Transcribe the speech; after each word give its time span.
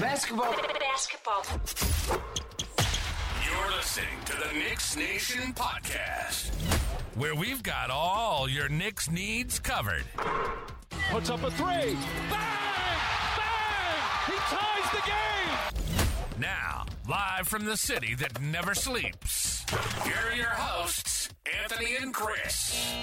Basketball. 0.00 0.54
Basketball. 0.78 1.42
You're 3.44 3.76
listening 3.76 4.06
to 4.26 4.32
the 4.36 4.52
Knicks 4.58 4.94
Nation 4.96 5.54
podcast, 5.54 6.54
where 7.14 7.34
we've 7.34 7.62
got 7.62 7.90
all 7.90 8.46
your 8.48 8.68
Knicks 8.68 9.10
needs 9.10 9.58
covered. 9.58 10.04
Puts 11.10 11.30
up 11.30 11.42
a 11.44 11.50
three. 11.50 11.64
Bang! 11.66 11.96
Bang! 13.38 14.26
He 14.26 14.34
ties 14.34 14.90
the 14.92 15.02
game! 15.06 16.40
Now, 16.40 16.84
live 17.08 17.48
from 17.48 17.64
the 17.64 17.76
city 17.76 18.14
that 18.16 18.40
never 18.42 18.74
sleeps, 18.74 19.64
here 20.04 20.14
are 20.30 20.36
your 20.36 20.46
hosts, 20.48 21.30
Anthony 21.62 21.96
and 21.96 22.12
Chris. 22.12 22.94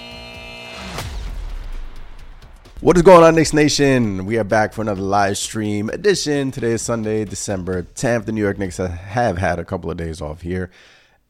What 2.84 2.98
is 2.98 3.04
going 3.04 3.24
on, 3.24 3.36
Knicks 3.36 3.54
Nation? 3.54 4.26
We 4.26 4.38
are 4.38 4.44
back 4.44 4.74
for 4.74 4.82
another 4.82 5.02
live 5.02 5.38
stream 5.38 5.88
edition. 5.88 6.52
Today 6.52 6.72
is 6.72 6.82
Sunday, 6.82 7.24
December 7.24 7.84
10th. 7.84 8.26
The 8.26 8.34
New 8.34 8.42
York 8.42 8.58
Knicks 8.58 8.76
have 8.76 9.38
had 9.38 9.58
a 9.58 9.64
couple 9.64 9.90
of 9.90 9.96
days 9.96 10.20
off 10.20 10.42
here 10.42 10.70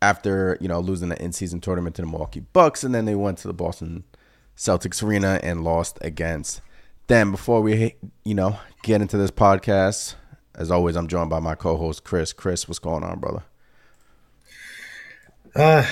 after, 0.01 0.57
you 0.59 0.67
know, 0.67 0.79
losing 0.79 1.09
the 1.09 1.23
in-season 1.23 1.61
tournament 1.61 1.95
to 1.97 2.01
the 2.01 2.07
Milwaukee 2.07 2.39
Bucks, 2.39 2.83
and 2.83 2.95
then 2.95 3.05
they 3.05 3.13
went 3.13 3.37
to 3.37 3.47
the 3.47 3.53
Boston 3.53 4.03
Celtics 4.57 5.03
arena 5.03 5.39
and 5.43 5.63
lost 5.63 5.99
against 6.01 6.61
them. 7.05 7.29
Before 7.29 7.61
we, 7.61 7.97
you 8.25 8.33
know, 8.33 8.57
get 8.81 9.03
into 9.03 9.17
this 9.17 9.29
podcast, 9.29 10.15
as 10.55 10.71
always, 10.71 10.95
I'm 10.95 11.07
joined 11.07 11.29
by 11.29 11.39
my 11.39 11.53
co-host 11.53 12.03
Chris. 12.03 12.33
Chris, 12.33 12.67
what's 12.67 12.79
going 12.79 13.03
on, 13.03 13.19
brother? 13.19 13.43
Uh, 15.55 15.85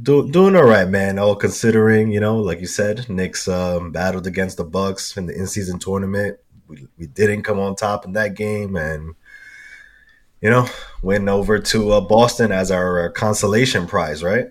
do, 0.00 0.28
doing 0.30 0.56
all 0.56 0.64
right, 0.64 0.88
man. 0.88 1.18
All 1.18 1.36
considering, 1.36 2.12
you 2.12 2.20
know, 2.20 2.36
like 2.36 2.60
you 2.60 2.66
said, 2.66 3.08
Knicks 3.08 3.48
um, 3.48 3.90
battled 3.90 4.26
against 4.26 4.56
the 4.56 4.64
Bucks 4.64 5.16
in 5.16 5.26
the 5.26 5.36
in-season 5.36 5.78
tournament. 5.78 6.38
We, 6.68 6.86
we 6.98 7.06
didn't 7.06 7.42
come 7.42 7.58
on 7.58 7.76
top 7.76 8.04
in 8.04 8.12
that 8.12 8.34
game, 8.34 8.76
and 8.76 9.14
you 10.40 10.50
know, 10.50 10.66
went 11.02 11.28
over 11.28 11.58
to 11.58 11.92
uh, 11.92 12.00
Boston 12.00 12.52
as 12.52 12.70
our 12.70 13.10
consolation 13.10 13.86
prize, 13.86 14.22
right? 14.22 14.46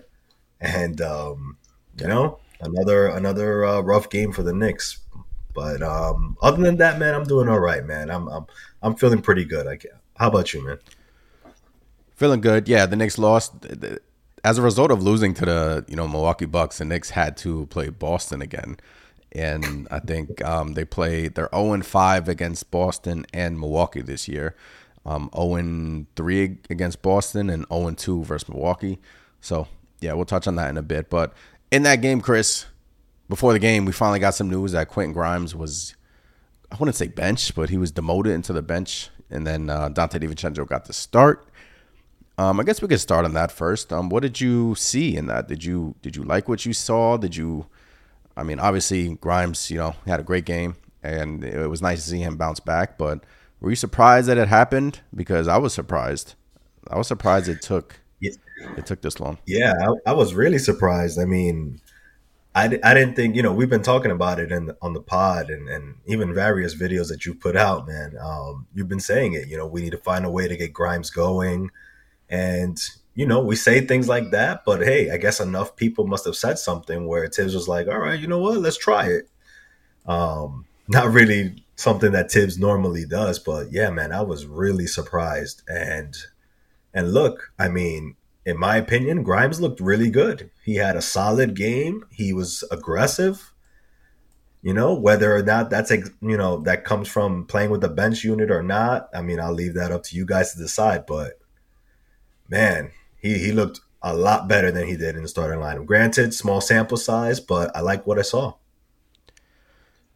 And 0.60 1.00
um, 1.00 1.56
you 1.98 2.06
know, 2.06 2.38
another 2.60 3.08
another 3.08 3.64
uh, 3.64 3.80
rough 3.80 4.10
game 4.10 4.32
for 4.32 4.42
the 4.42 4.54
Knicks. 4.54 4.98
But 5.54 5.82
um, 5.82 6.36
other 6.40 6.62
than 6.62 6.76
that, 6.76 6.98
man, 6.98 7.14
I'm 7.14 7.24
doing 7.24 7.48
all 7.48 7.60
right, 7.60 7.84
man. 7.84 8.10
I'm 8.10 8.28
I'm 8.28 8.46
I'm 8.82 8.94
feeling 8.96 9.20
pretty 9.20 9.44
good. 9.44 9.66
I 9.66 9.78
How 10.16 10.28
about 10.28 10.54
you, 10.54 10.64
man? 10.64 10.78
Feeling 12.16 12.40
good. 12.40 12.68
Yeah, 12.68 12.86
the 12.86 12.96
Knicks 12.96 13.18
lost 13.18 13.52
as 14.44 14.58
a 14.58 14.62
result 14.62 14.90
of 14.90 15.02
losing 15.02 15.34
to 15.34 15.44
the 15.44 15.84
you 15.88 15.96
know 15.96 16.08
Milwaukee 16.08 16.46
Bucks, 16.46 16.78
the 16.78 16.84
Knicks 16.84 17.10
had 17.10 17.36
to 17.38 17.66
play 17.66 17.88
Boston 17.88 18.42
again, 18.42 18.76
and 19.32 19.86
I 19.90 20.00
think 20.00 20.44
um, 20.44 20.74
they 20.74 20.84
played 20.84 21.34
they're 21.34 21.48
zero 21.54 21.72
and 21.72 21.86
five 21.86 22.28
against 22.28 22.70
Boston 22.70 23.24
and 23.32 23.58
Milwaukee 23.58 24.02
this 24.02 24.28
year, 24.28 24.56
um, 25.06 25.30
zero 25.34 25.56
oh 25.58 26.06
three 26.16 26.58
against 26.70 27.02
Boston 27.02 27.50
and 27.50 27.68
0-2 27.68 28.24
versus 28.24 28.48
Milwaukee. 28.48 28.98
So 29.40 29.68
yeah, 30.00 30.12
we'll 30.14 30.24
touch 30.24 30.46
on 30.46 30.56
that 30.56 30.70
in 30.70 30.76
a 30.76 30.82
bit. 30.82 31.08
But 31.08 31.32
in 31.70 31.84
that 31.84 31.96
game, 31.96 32.20
Chris, 32.20 32.66
before 33.28 33.52
the 33.52 33.58
game, 33.58 33.84
we 33.84 33.92
finally 33.92 34.18
got 34.18 34.34
some 34.34 34.50
news 34.50 34.72
that 34.72 34.88
Quentin 34.88 35.12
Grimes 35.12 35.54
was 35.54 35.94
I 36.70 36.76
wouldn't 36.76 36.96
say 36.96 37.08
bench, 37.08 37.54
but 37.54 37.70
he 37.70 37.76
was 37.76 37.92
demoted 37.92 38.32
into 38.32 38.52
the 38.52 38.62
bench, 38.62 39.10
and 39.30 39.46
then 39.46 39.70
uh, 39.70 39.90
Donte 39.90 40.18
DiVincenzo 40.20 40.66
got 40.66 40.86
the 40.86 40.92
start. 40.92 41.46
Um, 42.38 42.58
I 42.60 42.62
guess 42.62 42.80
we 42.80 42.88
could 42.88 43.00
start 43.00 43.24
on 43.24 43.34
that 43.34 43.52
first. 43.52 43.92
Um, 43.92 44.08
what 44.08 44.22
did 44.22 44.40
you 44.40 44.74
see 44.74 45.16
in 45.16 45.26
that? 45.26 45.48
Did 45.48 45.64
you 45.64 45.94
did 46.02 46.16
you 46.16 46.22
like 46.22 46.48
what 46.48 46.64
you 46.64 46.72
saw? 46.72 47.16
Did 47.16 47.36
you? 47.36 47.66
I 48.36 48.42
mean, 48.42 48.58
obviously 48.58 49.14
Grimes, 49.16 49.70
you 49.70 49.76
know, 49.76 49.94
had 50.06 50.20
a 50.20 50.22
great 50.22 50.46
game, 50.46 50.76
and 51.02 51.44
it 51.44 51.68
was 51.68 51.82
nice 51.82 52.02
to 52.04 52.10
see 52.10 52.20
him 52.20 52.36
bounce 52.36 52.60
back. 52.60 52.96
But 52.96 53.24
were 53.60 53.70
you 53.70 53.76
surprised 53.76 54.28
that 54.28 54.38
it 54.38 54.48
happened? 54.48 55.00
Because 55.14 55.46
I 55.46 55.58
was 55.58 55.74
surprised. 55.74 56.34
I 56.90 56.96
was 56.96 57.06
surprised 57.06 57.48
it 57.48 57.62
took 57.62 58.00
yeah. 58.20 58.32
it 58.76 58.86
took 58.86 59.02
this 59.02 59.20
long. 59.20 59.38
Yeah, 59.46 59.74
I, 59.80 60.10
I, 60.10 60.12
was 60.14 60.34
really 60.34 60.58
surprised. 60.58 61.18
I 61.18 61.26
mean, 61.26 61.80
I, 62.54 62.64
I 62.82 62.94
didn't 62.94 63.14
think 63.14 63.36
you 63.36 63.42
know 63.42 63.52
we've 63.52 63.70
been 63.70 63.82
talking 63.82 64.10
about 64.10 64.40
it 64.40 64.50
in 64.50 64.72
on 64.80 64.94
the 64.94 65.00
pod 65.00 65.50
and, 65.50 65.68
and 65.68 65.96
even 66.06 66.34
various 66.34 66.74
videos 66.74 67.08
that 67.08 67.26
you 67.26 67.34
put 67.34 67.56
out, 67.56 67.86
man. 67.86 68.16
Um, 68.20 68.66
you've 68.74 68.88
been 68.88 69.00
saying 69.00 69.34
it. 69.34 69.48
You 69.48 69.58
know, 69.58 69.66
we 69.66 69.82
need 69.82 69.90
to 69.90 69.98
find 69.98 70.24
a 70.24 70.30
way 70.30 70.48
to 70.48 70.56
get 70.56 70.72
Grimes 70.72 71.10
going. 71.10 71.70
And, 72.32 72.82
you 73.14 73.26
know, 73.26 73.42
we 73.42 73.56
say 73.56 73.82
things 73.82 74.08
like 74.08 74.30
that, 74.30 74.64
but 74.64 74.80
hey, 74.80 75.10
I 75.10 75.18
guess 75.18 75.38
enough 75.38 75.76
people 75.76 76.06
must 76.06 76.24
have 76.24 76.34
said 76.34 76.58
something 76.58 77.06
where 77.06 77.28
Thibs 77.28 77.54
was 77.54 77.68
like, 77.68 77.88
all 77.88 77.98
right, 77.98 78.18
you 78.18 78.26
know 78.26 78.38
what, 78.38 78.58
let's 78.58 78.78
try 78.78 79.06
it. 79.06 79.28
Um, 80.06 80.64
not 80.88 81.12
really 81.12 81.62
something 81.76 82.12
that 82.12 82.32
Thibs 82.32 82.58
normally 82.58 83.04
does, 83.04 83.38
but 83.38 83.70
yeah, 83.70 83.90
man, 83.90 84.12
I 84.12 84.22
was 84.22 84.46
really 84.46 84.86
surprised. 84.86 85.62
And 85.68 86.16
and 86.94 87.12
look, 87.12 87.52
I 87.58 87.68
mean, 87.68 88.16
in 88.46 88.58
my 88.58 88.76
opinion, 88.76 89.22
Grimes 89.22 89.60
looked 89.60 89.80
really 89.80 90.10
good. 90.10 90.50
He 90.64 90.76
had 90.76 90.96
a 90.96 91.02
solid 91.02 91.54
game. 91.54 92.04
He 92.10 92.32
was 92.32 92.64
aggressive. 92.70 93.52
You 94.62 94.72
know, 94.72 94.94
whether 94.94 95.34
or 95.34 95.42
not 95.42 95.68
that's 95.68 95.90
you 95.90 96.36
know 96.36 96.62
that 96.62 96.84
comes 96.84 97.08
from 97.08 97.44
playing 97.46 97.70
with 97.70 97.82
the 97.82 97.88
bench 97.88 98.24
unit 98.24 98.50
or 98.50 98.62
not, 98.62 99.10
I 99.14 99.20
mean, 99.20 99.38
I'll 99.38 99.52
leave 99.52 99.74
that 99.74 99.92
up 99.92 100.02
to 100.04 100.16
you 100.16 100.24
guys 100.24 100.52
to 100.52 100.58
decide. 100.58 101.04
But 101.04 101.41
man, 102.52 102.92
he 103.16 103.38
he 103.38 103.50
looked 103.50 103.80
a 104.02 104.14
lot 104.14 104.46
better 104.46 104.70
than 104.70 104.86
he 104.86 104.96
did 104.96 105.16
in 105.16 105.22
the 105.22 105.28
starting 105.28 105.58
lineup. 105.58 105.86
Granted, 105.86 106.34
small 106.34 106.60
sample 106.60 106.96
size, 106.98 107.40
but 107.40 107.74
I 107.74 107.80
like 107.80 108.06
what 108.06 108.18
I 108.18 108.22
saw. 108.22 108.54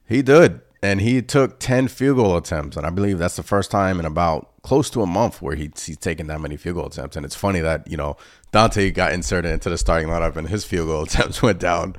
He 0.09 0.23
did, 0.23 0.61
and 0.83 1.01
he 1.01 1.23
took 1.23 1.59
ten 1.59 1.89
field 1.89 2.19
goal 2.19 2.37
attempts, 2.37 2.77
and 2.77 2.87
I 2.87 2.91
believe 2.91 3.19
that's 3.19 3.37
the 3.37 3.43
first 3.43 3.71
time 3.71 3.99
in 3.99 4.07
about 4.07 4.53
close 4.63 4.91
to 4.91 5.03
a 5.03 5.07
month 5.07 5.41
where 5.41 5.57
he, 5.57 5.71
he's 5.77 5.97
taken 5.97 6.27
that 6.27 6.41
many 6.41 6.57
field 6.57 6.77
goal 6.77 6.87
attempts. 6.87 7.17
And 7.17 7.25
it's 7.25 7.35
funny 7.35 7.61
that 7.61 7.91
you 7.91 7.97
know 7.97 8.17
Donte 8.53 8.93
got 8.95 9.13
inserted 9.13 9.51
into 9.51 9.71
the 9.71 9.79
starting 9.79 10.09
lineup, 10.09 10.37
and 10.37 10.49
his 10.49 10.65
field 10.65 10.89
goal 10.89 11.03
attempts 11.05 11.43
went 11.43 11.59
down. 11.59 11.97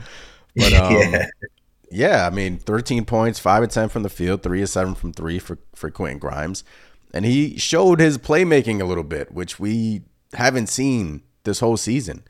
But 0.56 0.74
um, 0.82 0.94
yeah. 0.94 1.26
yeah, 1.92 2.28
I 2.28 2.30
mean, 2.30 2.60
thirteen 2.60 3.06
points, 3.06 3.40
five 3.40 3.64
and 3.64 3.72
ten 3.72 3.90
from 3.90 4.04
the 4.04 4.10
field, 4.10 4.44
three 4.44 4.60
and 4.60 4.70
seven 4.70 4.94
from 4.94 5.14
three 5.14 5.40
for 5.40 5.58
for 5.74 5.90
Quentin 5.90 6.20
Grimes, 6.20 6.64
and 7.14 7.26
he 7.26 7.58
showed 7.58 8.00
his 8.00 8.18
playmaking 8.18 8.82
a 8.82 8.86
little 8.86 9.04
bit, 9.04 9.32
which 9.32 9.60
we 9.60 10.04
haven't 10.34 10.68
seen 10.68 11.24
this 11.44 11.60
whole 11.60 11.78
season. 11.78 12.24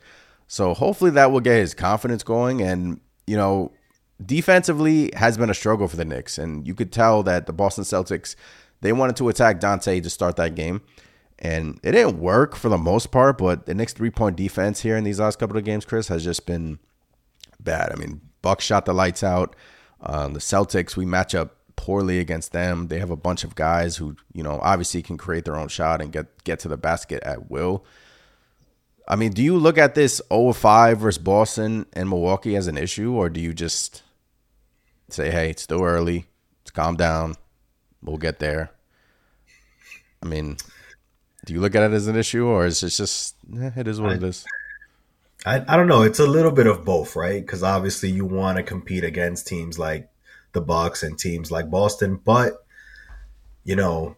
So 0.46 0.74
hopefully 0.74 1.10
that 1.12 1.30
will 1.30 1.40
get 1.40 1.58
his 1.58 1.74
confidence 1.74 2.22
going. 2.22 2.62
And, 2.62 3.00
you 3.26 3.36
know, 3.36 3.72
defensively 4.24 5.10
has 5.14 5.36
been 5.36 5.50
a 5.50 5.54
struggle 5.54 5.88
for 5.88 5.96
the 5.96 6.04
Knicks. 6.04 6.38
And 6.38 6.66
you 6.66 6.74
could 6.74 6.92
tell 6.92 7.22
that 7.24 7.46
the 7.46 7.52
Boston 7.52 7.84
Celtics, 7.84 8.34
they 8.80 8.92
wanted 8.92 9.16
to 9.16 9.28
attack 9.28 9.60
Donte 9.60 10.02
to 10.02 10.10
start 10.10 10.36
that 10.36 10.54
game. 10.54 10.80
And 11.38 11.78
it 11.82 11.92
didn't 11.92 12.18
work 12.18 12.56
for 12.56 12.68
the 12.68 12.78
most 12.78 13.12
part, 13.12 13.38
but 13.38 13.66
the 13.66 13.74
Knicks 13.74 13.92
three 13.92 14.10
point 14.10 14.36
defense 14.36 14.80
here 14.80 14.96
in 14.96 15.04
these 15.04 15.20
last 15.20 15.38
couple 15.38 15.56
of 15.56 15.64
games, 15.64 15.84
Chris, 15.84 16.08
has 16.08 16.24
just 16.24 16.46
been 16.46 16.78
bad. 17.60 17.92
I 17.92 17.96
mean, 17.96 18.22
Buck 18.42 18.60
shot 18.60 18.86
the 18.86 18.94
lights 18.94 19.22
out. 19.22 19.54
Um, 20.00 20.32
the 20.32 20.40
Celtics, 20.40 20.96
we 20.96 21.04
match 21.04 21.34
up 21.34 21.57
poorly 21.78 22.18
against 22.18 22.50
them. 22.50 22.88
They 22.88 22.98
have 22.98 23.10
a 23.10 23.16
bunch 23.16 23.44
of 23.44 23.54
guys 23.54 23.96
who, 23.96 24.16
you 24.34 24.42
know, 24.42 24.58
obviously 24.60 25.00
can 25.00 25.16
create 25.16 25.44
their 25.44 25.56
own 25.56 25.68
shot 25.68 26.02
and 26.02 26.12
get 26.12 26.26
get 26.42 26.58
to 26.60 26.68
the 26.68 26.76
basket 26.76 27.22
at 27.22 27.48
will. 27.50 27.84
I 29.06 29.14
mean, 29.14 29.32
do 29.32 29.42
you 29.42 29.56
look 29.56 29.78
at 29.78 29.94
this 29.94 30.20
0-5 30.30 30.96
versus 30.98 31.22
Boston 31.22 31.86
and 31.94 32.10
Milwaukee 32.10 32.56
as 32.56 32.66
an 32.66 32.76
issue, 32.76 33.12
or 33.12 33.30
do 33.30 33.40
you 33.40 33.54
just 33.54 34.02
say, 35.08 35.30
"Hey, 35.30 35.50
it's 35.50 35.62
still 35.62 35.82
early. 35.82 36.26
Let's 36.62 36.72
calm 36.72 36.96
down. 36.96 37.36
We'll 38.02 38.18
get 38.18 38.40
there." 38.40 38.72
I 40.20 40.26
mean, 40.26 40.56
do 41.46 41.54
you 41.54 41.60
look 41.60 41.76
at 41.76 41.84
it 41.84 41.94
as 41.94 42.08
an 42.08 42.16
issue, 42.16 42.44
or 42.44 42.66
is 42.66 42.82
it 42.82 42.90
just 42.90 43.36
eh, 43.56 43.70
it 43.76 43.86
is 43.86 44.00
what 44.00 44.10
I, 44.10 44.14
it 44.16 44.24
is? 44.24 44.44
I, 45.46 45.64
I 45.68 45.76
don't 45.76 45.86
know. 45.86 46.02
It's 46.02 46.18
a 46.18 46.26
little 46.26 46.50
bit 46.50 46.66
of 46.66 46.84
both, 46.84 47.14
right? 47.14 47.40
Because 47.40 47.62
obviously 47.62 48.10
you 48.10 48.24
want 48.24 48.56
to 48.56 48.64
compete 48.64 49.04
against 49.04 49.46
teams 49.46 49.78
like 49.78 50.10
the 50.58 50.64
Bucks 50.64 51.02
and 51.02 51.18
teams 51.18 51.50
like 51.50 51.70
Boston, 51.70 52.20
but 52.24 52.64
you 53.64 53.76
know, 53.76 54.16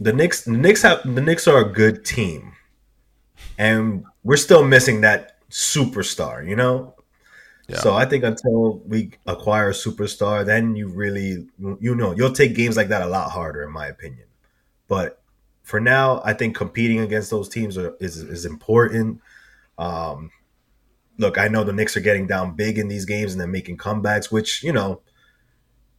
the 0.00 0.12
Knicks 0.12 0.44
the 0.44 0.52
Knicks 0.52 0.82
have 0.82 1.02
the 1.04 1.20
Knicks 1.20 1.46
are 1.46 1.60
a 1.60 1.72
good 1.72 2.04
team. 2.04 2.52
And 3.58 4.04
we're 4.24 4.36
still 4.36 4.64
missing 4.64 5.02
that 5.02 5.36
superstar, 5.50 6.46
you 6.46 6.56
know? 6.56 6.94
Yeah. 7.68 7.78
So 7.78 7.94
I 7.94 8.04
think 8.04 8.24
until 8.24 8.78
we 8.80 9.12
acquire 9.26 9.70
a 9.70 9.72
superstar, 9.72 10.44
then 10.44 10.74
you 10.74 10.88
really 10.88 11.46
you 11.80 11.94
know, 11.94 12.12
you'll 12.14 12.32
take 12.32 12.56
games 12.56 12.76
like 12.76 12.88
that 12.88 13.02
a 13.02 13.06
lot 13.06 13.30
harder 13.30 13.62
in 13.62 13.70
my 13.70 13.86
opinion. 13.86 14.26
But 14.88 15.22
for 15.62 15.80
now, 15.80 16.20
I 16.24 16.34
think 16.34 16.56
competing 16.56 17.00
against 17.00 17.30
those 17.30 17.48
teams 17.48 17.78
are, 17.78 17.94
is 18.00 18.16
is 18.18 18.44
important. 18.44 19.20
Um, 19.78 20.30
look, 21.18 21.38
I 21.38 21.48
know 21.48 21.64
the 21.64 21.72
Knicks 21.72 21.96
are 21.96 22.00
getting 22.00 22.26
down 22.26 22.56
big 22.56 22.78
in 22.78 22.88
these 22.88 23.04
games 23.04 23.32
and 23.32 23.40
then 23.40 23.50
making 23.50 23.76
comebacks, 23.76 24.32
which, 24.32 24.62
you 24.62 24.72
know, 24.72 25.00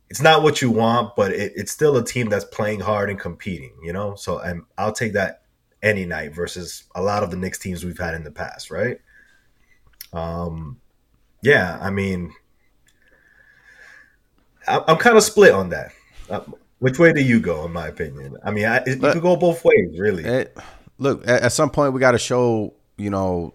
it's 0.10 0.22
not 0.22 0.44
what 0.44 0.62
you 0.62 0.70
want, 0.70 1.16
but 1.16 1.32
it, 1.32 1.54
it's 1.56 1.72
still 1.72 1.98
a 1.98 2.06
team 2.06 2.30
that's 2.30 2.46
playing 2.46 2.80
hard 2.80 3.10
and 3.10 3.20
competing, 3.20 3.74
you 3.84 3.94
know? 3.94 4.16
So 4.16 4.40
I'm, 4.40 4.68
I'll 4.78 4.94
take 4.94 5.14
that 5.14 5.44
any 5.82 6.06
night 6.06 6.34
versus 6.34 6.84
a 6.96 7.02
lot 7.02 7.24
of 7.24 7.32
the 7.32 7.38
Knicks 7.38 7.60
teams 7.60 7.84
we've 7.84 7.98
had 7.98 8.14
in 8.14 8.24
the 8.24 8.32
past, 8.32 8.72
right? 8.72 9.00
Um, 10.14 10.80
yeah, 11.42 11.78
I 11.82 11.90
mean, 11.90 12.34
I'm 14.68 14.98
kind 14.98 15.18
of 15.18 15.24
split 15.24 15.54
on 15.54 15.70
that. 15.70 15.92
which 16.80 16.98
way 16.98 17.14
do 17.14 17.22
you 17.22 17.40
go? 17.40 17.66
In 17.66 17.74
my 17.74 17.88
opinion, 17.88 18.38
I 18.44 18.52
mean, 18.52 18.66
I, 18.66 18.78
it, 18.78 19.02
you 19.02 19.12
could 19.12 19.22
go 19.22 19.36
both 19.36 19.64
ways, 19.64 20.00
really. 20.00 20.24
It, 20.24 20.58
look, 20.98 21.28
at, 21.28 21.44
at 21.44 21.52
some 21.52 21.70
point 21.70 21.94
we 21.94 22.00
got 22.00 22.12
to 22.12 22.18
show, 22.20 22.74
you 22.98 23.10
know, 23.10 23.54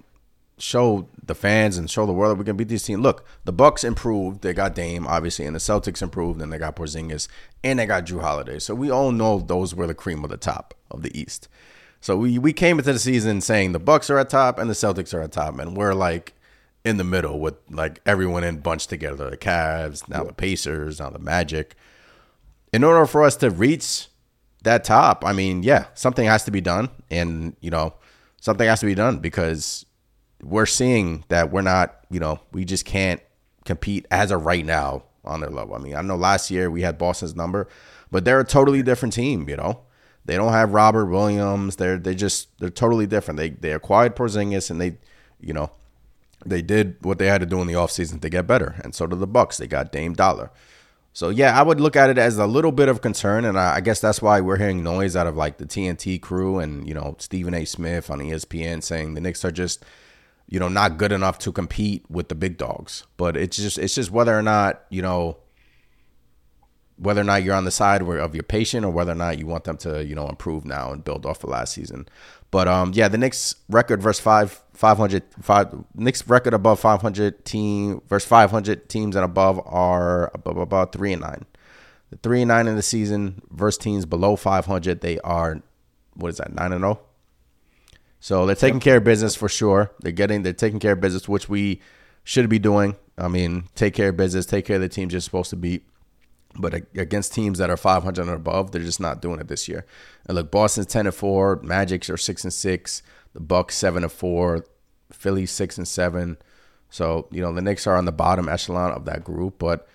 show 0.60 1.08
the 1.24 1.34
fans 1.34 1.78
and 1.78 1.90
show 1.90 2.06
the 2.06 2.12
world 2.12 2.32
that 2.32 2.38
we 2.38 2.44
can 2.44 2.56
beat 2.56 2.68
these 2.68 2.82
teams. 2.82 3.00
Look, 3.00 3.24
the 3.44 3.52
Bucks 3.52 3.84
improved; 3.84 4.42
they 4.42 4.52
got 4.52 4.74
Dame, 4.74 5.06
obviously, 5.06 5.46
and 5.46 5.54
the 5.54 5.60
Celtics 5.60 6.02
improved, 6.02 6.40
and 6.40 6.52
they 6.52 6.58
got 6.58 6.76
Porzingis, 6.76 7.28
and 7.64 7.78
they 7.78 7.86
got 7.86 8.06
Jrue 8.06 8.20
Holiday. 8.20 8.58
So 8.58 8.74
we 8.74 8.90
all 8.90 9.12
know 9.12 9.38
those 9.38 9.74
were 9.74 9.86
the 9.86 9.94
cream 9.94 10.24
of 10.24 10.30
the 10.30 10.36
top 10.36 10.74
of 10.90 11.02
the 11.02 11.18
East. 11.18 11.48
So 12.00 12.16
we 12.16 12.38
we 12.38 12.52
came 12.52 12.78
into 12.78 12.92
the 12.92 12.98
season 12.98 13.40
saying 13.40 13.72
the 13.72 13.78
Bucks 13.78 14.10
are 14.10 14.18
at 14.18 14.30
top 14.30 14.58
and 14.58 14.70
the 14.70 14.74
Celtics 14.74 15.12
are 15.14 15.20
at 15.20 15.32
top, 15.32 15.58
and 15.58 15.76
we're 15.76 15.94
like 15.94 16.34
in 16.84 16.96
the 16.96 17.04
middle 17.04 17.38
with 17.38 17.54
like 17.70 18.00
everyone 18.06 18.44
in 18.44 18.60
bunched 18.60 18.88
together. 18.88 19.30
The 19.30 19.36
Cavs, 19.36 20.08
now 20.08 20.24
the 20.24 20.32
Pacers, 20.32 21.00
now 21.00 21.10
the 21.10 21.18
Magic. 21.18 21.74
In 22.72 22.84
order 22.84 23.04
for 23.04 23.24
us 23.24 23.36
to 23.36 23.50
reach 23.50 24.08
that 24.62 24.84
top, 24.84 25.24
I 25.24 25.32
mean, 25.32 25.62
yeah, 25.62 25.86
something 25.94 26.26
has 26.26 26.44
to 26.44 26.50
be 26.50 26.60
done, 26.60 26.88
and 27.10 27.56
you 27.60 27.70
know, 27.70 27.94
something 28.40 28.66
has 28.66 28.80
to 28.80 28.86
be 28.86 28.94
done 28.94 29.18
because 29.18 29.84
we're 30.42 30.66
seeing 30.66 31.24
that 31.28 31.50
we're 31.50 31.62
not, 31.62 32.04
you 32.10 32.20
know, 32.20 32.40
we 32.52 32.64
just 32.64 32.84
can't 32.84 33.20
compete 33.64 34.06
as 34.10 34.30
of 34.30 34.46
right 34.46 34.64
now 34.64 35.04
on 35.24 35.40
their 35.40 35.50
level. 35.50 35.74
I 35.74 35.78
mean, 35.78 35.94
I 35.94 36.02
know 36.02 36.16
last 36.16 36.50
year 36.50 36.70
we 36.70 36.82
had 36.82 36.98
Boston's 36.98 37.36
number, 37.36 37.68
but 38.10 38.24
they're 38.24 38.40
a 38.40 38.44
totally 38.44 38.82
different 38.82 39.14
team, 39.14 39.48
you 39.48 39.56
know. 39.56 39.82
They 40.24 40.36
don't 40.36 40.52
have 40.52 40.72
Robert 40.72 41.06
Williams. 41.06 41.76
They're 41.76 41.98
they 41.98 42.14
just 42.14 42.58
they're 42.58 42.70
totally 42.70 43.06
different. 43.06 43.38
They 43.38 43.50
they 43.50 43.72
acquired 43.72 44.14
Porzingis 44.16 44.70
and 44.70 44.80
they, 44.80 44.98
you 45.40 45.52
know, 45.52 45.70
they 46.44 46.62
did 46.62 46.96
what 47.02 47.18
they 47.18 47.26
had 47.26 47.40
to 47.40 47.46
do 47.46 47.60
in 47.60 47.66
the 47.66 47.74
offseason 47.74 48.20
to 48.20 48.28
get 48.28 48.46
better. 48.46 48.80
And 48.84 48.94
so 48.94 49.06
did 49.06 49.18
the 49.18 49.26
Bucks. 49.26 49.56
They 49.56 49.66
got 49.66 49.92
Dame 49.92 50.14
Dolla. 50.14 50.50
So 51.12 51.30
yeah, 51.30 51.58
I 51.58 51.62
would 51.62 51.80
look 51.80 51.96
at 51.96 52.10
it 52.10 52.18
as 52.18 52.38
a 52.38 52.46
little 52.46 52.70
bit 52.70 52.88
of 52.88 53.00
concern, 53.00 53.44
and 53.44 53.58
I, 53.58 53.76
I 53.76 53.80
guess 53.80 54.00
that's 54.00 54.22
why 54.22 54.40
we're 54.40 54.58
hearing 54.58 54.82
noise 54.82 55.16
out 55.16 55.26
of 55.26 55.36
like 55.36 55.58
the 55.58 55.66
TNT 55.66 56.20
crew 56.20 56.58
and 56.58 56.86
you 56.86 56.94
know 56.94 57.16
Stephen 57.18 57.54
A. 57.54 57.64
Smith 57.64 58.10
on 58.10 58.20
ESPN 58.20 58.82
saying 58.82 59.14
the 59.14 59.20
Knicks 59.20 59.44
are 59.44 59.50
just 59.50 59.84
you 60.50 60.58
know 60.58 60.68
not 60.68 60.98
good 60.98 61.12
enough 61.12 61.38
to 61.38 61.52
compete 61.52 62.04
with 62.10 62.28
the 62.28 62.34
big 62.34 62.58
dogs. 62.58 63.06
But 63.16 63.36
it's 63.36 63.56
just 63.56 63.78
it's 63.78 63.94
just 63.94 64.10
whether 64.10 64.36
or 64.36 64.42
not 64.42 64.82
you 64.90 65.00
know 65.00 65.38
whether 66.96 67.22
or 67.22 67.24
not 67.24 67.42
you're 67.42 67.54
on 67.54 67.64
the 67.64 67.70
side 67.70 68.02
of 68.02 68.34
your 68.34 68.42
patient 68.42 68.84
or 68.84 68.90
whether 68.90 69.12
or 69.12 69.14
not 69.14 69.38
you 69.38 69.46
want 69.46 69.64
them 69.64 69.78
to 69.78 70.04
you 70.04 70.14
know 70.14 70.28
improve 70.28 70.66
now 70.66 70.92
and 70.92 71.04
build 71.04 71.24
off 71.24 71.42
of 71.44 71.50
last 71.50 71.72
season. 71.72 72.06
But 72.50 72.66
um 72.68 72.90
yeah, 72.94 73.08
the 73.08 73.16
Knicks 73.16 73.54
record 73.68 74.02
versus 74.02 74.20
five 74.20 74.60
500 74.74 75.22
five 75.40 75.72
Knicks 75.94 76.26
record 76.28 76.52
above 76.52 76.80
500 76.80 77.44
team 77.44 78.02
versus 78.08 78.28
500 78.28 78.88
teams 78.88 79.14
and 79.14 79.24
above 79.24 79.60
are 79.64 80.32
above 80.34 80.56
about 80.56 80.92
three 80.92 81.12
and 81.12 81.22
nine. 81.22 81.46
The 82.10 82.16
three 82.16 82.42
and 82.42 82.48
nine 82.48 82.66
in 82.66 82.74
the 82.74 82.82
season 82.82 83.40
versus 83.50 83.78
teams 83.78 84.04
below 84.04 84.34
500, 84.34 85.00
they 85.00 85.20
are 85.20 85.62
what 86.14 86.30
is 86.30 86.38
that 86.38 86.52
nine 86.52 86.72
and 86.72 86.82
zero. 86.82 87.00
So 88.20 88.44
they're 88.44 88.54
taking 88.54 88.80
care 88.80 88.98
of 88.98 89.04
business 89.04 89.34
for 89.34 89.48
sure. 89.48 89.90
They're 90.00 90.12
getting 90.12 90.42
they're 90.42 90.52
taking 90.52 90.78
care 90.78 90.92
of 90.92 91.00
business, 91.00 91.28
which 91.28 91.48
we 91.48 91.80
should 92.22 92.48
be 92.48 92.58
doing. 92.58 92.96
I 93.16 93.28
mean, 93.28 93.64
take 93.74 93.94
care 93.94 94.10
of 94.10 94.16
business, 94.16 94.46
take 94.46 94.66
care 94.66 94.76
of 94.76 94.82
the 94.82 94.88
teams 94.88 95.12
you're 95.12 95.20
supposed 95.20 95.50
to 95.50 95.56
beat. 95.56 95.86
But 96.56 96.74
against 96.94 97.32
teams 97.32 97.58
that 97.58 97.70
are 97.70 97.76
500 97.76 98.20
and 98.20 98.30
above, 98.30 98.72
they're 98.72 98.82
just 98.82 99.00
not 99.00 99.22
doing 99.22 99.40
it 99.40 99.48
this 99.48 99.68
year. 99.68 99.86
And 100.26 100.34
look, 100.36 100.50
Boston's 100.50 100.86
10 100.86 101.06
and 101.06 101.14
four, 101.14 101.60
Magic's 101.62 102.10
are 102.10 102.16
six 102.16 102.44
and 102.44 102.52
six, 102.52 103.02
the 103.32 103.40
Bucks 103.40 103.76
seven 103.76 104.02
and 104.02 104.12
four, 104.12 104.66
Philly 105.12 105.46
six 105.46 105.78
and 105.78 105.88
seven. 105.88 106.36
So 106.90 107.28
you 107.30 107.40
know 107.40 107.52
the 107.52 107.62
Knicks 107.62 107.86
are 107.86 107.96
on 107.96 108.04
the 108.04 108.12
bottom 108.12 108.48
echelon 108.48 108.92
of 108.92 109.04
that 109.06 109.24
group, 109.24 109.58
but 109.58 109.88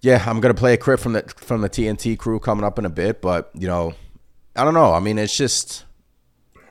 yeah, 0.00 0.22
I'm 0.26 0.40
gonna 0.40 0.54
play 0.54 0.74
a 0.74 0.78
crit 0.78 0.98
from 0.98 1.12
the 1.12 1.22
from 1.36 1.60
the 1.60 1.68
TNT 1.70 2.18
crew 2.18 2.40
coming 2.40 2.64
up 2.64 2.78
in 2.78 2.84
a 2.86 2.90
bit. 2.90 3.20
But 3.20 3.50
you 3.54 3.68
know, 3.68 3.94
I 4.56 4.64
don't 4.64 4.74
know. 4.74 4.92
I 4.92 5.00
mean, 5.00 5.18
it's 5.18 5.36
just 5.36 5.83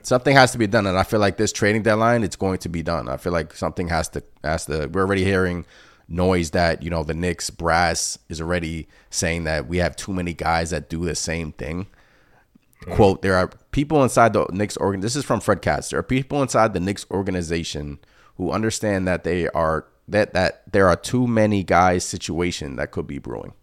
something 0.04 0.36
has 0.36 0.52
to 0.52 0.58
be 0.58 0.66
done, 0.66 0.86
and 0.86 0.96
I 0.96 1.02
feel 1.02 1.20
like 1.20 1.36
this 1.36 1.52
trading 1.52 1.82
deadline, 1.82 2.22
it's 2.22 2.36
going 2.36 2.58
to 2.58 2.68
be 2.68 2.82
done. 2.82 3.08
I 3.08 3.16
feel 3.16 3.32
like 3.32 3.54
something 3.54 3.88
has 3.88 4.08
to 4.10 4.22
has 4.44 4.66
to. 4.66 4.86
We're 4.86 5.02
already 5.02 5.24
hearing 5.24 5.66
noise 6.08 6.50
that 6.50 6.82
you 6.82 6.90
know 6.90 7.02
the 7.02 7.14
Knicks 7.14 7.50
brass 7.50 8.18
is 8.28 8.40
already 8.40 8.86
saying 9.10 9.44
that 9.44 9.66
we 9.66 9.78
have 9.78 9.96
too 9.96 10.12
many 10.12 10.34
guys 10.34 10.70
that 10.70 10.88
do 10.88 11.04
the 11.04 11.14
same 11.14 11.52
thing. 11.52 11.86
Quote, 12.90 13.22
there 13.22 13.34
are 13.34 13.48
people 13.72 14.02
inside 14.02 14.34
the 14.34 14.46
Knicks 14.52 14.76
organ. 14.76 15.00
This 15.00 15.16
is 15.16 15.24
from 15.24 15.40
Fred 15.40 15.62
Katz. 15.62 15.88
There 15.88 15.98
are 15.98 16.02
people 16.02 16.42
inside 16.42 16.74
the 16.74 16.80
Knicks 16.80 17.06
organization 17.10 17.98
who 18.36 18.50
understand 18.50 19.08
that 19.08 19.24
they 19.24 19.48
are 19.48 19.86
that 20.06 20.34
that 20.34 20.70
there 20.70 20.88
are 20.88 20.96
too 20.96 21.26
many 21.26 21.64
guys 21.64 22.04
situation 22.04 22.76
that 22.76 22.90
could 22.90 23.06
be 23.06 23.18
brewing. 23.18 23.54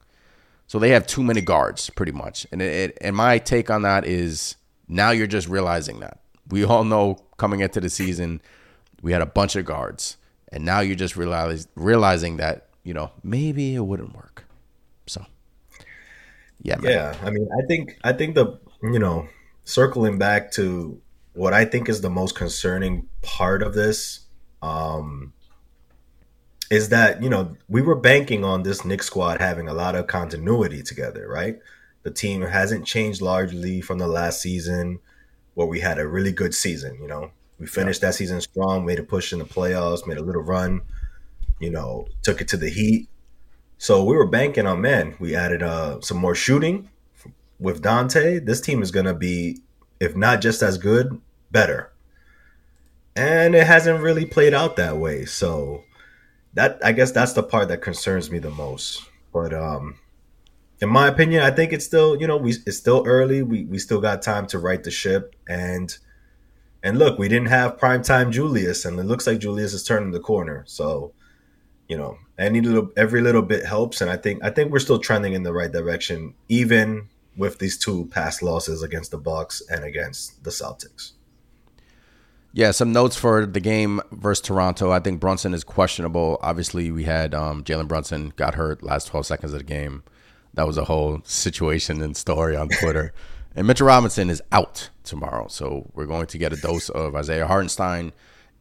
So 0.65 0.79
they 0.79 0.91
have 0.91 1.05
too 1.05 1.21
many 1.21 1.41
guards, 1.41 1.89
pretty 1.89 2.13
much. 2.13 2.47
And 2.51 2.61
it, 2.61 2.91
it, 2.91 2.97
and 3.01 3.13
my 3.13 3.37
take 3.39 3.69
on 3.69 3.81
that 3.81 4.05
is 4.07 4.55
now 4.87 5.11
you're 5.11 5.27
just 5.27 5.49
realizing 5.49 5.99
that 5.99 6.20
we 6.51 6.63
all 6.63 6.83
know 6.83 7.17
coming 7.37 7.61
into 7.61 7.79
the 7.79 7.89
season 7.89 8.41
we 9.01 9.11
had 9.11 9.21
a 9.21 9.25
bunch 9.25 9.55
of 9.55 9.65
guards, 9.65 10.17
and 10.51 10.63
now 10.63 10.79
you're 10.79 10.95
just 10.95 11.17
realize, 11.17 11.67
realizing 11.75 12.37
that 12.37 12.67
you 12.83 12.93
know 12.93 13.11
maybe 13.23 13.75
it 13.75 13.79
wouldn't 13.81 14.15
work. 14.15 14.45
So 15.07 15.25
yeah, 16.61 16.77
man. 16.77 16.91
yeah. 16.91 17.15
I 17.23 17.29
mean, 17.31 17.49
I 17.51 17.65
think 17.67 17.97
I 18.03 18.13
think 18.13 18.35
the 18.35 18.59
you 18.83 18.99
know, 18.99 19.27
circling 19.63 20.17
back 20.17 20.51
to 20.53 20.99
what 21.33 21.53
I 21.53 21.65
think 21.65 21.89
is 21.89 22.01
the 22.01 22.09
most 22.09 22.35
concerning 22.35 23.07
part 23.21 23.61
of 23.63 23.73
this, 23.73 24.21
um, 24.61 25.33
is 26.69 26.89
that 26.89 27.21
you 27.21 27.29
know 27.29 27.55
we 27.67 27.81
were 27.81 27.95
banking 27.95 28.43
on 28.43 28.63
this 28.63 28.85
Knicks 28.85 29.07
squad 29.07 29.39
having 29.39 29.67
a 29.67 29.73
lot 29.73 29.95
of 29.95 30.07
continuity 30.07 30.83
together, 30.83 31.27
right? 31.27 31.57
The 32.03 32.11
team 32.11 32.41
hasn't 32.41 32.85
changed 32.85 33.21
largely 33.21 33.81
from 33.81 33.99
the 33.99 34.07
last 34.07 34.41
season, 34.41 34.99
where 35.61 35.69
we 35.69 35.79
had 35.79 35.99
a 35.99 36.07
really 36.07 36.31
good 36.31 36.53
season. 36.53 36.97
You 37.01 37.07
know, 37.07 37.31
we 37.59 37.65
finished 37.65 38.01
yeah. 38.01 38.09
that 38.09 38.13
season 38.15 38.41
strong, 38.41 38.85
made 38.85 38.99
a 38.99 39.03
push 39.03 39.33
in 39.33 39.39
the 39.39 39.45
playoffs, 39.45 40.07
made 40.07 40.17
a 40.17 40.23
little 40.23 40.43
run. 40.43 40.81
You 41.59 41.69
know, 41.69 42.07
took 42.23 42.41
it 42.41 42.47
to 42.49 42.57
the 42.57 42.69
Heat. 42.69 43.07
So 43.77 44.03
we 44.03 44.15
were 44.15 44.27
banking 44.27 44.67
on 44.67 44.81
man. 44.81 45.15
We 45.19 45.35
added 45.35 45.63
uh, 45.63 46.01
some 46.01 46.17
more 46.17 46.35
shooting 46.35 46.89
with 47.61 47.83
Donte, 47.83 48.43
this 48.43 48.59
team 48.59 48.81
is 48.81 48.91
going 48.91 49.05
to 49.05 49.13
be, 49.13 49.61
if 49.99 50.15
not 50.15 50.41
just 50.41 50.63
as 50.63 50.79
good, 50.79 51.21
better. 51.51 51.91
And 53.15 53.53
it 53.53 53.67
hasn't 53.67 54.01
really 54.01 54.25
played 54.25 54.53
out 54.53 54.75
that 54.77 54.97
way. 54.97 55.25
So 55.25 55.83
that 56.53 56.79
I 56.83 56.91
guess 56.91 57.11
that's 57.11 57.33
the 57.33 57.43
part 57.43 57.67
that 57.67 57.81
concerns 57.81 58.31
me 58.31 58.39
the 58.39 58.49
most. 58.49 59.03
But 59.31 59.53
um 59.53 59.99
in 60.81 60.89
my 60.89 61.07
opinion, 61.07 61.43
I 61.43 61.51
think 61.51 61.71
it's 61.71 61.85
still, 61.85 62.19
you 62.19 62.27
know, 62.27 62.37
we 62.37 62.51
it's 62.65 62.77
still 62.77 63.03
early. 63.05 63.43
We 63.43 63.65
we 63.65 63.77
still 63.77 64.01
got 64.01 64.21
time 64.21 64.47
to 64.47 64.59
right 64.59 64.83
the 64.83 64.91
ship 64.91 65.35
and 65.47 65.95
and 66.83 66.97
look, 66.97 67.19
we 67.19 67.29
didn't 67.29 67.49
have 67.49 67.77
primetime 67.77 68.31
Julius 68.31 68.83
and 68.83 68.99
it 68.99 69.03
looks 69.03 69.27
like 69.27 69.39
Julius 69.39 69.73
is 69.73 69.83
turning 69.83 70.11
the 70.11 70.19
corner. 70.19 70.63
So, 70.67 71.13
you 71.87 71.95
know, 71.95 72.17
any 72.37 72.61
little 72.61 72.89
every 72.97 73.21
little 73.21 73.43
bit 73.43 73.63
helps 73.65 74.01
and 74.01 74.09
I 74.09 74.17
think 74.17 74.43
I 74.43 74.49
think 74.49 74.71
we're 74.71 74.79
still 74.79 74.97
trending 74.97 75.33
in 75.33 75.43
the 75.43 75.53
right 75.53 75.71
direction 75.71 76.33
even 76.49 77.09
with 77.37 77.59
these 77.59 77.77
two 77.77 78.07
past 78.07 78.41
losses 78.41 78.81
against 78.81 79.11
the 79.11 79.17
Bucks 79.17 79.61
and 79.69 79.83
against 79.83 80.43
the 80.43 80.49
Celtics. 80.49 81.11
Yeah, 82.53 82.71
some 82.71 82.91
notes 82.91 83.15
for 83.15 83.45
the 83.45 83.61
game 83.61 84.01
versus 84.11 84.41
Toronto. 84.41 84.91
I 84.91 84.99
think 84.99 85.21
Brunson 85.21 85.53
is 85.53 85.63
questionable. 85.63 86.37
Obviously, 86.41 86.91
we 86.91 87.05
had 87.05 87.33
um, 87.33 87.63
Jalen 87.63 87.87
Brunson 87.87 88.33
got 88.35 88.55
hurt 88.55 88.83
last 88.83 89.07
12 89.07 89.25
seconds 89.25 89.53
of 89.53 89.59
the 89.59 89.63
game. 89.63 90.03
That 90.53 90.67
was 90.67 90.77
a 90.77 90.85
whole 90.85 91.21
situation 91.23 92.01
and 92.01 92.15
story 92.15 92.55
on 92.55 92.69
Twitter. 92.69 93.13
and 93.55 93.67
Mitchell 93.67 93.87
Robinson 93.87 94.29
is 94.29 94.41
out 94.51 94.89
tomorrow. 95.03 95.47
So 95.47 95.89
we're 95.93 96.05
going 96.05 96.27
to 96.27 96.37
get 96.37 96.53
a 96.53 96.57
dose 96.57 96.89
of 96.89 97.15
Isaiah 97.15 97.47
Hartenstein 97.47 98.13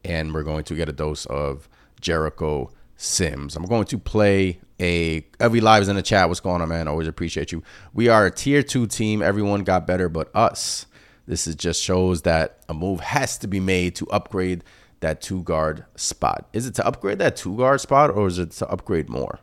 and 0.05 0.33
we're 0.33 0.43
going 0.43 0.65
to 0.65 0.75
get 0.75 0.89
a 0.89 0.93
dose 0.93 1.27
of 1.27 1.69
Jericho 2.01 2.71
Sims. 2.97 3.57
I'm 3.57 3.65
going 3.65 3.87
to 3.87 3.99
play 3.99 4.61
a 4.79 5.27
every 5.39 5.61
lives 5.61 5.89
in 5.89 5.97
the 5.97 6.03
chat. 6.03 6.29
What's 6.29 6.41
going 6.41 6.61
on, 6.61 6.69
man? 6.69 6.89
Always 6.89 7.09
appreciate 7.09 7.51
you. 7.53 7.63
We 7.95 8.09
are 8.09 8.27
a 8.27 8.31
tier 8.31 8.63
two 8.63 8.87
team. 8.87 9.23
Everyone 9.23 9.65
got 9.65 9.87
better 9.87 10.09
but 10.09 10.31
us. 10.35 10.87
This 11.27 11.47
is 11.47 11.55
just 11.55 11.83
shows 11.83 12.23
that 12.23 12.59
a 12.69 12.75
move 12.75 13.01
has 13.01 13.39
to 13.39 13.47
be 13.47 13.61
made 13.61 13.95
to 13.97 14.07
upgrade 14.11 14.65
that 15.01 15.23
two 15.23 15.43
guard 15.43 15.85
spot. 15.97 16.49
Is 16.53 16.67
it 16.67 16.75
to 16.75 16.87
upgrade 16.87 17.19
that 17.19 17.37
two 17.37 17.57
guard 17.57 17.81
spot 17.81 18.11
or 18.11 18.27
is 18.27 18.39
it 18.39 18.51
to 18.53 18.69
upgrade 18.69 19.09
more? 19.09 19.39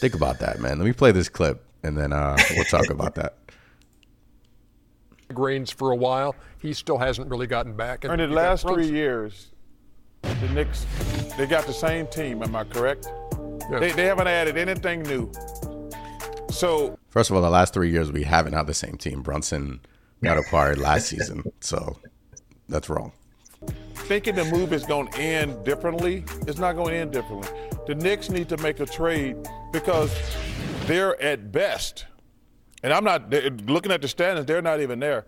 Think 0.00 0.14
about 0.14 0.38
that, 0.40 0.60
man. 0.60 0.78
Let 0.78 0.84
me 0.84 0.92
play 0.92 1.12
this 1.12 1.28
clip 1.28 1.64
and 1.82 1.96
then 1.96 2.12
uh, 2.12 2.36
we'll 2.54 2.64
talk 2.64 2.90
about 2.90 3.14
that. 3.16 3.36
Grains 5.28 5.70
for 5.70 5.90
a 5.90 5.96
while. 5.96 6.34
He 6.60 6.72
still 6.72 6.98
hasn't 6.98 7.28
really 7.30 7.46
gotten 7.46 7.76
back. 7.76 8.04
And 8.04 8.20
In 8.20 8.30
the 8.30 8.36
last 8.36 8.66
three 8.66 8.88
years, 8.88 9.48
the 10.22 10.48
Knicks, 10.54 10.86
they 11.36 11.46
got 11.46 11.66
the 11.66 11.72
same 11.72 12.06
team. 12.06 12.42
Am 12.42 12.56
I 12.56 12.64
correct? 12.64 13.08
Yes. 13.70 13.80
They, 13.80 13.92
they 13.92 14.04
haven't 14.06 14.26
added 14.26 14.56
anything 14.56 15.02
new. 15.02 15.30
So 16.50 16.98
first 17.10 17.30
of 17.30 17.36
all, 17.36 17.42
the 17.42 17.50
last 17.50 17.74
three 17.74 17.90
years 17.90 18.10
we 18.10 18.22
haven't 18.22 18.54
had 18.54 18.66
the 18.66 18.74
same 18.74 18.96
team. 18.96 19.22
Brunson 19.22 19.80
got 20.22 20.38
acquired 20.38 20.78
last 20.78 21.08
season, 21.08 21.52
so 21.60 21.98
that's 22.68 22.88
wrong. 22.88 23.12
Thinking 23.94 24.34
the 24.34 24.44
move 24.46 24.72
is 24.72 24.84
going 24.86 25.08
to 25.08 25.18
end 25.18 25.64
differently, 25.64 26.24
it's 26.46 26.58
not 26.58 26.76
going 26.76 26.94
to 26.94 26.96
end 26.96 27.12
differently. 27.12 27.48
The 27.86 27.94
Knicks 27.94 28.30
need 28.30 28.48
to 28.48 28.56
make 28.58 28.80
a 28.80 28.86
trade 28.86 29.36
because 29.72 30.10
they're 30.86 31.20
at 31.20 31.52
best, 31.52 32.06
and 32.82 32.92
I'm 32.92 33.04
not 33.04 33.30
looking 33.66 33.92
at 33.92 34.00
the 34.00 34.08
standings, 34.08 34.46
they're 34.46 34.62
not 34.62 34.80
even 34.80 34.98
there. 34.98 35.26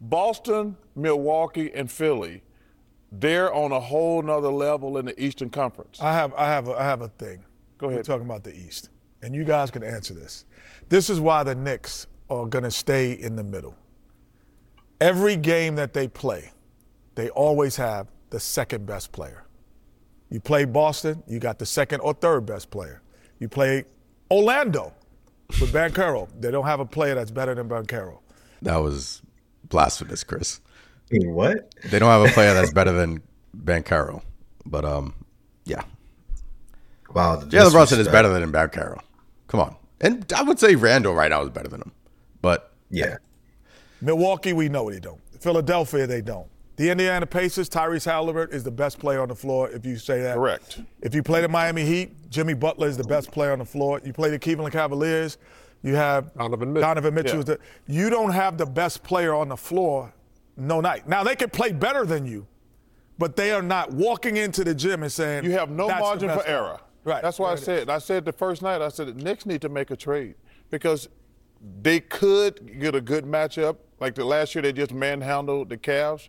Boston, 0.00 0.76
Milwaukee, 0.94 1.72
and 1.74 1.90
Philly, 1.90 2.42
they're 3.10 3.52
on 3.52 3.72
a 3.72 3.80
whole 3.80 4.20
nother 4.22 4.50
level 4.50 4.98
in 4.98 5.06
the 5.06 5.22
Eastern 5.22 5.48
Conference. 5.50 5.98
I 6.00 6.12
have, 6.12 6.34
I 6.34 6.46
have, 6.46 6.68
a, 6.68 6.72
I 6.72 6.84
have 6.84 7.00
a 7.00 7.08
thing. 7.08 7.42
Go 7.78 7.86
ahead. 7.86 8.00
We're 8.00 8.02
talking 8.02 8.26
about 8.26 8.44
the 8.44 8.54
East, 8.54 8.90
and 9.22 9.34
you 9.34 9.44
guys 9.44 9.70
can 9.70 9.82
answer 9.82 10.12
this. 10.12 10.44
This 10.88 11.08
is 11.08 11.18
why 11.20 11.42
the 11.42 11.54
Knicks 11.54 12.06
are 12.28 12.46
going 12.46 12.64
to 12.64 12.70
stay 12.70 13.12
in 13.12 13.36
the 13.36 13.44
middle. 13.44 13.74
Every 15.00 15.36
game 15.36 15.76
that 15.76 15.94
they 15.94 16.08
play, 16.08 16.50
they 17.18 17.30
always 17.30 17.74
have 17.74 18.06
the 18.30 18.38
second 18.38 18.86
best 18.86 19.10
player. 19.10 19.42
You 20.30 20.38
play 20.38 20.64
Boston, 20.64 21.24
you 21.26 21.40
got 21.40 21.58
the 21.58 21.66
second 21.66 21.98
or 21.98 22.14
third 22.14 22.46
best 22.46 22.70
player. 22.70 23.02
You 23.40 23.48
play 23.48 23.86
Orlando 24.30 24.92
with 25.60 25.72
Banchero. 25.72 26.28
They 26.38 26.52
don't 26.52 26.64
have 26.64 26.78
a 26.78 26.86
player 26.86 27.16
that's 27.16 27.32
better 27.32 27.56
than 27.56 27.68
Banchero. 27.68 28.20
That 28.62 28.76
was 28.76 29.20
blasphemous, 29.64 30.22
Chris. 30.22 30.60
what? 31.10 31.74
They 31.86 31.98
don't 31.98 32.08
have 32.08 32.30
a 32.30 32.32
player 32.32 32.54
that's 32.54 32.72
better 32.72 32.92
than 32.92 33.20
Banchero. 33.64 34.22
But 34.64 34.84
um, 34.84 35.12
yeah. 35.64 35.82
Wow. 37.12 37.40
Jalen 37.40 37.72
Brunson 37.72 37.98
is 37.98 38.06
better 38.06 38.28
than 38.28 38.52
Banchero. 38.52 39.00
Come 39.48 39.58
on. 39.58 39.74
And 40.00 40.32
I 40.36 40.42
would 40.44 40.60
say 40.60 40.76
Randle 40.76 41.14
right 41.14 41.30
now 41.30 41.42
is 41.42 41.50
better 41.50 41.68
than 41.68 41.80
him. 41.80 41.90
But 42.42 42.72
yeah. 42.90 43.16
Milwaukee, 44.00 44.52
we 44.52 44.68
know 44.68 44.88
they 44.88 45.00
don't. 45.00 45.20
Philadelphia, 45.40 46.06
they 46.06 46.20
don't. 46.20 46.46
The 46.78 46.90
Indiana 46.90 47.26
Pacers, 47.26 47.68
Tyrese 47.68 48.06
Haliburton 48.10 48.52
is 48.52 48.62
the 48.62 48.70
best 48.70 48.98
player 49.00 49.20
on 49.20 49.28
the 49.28 49.34
floor, 49.34 49.68
if 49.70 49.84
you 49.84 49.96
say 49.96 50.22
that. 50.22 50.36
Correct. 50.36 50.80
If 51.02 51.12
you 51.14 51.22
play 51.24 51.40
the 51.40 51.48
Miami 51.48 51.84
Heat, 51.84 52.30
Jimmy 52.30 52.54
Butler 52.54 52.86
is 52.86 52.96
the 52.96 53.02
best 53.04 53.32
player 53.32 53.52
on 53.52 53.58
the 53.58 53.64
floor. 53.64 54.00
You 54.04 54.12
play 54.12 54.30
the 54.30 54.38
Cleveland 54.38 54.72
Cavaliers, 54.72 55.38
you 55.82 55.96
have 55.96 56.32
Donovan 56.34 56.72
Mitchell. 56.72 56.88
Donovan 56.88 57.14
Mitchell. 57.14 57.34
Yeah. 57.34 57.38
is 57.40 57.44
the- 57.46 57.58
you 57.86 58.10
don't 58.10 58.30
have 58.30 58.58
the 58.58 58.66
best 58.66 59.02
player 59.02 59.34
on 59.34 59.48
the 59.48 59.56
floor 59.56 60.12
no 60.56 60.80
night. 60.80 61.08
Now, 61.08 61.22
they 61.24 61.34
can 61.36 61.50
play 61.50 61.72
better 61.72 62.04
than 62.06 62.26
you, 62.26 62.46
but 63.18 63.34
they 63.36 63.50
are 63.52 63.62
not 63.62 63.92
walking 63.92 64.36
into 64.36 64.62
the 64.64 64.74
gym 64.74 65.02
and 65.02 65.10
saying, 65.12 65.44
You 65.44 65.52
have 65.52 65.70
no 65.70 65.88
"That's 65.88 66.00
margin 66.00 66.28
for 66.30 66.36
player." 66.42 66.48
error. 66.56 66.80
Right. 67.04 67.22
That's 67.22 67.38
why 67.40 67.46
I 67.52 67.54
There 67.54 67.56
it 67.56 67.60
is. 67.60 67.64
said. 67.64 67.90
I 67.90 67.98
said 67.98 68.24
the 68.24 68.32
first 68.32 68.62
night. 68.62 68.82
I 68.82 68.88
said 68.88 69.06
the 69.08 69.14
Knicks 69.14 69.46
need 69.46 69.62
to 69.62 69.68
make 69.68 69.90
a 69.90 69.96
trade 69.96 70.34
because 70.70 71.08
they 71.82 71.98
could 72.00 72.78
get 72.80 72.94
a 72.94 73.00
good 73.00 73.24
matchup. 73.24 73.76
Like 74.00 74.14
the 74.14 74.24
last 74.24 74.54
year, 74.54 74.62
they 74.62 74.72
just 74.72 74.92
manhandled 74.92 75.70
the 75.70 75.76
Cavs, 75.76 76.28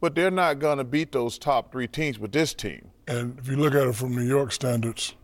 but 0.00 0.14
they're 0.14 0.30
not 0.30 0.58
going 0.58 0.78
to 0.78 0.84
beat 0.84 1.12
those 1.12 1.38
top 1.38 1.72
three 1.72 1.88
teams 1.88 2.18
with 2.18 2.32
this 2.32 2.54
team. 2.54 2.90
And 3.06 3.38
if 3.38 3.48
you 3.48 3.56
look 3.56 3.74
at 3.74 3.86
it 3.86 3.94
from 3.94 4.14
New 4.14 4.26
York 4.26 4.52
standards, 4.52 5.14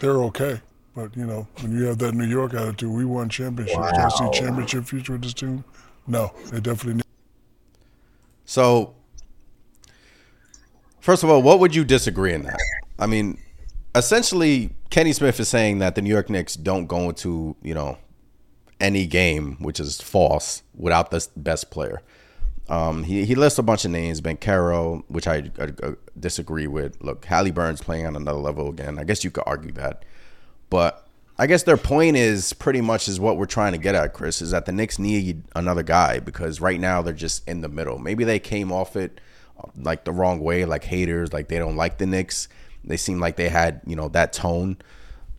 they're 0.00 0.22
okay. 0.24 0.60
But 0.94 1.16
you 1.16 1.26
know, 1.26 1.46
when 1.60 1.72
you 1.72 1.84
have 1.84 1.98
that 1.98 2.14
New 2.14 2.26
York 2.26 2.54
attitude, 2.54 2.90
we 2.90 3.04
won 3.04 3.28
championships. 3.28 3.92
Do 3.92 4.00
I 4.00 4.08
see 4.08 4.38
championship 4.38 4.84
future 4.84 5.12
with 5.12 5.22
this 5.22 5.34
team? 5.34 5.64
No, 6.06 6.32
they 6.50 6.60
definitely 6.60 6.94
need. 6.94 7.04
So, 8.44 8.94
first 11.00 11.22
of 11.22 11.30
all, 11.30 11.40
what 11.40 11.60
would 11.60 11.74
you 11.74 11.84
disagree 11.84 12.34
in 12.34 12.42
that? 12.42 12.58
I 12.98 13.06
mean, 13.06 13.38
essentially, 13.94 14.74
Kenny 14.90 15.12
Smith 15.12 15.40
is 15.40 15.48
saying 15.48 15.78
that 15.78 15.94
the 15.94 16.02
New 16.02 16.10
York 16.10 16.28
Knicks 16.28 16.56
don't 16.56 16.86
go 16.86 17.08
into 17.08 17.56
you 17.62 17.74
know 17.74 17.98
any 18.80 19.06
game, 19.06 19.56
which 19.60 19.80
is 19.80 20.00
false, 20.00 20.62
without 20.74 21.10
the 21.10 21.26
best 21.36 21.70
player. 21.70 22.02
Um, 22.72 23.04
he 23.04 23.26
he 23.26 23.34
lists 23.34 23.58
a 23.58 23.62
bunch 23.62 23.84
of 23.84 23.90
names, 23.90 24.22
Banchero, 24.22 25.04
which 25.08 25.26
I, 25.26 25.50
I, 25.58 25.64
I 25.82 25.92
disagree 26.18 26.66
with. 26.66 26.96
Look, 27.02 27.26
Haliburton's 27.26 27.82
playing 27.82 28.06
on 28.06 28.16
another 28.16 28.38
level 28.38 28.70
again. 28.70 28.98
I 28.98 29.04
guess 29.04 29.24
you 29.24 29.30
could 29.30 29.44
argue 29.46 29.72
that, 29.72 30.06
but 30.70 31.06
I 31.38 31.46
guess 31.46 31.64
their 31.64 31.76
point 31.76 32.16
is 32.16 32.54
pretty 32.54 32.80
much 32.80 33.08
is 33.08 33.20
what 33.20 33.36
we're 33.36 33.44
trying 33.44 33.72
to 33.72 33.78
get 33.78 33.94
at, 33.94 34.14
Chris, 34.14 34.40
is 34.40 34.52
that 34.52 34.64
the 34.64 34.72
Knicks 34.72 34.98
need 34.98 35.44
another 35.54 35.82
guy 35.82 36.18
because 36.18 36.62
right 36.62 36.80
now 36.80 37.02
they're 37.02 37.12
just 37.12 37.46
in 37.46 37.60
the 37.60 37.68
middle. 37.68 37.98
Maybe 37.98 38.24
they 38.24 38.38
came 38.38 38.72
off 38.72 38.96
it 38.96 39.20
uh, 39.58 39.68
like 39.76 40.04
the 40.04 40.12
wrong 40.12 40.40
way, 40.40 40.64
like 40.64 40.84
haters, 40.84 41.30
like 41.30 41.48
they 41.48 41.58
don't 41.58 41.76
like 41.76 41.98
the 41.98 42.06
Knicks. 42.06 42.48
They 42.84 42.96
seem 42.96 43.20
like 43.20 43.36
they 43.36 43.50
had, 43.50 43.82
you 43.86 43.96
know, 43.96 44.08
that 44.08 44.32
tone. 44.32 44.78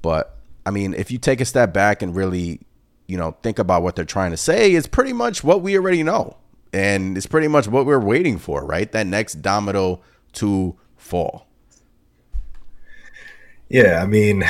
But 0.03 0.37
I 0.67 0.69
mean, 0.69 0.93
if 0.93 1.09
you 1.09 1.17
take 1.17 1.41
a 1.41 1.45
step 1.45 1.73
back 1.73 2.03
and 2.03 2.15
really, 2.15 2.61
you 3.07 3.17
know, 3.17 3.37
think 3.41 3.57
about 3.57 3.81
what 3.81 3.95
they're 3.95 4.05
trying 4.05 4.31
to 4.31 4.37
say, 4.37 4.73
it's 4.73 4.85
pretty 4.85 5.13
much 5.13 5.43
what 5.43 5.63
we 5.63 5.75
already 5.75 6.03
know. 6.03 6.37
And 6.73 7.15
it's 7.15 7.27
pretty 7.27 7.47
much 7.47 7.67
what 7.67 7.85
we're 7.85 7.99
waiting 7.99 8.39
for, 8.39 8.65
right? 8.65 8.91
That 8.91 9.05
next 9.07 9.35
domino 9.41 10.01
to 10.33 10.75
fall. 10.97 11.47
Yeah, 13.69 14.01
I 14.01 14.05
mean, 14.05 14.43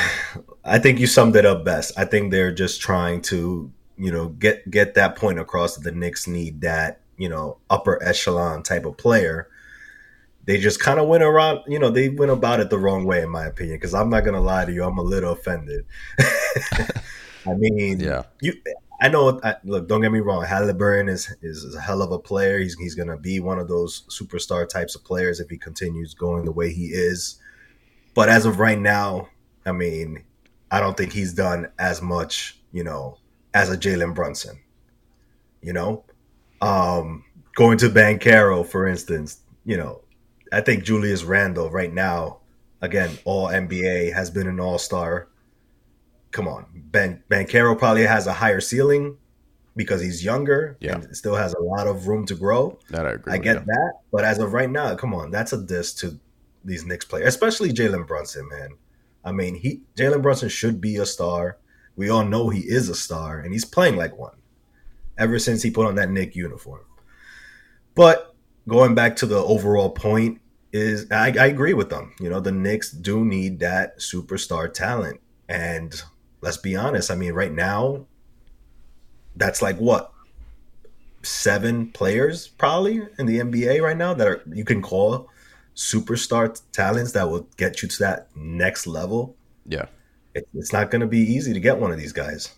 I 0.64 0.78
think 0.78 0.98
you 1.00 1.06
summed 1.06 1.36
it 1.36 1.46
up 1.46 1.64
best. 1.64 1.92
I 1.98 2.04
think 2.04 2.30
they're 2.30 2.52
just 2.52 2.80
trying 2.80 3.22
to, 3.22 3.70
you 3.96 4.10
know, 4.12 4.28
get 4.30 4.68
get 4.70 4.94
that 4.94 5.16
point 5.16 5.38
across 5.38 5.76
that 5.76 5.84
the 5.84 5.92
Knicks 5.92 6.26
need 6.26 6.60
that, 6.62 7.00
you 7.16 7.28
know, 7.28 7.58
upper 7.70 8.02
echelon 8.02 8.62
type 8.62 8.84
of 8.84 8.96
player. 8.96 9.48
They 10.46 10.58
just 10.58 10.80
kind 10.80 10.98
of 11.00 11.08
went 11.08 11.22
around, 11.22 11.60
you 11.66 11.78
know, 11.78 11.88
they 11.90 12.10
went 12.10 12.30
about 12.30 12.60
it 12.60 12.68
the 12.68 12.78
wrong 12.78 13.04
way, 13.06 13.22
in 13.22 13.30
my 13.30 13.46
opinion. 13.46 13.76
Because 13.76 13.94
I'm 13.94 14.10
not 14.10 14.24
gonna 14.24 14.40
lie 14.40 14.64
to 14.66 14.72
you, 14.72 14.84
I'm 14.84 14.98
a 14.98 15.02
little 15.02 15.32
offended. 15.32 15.86
I 17.46 17.54
mean, 17.54 18.00
Yeah. 18.00 18.24
you. 18.40 18.54
I 19.04 19.08
know. 19.08 19.38
I, 19.44 19.56
look, 19.64 19.86
don't 19.86 20.00
get 20.00 20.12
me 20.12 20.20
wrong. 20.20 20.46
Haliburton 20.46 21.10
is 21.10 21.30
is 21.42 21.74
a 21.74 21.80
hell 21.80 22.00
of 22.00 22.10
a 22.10 22.18
player. 22.18 22.58
He's 22.58 22.74
he's 22.78 22.94
gonna 22.94 23.18
be 23.18 23.38
one 23.38 23.58
of 23.58 23.68
those 23.68 24.04
superstar 24.08 24.66
types 24.66 24.94
of 24.94 25.04
players 25.04 25.40
if 25.40 25.50
he 25.50 25.58
continues 25.58 26.14
going 26.14 26.46
the 26.46 26.52
way 26.52 26.72
he 26.72 26.86
is. 26.86 27.36
But 28.14 28.30
as 28.30 28.46
of 28.46 28.60
right 28.60 28.78
now, 28.78 29.28
I 29.66 29.72
mean, 29.72 30.24
I 30.70 30.80
don't 30.80 30.96
think 30.96 31.12
he's 31.12 31.34
done 31.34 31.70
as 31.78 32.00
much, 32.00 32.58
you 32.72 32.82
know, 32.82 33.18
as 33.52 33.68
a 33.70 33.76
Jalen 33.76 34.14
Brunson. 34.14 34.58
You 35.60 35.74
know, 35.74 36.04
um, 36.62 37.24
going 37.56 37.76
to 37.78 37.90
Banchero, 37.90 38.66
for 38.66 38.86
instance, 38.86 39.40
you 39.66 39.76
know, 39.76 40.00
I 40.50 40.62
think 40.62 40.82
Julius 40.82 41.24
Randle 41.24 41.68
right 41.68 41.92
now, 41.92 42.38
again, 42.80 43.18
all 43.26 43.48
NBA 43.48 44.14
has 44.14 44.30
been 44.30 44.48
an 44.48 44.60
all 44.60 44.78
star. 44.78 45.28
Come 46.34 46.48
on, 46.48 46.66
Ben 46.74 47.22
Banchero 47.30 47.78
probably 47.78 48.02
has 48.02 48.26
a 48.26 48.32
higher 48.32 48.60
ceiling 48.60 49.16
because 49.76 50.02
he's 50.02 50.24
younger 50.24 50.76
Yeah. 50.80 50.96
and 50.96 51.16
still 51.16 51.36
has 51.36 51.54
a 51.54 51.62
lot 51.62 51.86
of 51.86 52.08
room 52.08 52.26
to 52.26 52.34
grow. 52.34 52.76
That 52.90 53.06
I 53.06 53.12
agree. 53.12 53.32
I 53.32 53.38
get 53.38 53.58
yeah. 53.58 53.64
that, 53.66 53.92
but 54.10 54.24
as 54.24 54.40
of 54.40 54.52
right 54.52 54.68
now, 54.68 54.96
come 54.96 55.14
on, 55.14 55.30
that's 55.30 55.52
a 55.52 55.62
diss 55.62 55.94
to 55.94 56.18
these 56.64 56.84
Knicks 56.84 57.04
players, 57.04 57.28
especially 57.28 57.72
Jalen 57.72 58.08
Brunson, 58.08 58.48
man. 58.48 58.70
I 59.24 59.30
mean, 59.30 59.54
he 59.54 59.82
Jalen 59.96 60.22
Brunson 60.22 60.48
should 60.48 60.80
be 60.80 60.96
a 60.96 61.06
star. 61.06 61.58
We 61.94 62.08
all 62.10 62.24
know 62.24 62.48
he 62.48 62.62
is 62.62 62.88
a 62.88 62.96
star, 62.96 63.38
and 63.38 63.52
he's 63.52 63.64
playing 63.64 63.94
like 63.94 64.18
one 64.18 64.34
ever 65.16 65.38
since 65.38 65.62
he 65.62 65.70
put 65.70 65.86
on 65.86 65.94
that 65.94 66.10
Knick 66.10 66.34
uniform. 66.34 66.84
But 67.94 68.34
going 68.66 68.96
back 68.96 69.14
to 69.16 69.26
the 69.26 69.38
overall 69.38 69.90
point 69.90 70.40
is, 70.72 71.08
I, 71.12 71.26
I 71.38 71.46
agree 71.46 71.74
with 71.74 71.90
them. 71.90 72.12
You 72.18 72.28
know, 72.28 72.40
the 72.40 72.50
Knicks 72.50 72.90
do 72.90 73.24
need 73.24 73.60
that 73.60 74.00
superstar 74.00 74.72
talent, 74.72 75.20
and 75.48 76.02
let's 76.44 76.58
be 76.58 76.76
honest. 76.76 77.10
I 77.10 77.16
mean, 77.16 77.32
right 77.32 77.50
now, 77.50 78.06
that's 79.34 79.62
like 79.62 79.78
what 79.78 80.12
seven 81.22 81.90
players 81.90 82.48
probably 82.48 83.00
in 83.18 83.26
the 83.26 83.38
NBA 83.38 83.80
right 83.82 83.96
now 83.96 84.12
that 84.12 84.28
are 84.28 84.42
you 84.52 84.64
can 84.64 84.82
call 84.82 85.30
superstar 85.74 86.60
talents 86.70 87.12
that 87.12 87.28
will 87.28 87.48
get 87.56 87.82
you 87.82 87.88
to 87.88 87.98
that 87.98 88.28
next 88.36 88.86
level. 88.86 89.34
Yeah. 89.66 89.86
It, 90.34 90.46
it's 90.54 90.72
not 90.72 90.90
going 90.90 91.00
to 91.00 91.06
be 91.06 91.18
easy 91.18 91.54
to 91.54 91.60
get 91.60 91.78
one 91.78 91.90
of 91.90 91.98
these 91.98 92.12
guys. 92.12 92.54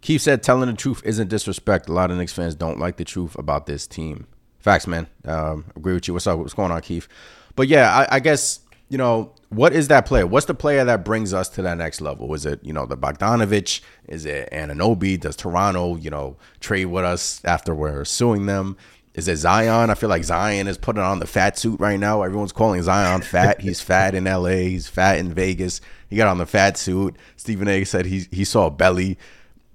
Keith 0.00 0.20
said, 0.20 0.42
"Telling 0.42 0.68
the 0.68 0.74
truth 0.74 1.00
isn't 1.04 1.28
disrespect. 1.28 1.88
A 1.88 1.92
lot 1.92 2.10
of 2.10 2.16
Knicks 2.16 2.32
fans 2.32 2.56
don't 2.56 2.80
like 2.80 2.96
the 2.96 3.04
truth 3.04 3.38
about 3.38 3.66
this 3.66 3.86
team." 3.86 4.26
Facts, 4.58 4.88
man. 4.88 5.06
Um, 5.24 5.66
agree 5.76 5.94
with 5.94 6.08
you. 6.08 6.14
What's 6.14 6.26
up? 6.26 6.40
What's 6.40 6.54
going 6.54 6.72
on, 6.72 6.80
Keith? 6.80 7.06
But 7.54 7.68
yeah, 7.68 7.94
I, 7.94 8.16
I 8.16 8.20
guess 8.20 8.60
you 8.92 8.98
know 8.98 9.32
what 9.48 9.72
is 9.72 9.88
that 9.88 10.04
player? 10.04 10.26
What's 10.26 10.44
the 10.44 10.54
player 10.54 10.84
that 10.84 11.02
brings 11.02 11.32
us 11.32 11.48
to 11.50 11.62
that 11.62 11.78
next 11.78 12.02
level? 12.02 12.34
Is 12.34 12.44
it 12.44 12.62
you 12.62 12.74
know 12.74 12.84
the 12.84 12.96
Bogdanovich? 12.96 13.80
Is 14.06 14.26
it 14.26 14.50
Anunoby? 14.52 15.18
Does 15.18 15.34
Toronto 15.34 15.96
you 15.96 16.10
know 16.10 16.36
trade 16.60 16.84
with 16.84 17.02
us 17.02 17.42
after 17.46 17.74
we're 17.74 18.04
suing 18.04 18.44
them? 18.44 18.76
Is 19.14 19.28
it 19.28 19.36
Zion? 19.36 19.88
I 19.88 19.94
feel 19.94 20.10
like 20.10 20.24
Zion 20.24 20.68
is 20.68 20.76
putting 20.76 21.02
on 21.02 21.20
the 21.20 21.26
fat 21.26 21.58
suit 21.58 21.80
right 21.80 21.98
now. 21.98 22.20
Everyone's 22.20 22.52
calling 22.52 22.82
Zion 22.82 23.22
fat. 23.22 23.62
He's 23.62 23.80
fat 23.80 24.14
in 24.14 24.24
LA. 24.24 24.68
He's 24.68 24.88
fat 24.88 25.16
in 25.16 25.32
Vegas. 25.32 25.80
He 26.10 26.16
got 26.16 26.28
on 26.28 26.36
the 26.36 26.46
fat 26.46 26.76
suit. 26.76 27.16
Stephen 27.36 27.68
A. 27.68 27.84
said 27.84 28.04
he 28.04 28.26
he 28.30 28.44
saw 28.44 28.66
a 28.66 28.70
belly. 28.70 29.16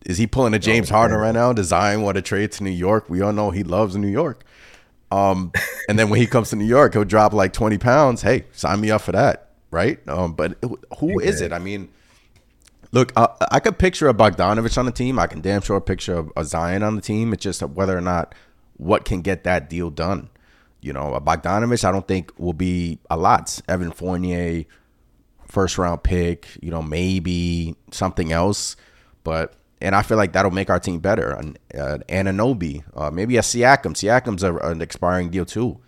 Is 0.05 0.19
he 0.19 0.27
pulling 0.27 0.53
a 0.53 0.59
James 0.59 0.91
oh, 0.91 0.93
Harden 0.93 1.17
right 1.17 1.33
now? 1.33 1.53
Does 1.53 1.69
Zion 1.69 2.03
want 2.03 2.17
to 2.17 2.21
trade 2.21 2.51
to 2.51 2.63
New 2.63 2.69
York? 2.69 3.09
We 3.09 3.21
all 3.21 3.33
know 3.33 3.49
he 3.49 3.63
loves 3.63 3.95
New 3.95 4.07
York. 4.07 4.43
Um, 5.11 5.51
and 5.89 5.97
then 5.97 6.09
when 6.09 6.19
he 6.19 6.27
comes 6.27 6.49
to 6.49 6.55
New 6.55 6.65
York, 6.65 6.93
he'll 6.93 7.05
drop 7.05 7.33
like 7.33 7.53
20 7.53 7.77
pounds. 7.77 8.21
Hey, 8.21 8.45
sign 8.51 8.81
me 8.81 8.91
up 8.91 9.01
for 9.01 9.11
that. 9.13 9.49
Right. 9.71 9.99
Um, 10.07 10.33
but 10.33 10.57
who 10.99 11.19
is 11.19 11.41
it? 11.41 11.51
I 11.51 11.59
mean, 11.59 11.89
look, 12.91 13.11
I, 13.17 13.27
I 13.51 13.59
could 13.59 13.77
picture 13.77 14.07
a 14.07 14.13
Bogdanovich 14.13 14.77
on 14.77 14.85
the 14.85 14.91
team. 14.91 15.19
I 15.19 15.27
can 15.27 15.41
damn 15.41 15.61
sure 15.61 15.81
picture 15.81 16.19
a, 16.19 16.41
a 16.41 16.45
Zion 16.45 16.83
on 16.83 16.95
the 16.95 17.01
team. 17.01 17.33
It's 17.33 17.43
just 17.43 17.61
whether 17.61 17.97
or 17.97 18.01
not 18.01 18.33
what 18.77 19.05
can 19.05 19.21
get 19.21 19.43
that 19.43 19.69
deal 19.69 19.89
done. 19.89 20.29
You 20.81 20.93
know, 20.93 21.13
a 21.15 21.21
Bogdanovich, 21.21 21.83
I 21.83 21.91
don't 21.91 22.07
think 22.07 22.31
will 22.37 22.53
be 22.53 22.99
a 23.09 23.17
lot. 23.17 23.59
Evan 23.67 23.91
Fournier, 23.91 24.63
first 25.47 25.77
round 25.77 26.03
pick, 26.03 26.47
you 26.61 26.71
know, 26.71 26.81
maybe 26.81 27.75
something 27.91 28.31
else. 28.31 28.75
But 29.23 29.53
and 29.81 29.95
I 29.95 30.01
feel 30.01 30.17
like 30.17 30.33
that'll 30.33 30.51
make 30.51 30.69
our 30.69 30.79
team 30.79 30.99
better. 30.99 31.31
And 31.31 31.59
uh, 31.73 31.99
Anunoby, 32.09 32.83
uh, 32.95 33.11
maybe 33.11 33.37
a 33.37 33.41
Siakam. 33.41 33.93
Siakam's 33.93 34.43
a, 34.43 34.55
an 34.57 34.81
expiring 34.81 35.29
deal 35.29 35.45
too. 35.45 35.79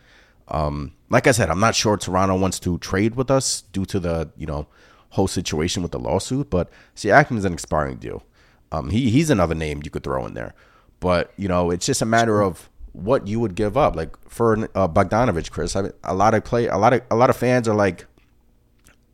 Um, 0.48 0.94
like 1.10 1.28
I 1.28 1.32
said, 1.32 1.50
I'm 1.50 1.60
not 1.60 1.76
sure 1.76 1.98
Toronto 1.98 2.36
wants 2.36 2.60
to 2.62 2.78
trade 2.80 3.16
with 3.16 3.32
us 3.32 3.62
due 3.72 3.86
to 3.86 4.00
the 4.00 4.32
you 4.38 4.46
know 4.46 4.68
whole 5.12 5.28
situation 5.28 5.82
with 5.82 5.92
the 5.92 6.00
lawsuit, 6.00 6.50
but 6.50 6.70
Siakam 6.96 7.38
is 7.38 7.46
an 7.46 7.54
expiring 7.54 7.98
deal. 7.98 8.24
Um, 8.72 8.92
he 8.92 9.10
he's 9.10 9.30
another 9.30 9.56
name 9.56 9.82
you 9.84 9.90
could 9.90 10.04
throw 10.04 10.26
in 10.26 10.34
there, 10.34 10.54
but 11.00 11.34
you 11.38 11.48
know 11.48 11.72
it's 11.72 11.86
just 11.86 12.02
a 12.02 12.06
matter 12.06 12.42
of 12.42 12.70
what 12.94 13.28
you 13.28 13.40
would 13.40 13.56
give 13.56 13.78
up. 13.78 13.96
Like 13.96 14.16
for 14.30 14.70
uh, 14.76 14.88
Bogdanovich, 14.88 15.52
Chris, 15.52 15.76
I 15.76 15.84
mean, 15.84 15.94
a 16.04 16.14
lot 16.14 16.34
of 16.34 16.44
play, 16.44 16.68
a 16.68 16.78
lot 16.78 16.94
of 16.94 17.02
a 17.10 17.16
lot 17.16 17.30
of 17.30 17.36
fans 17.36 17.68
are 17.68 17.76
like, 17.76 18.06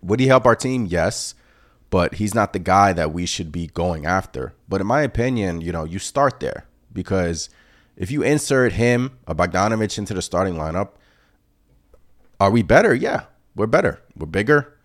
would 0.01 0.19
he 0.19 0.27
help 0.27 0.45
our 0.45 0.55
team? 0.55 0.85
Yes, 0.85 1.35
but 1.95 2.15
he's 2.15 2.35
not 2.35 2.51
the 2.51 2.59
guy 2.59 2.91
that 2.91 3.13
we 3.13 3.25
should 3.25 3.53
be 3.53 3.67
going 3.67 4.05
after. 4.05 4.53
But 4.67 4.81
in 4.81 4.87
my 4.87 5.01
opinion, 5.01 5.61
you 5.61 5.71
know, 5.71 5.85
you 5.85 5.97
start 5.97 6.41
there 6.41 6.65
because 6.91 7.49
if 7.95 8.11
you 8.11 8.21
insert 8.21 8.73
him, 8.73 9.17
a 9.25 9.33
Bogdanovich, 9.33 9.97
into 9.97 10.13
the 10.13 10.21
starting 10.21 10.55
lineup, 10.55 10.89
are 12.37 12.51
we 12.51 12.63
better? 12.63 12.93
Yeah, 12.93 13.27
we're 13.55 13.67
better. 13.67 14.01
We're 14.17 14.25
bigger, 14.25 14.77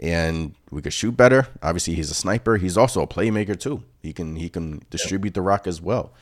and 0.00 0.56
we 0.72 0.82
could 0.82 0.92
shoot 0.92 1.16
better. 1.16 1.46
Obviously, 1.62 1.94
he's 1.94 2.10
a 2.10 2.14
sniper. 2.14 2.56
He's 2.56 2.76
also 2.76 3.02
a 3.02 3.06
playmaker 3.06 3.56
too. 3.56 3.84
He 4.02 4.12
can 4.12 4.34
he 4.34 4.48
can 4.48 4.82
distribute 4.90 5.34
the 5.34 5.42
rock 5.42 5.68
as 5.68 5.80
well. 5.80 6.12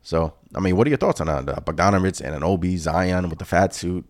So, 0.00 0.32
I 0.54 0.60
mean, 0.60 0.78
what 0.78 0.86
are 0.86 0.90
your 0.92 0.96
thoughts 0.96 1.20
on 1.20 1.26
that? 1.26 1.46
Uh, 1.46 1.60
Bogdanovich 1.60 2.22
and 2.22 2.42
Anunoby 2.42 2.78
Zion 2.78 3.28
with 3.28 3.38
the 3.38 3.44
fat 3.44 3.74
suit. 3.74 4.06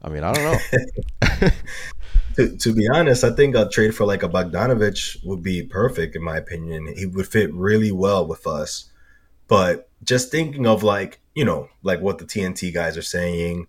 I 0.00 0.08
mean, 0.08 0.22
I 0.22 0.32
don't 0.32 0.44
know. 0.44 1.48
to, 2.36 2.56
to 2.56 2.74
be 2.74 2.88
honest, 2.92 3.24
I 3.24 3.30
think 3.30 3.54
a 3.54 3.68
trade 3.68 3.94
for 3.94 4.06
like 4.06 4.22
a 4.22 4.28
Bogdanovich 4.28 5.24
would 5.24 5.42
be 5.42 5.62
perfect 5.62 6.16
in 6.16 6.22
my 6.22 6.36
opinion. 6.36 6.94
He 6.96 7.06
would 7.06 7.26
fit 7.26 7.52
really 7.52 7.92
well 7.92 8.26
with 8.26 8.46
us. 8.46 8.90
But 9.48 9.88
just 10.04 10.30
thinking 10.30 10.66
of 10.66 10.82
like, 10.82 11.20
you 11.34 11.44
know, 11.44 11.68
like 11.82 12.00
what 12.00 12.18
the 12.18 12.24
TNT 12.24 12.72
guys 12.72 12.96
are 12.96 13.02
saying, 13.02 13.66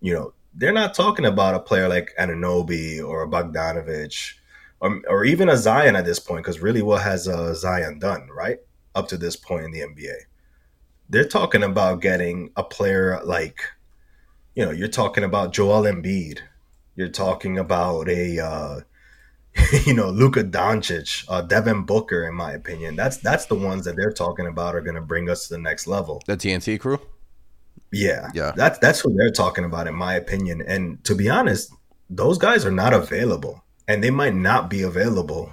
you 0.00 0.12
know, 0.12 0.32
they're 0.54 0.72
not 0.72 0.94
talking 0.94 1.26
about 1.26 1.54
a 1.54 1.60
player 1.60 1.88
like 1.88 2.14
Anunoby 2.18 3.06
or 3.06 3.22
a 3.22 3.28
Bogdanovich 3.28 4.34
or, 4.80 5.02
or 5.08 5.24
even 5.24 5.48
a 5.48 5.56
Zion 5.56 5.96
at 5.96 6.04
this 6.04 6.18
point, 6.18 6.44
because 6.44 6.60
really 6.60 6.82
what 6.82 7.02
has 7.02 7.28
uh, 7.28 7.54
Zion 7.54 7.98
done, 7.98 8.28
right? 8.28 8.58
Up 8.94 9.08
to 9.08 9.16
this 9.16 9.36
point 9.36 9.64
in 9.64 9.70
the 9.70 9.80
NBA 9.80 10.26
they're 11.08 11.24
talking 11.24 11.62
about 11.62 12.00
getting 12.00 12.50
a 12.56 12.64
player 12.64 13.20
like, 13.24 13.60
you 14.54 14.64
know, 14.64 14.70
you're 14.70 14.88
talking 14.88 15.24
about 15.24 15.52
Joel 15.52 15.82
Embiid. 15.82 16.40
You're 16.96 17.08
talking 17.08 17.58
about 17.58 18.08
a, 18.08 18.38
uh, 18.38 18.80
you 19.84 19.94
know, 19.94 20.10
Luka 20.10 20.44
Doncic, 20.44 21.24
uh, 21.28 21.42
Devin 21.42 21.84
Booker. 21.84 22.26
In 22.26 22.34
my 22.34 22.52
opinion, 22.52 22.96
that's 22.96 23.18
that's 23.18 23.46
the 23.46 23.54
ones 23.54 23.84
that 23.84 23.96
they're 23.96 24.12
talking 24.12 24.46
about 24.46 24.74
are 24.74 24.80
going 24.80 24.96
to 24.96 25.00
bring 25.00 25.30
us 25.30 25.48
to 25.48 25.54
the 25.54 25.60
next 25.60 25.86
level. 25.86 26.22
The 26.26 26.36
TNT 26.36 26.80
crew. 26.80 27.00
Yeah, 27.92 28.30
yeah. 28.34 28.52
That's 28.56 28.78
that's 28.78 29.04
what 29.04 29.14
they're 29.16 29.30
talking 29.30 29.64
about, 29.64 29.86
in 29.86 29.94
my 29.94 30.14
opinion. 30.14 30.62
And 30.66 31.02
to 31.04 31.14
be 31.14 31.28
honest, 31.28 31.72
those 32.10 32.38
guys 32.38 32.64
are 32.66 32.72
not 32.72 32.92
available, 32.92 33.64
and 33.86 34.02
they 34.02 34.10
might 34.10 34.34
not 34.34 34.68
be 34.68 34.82
available. 34.82 35.52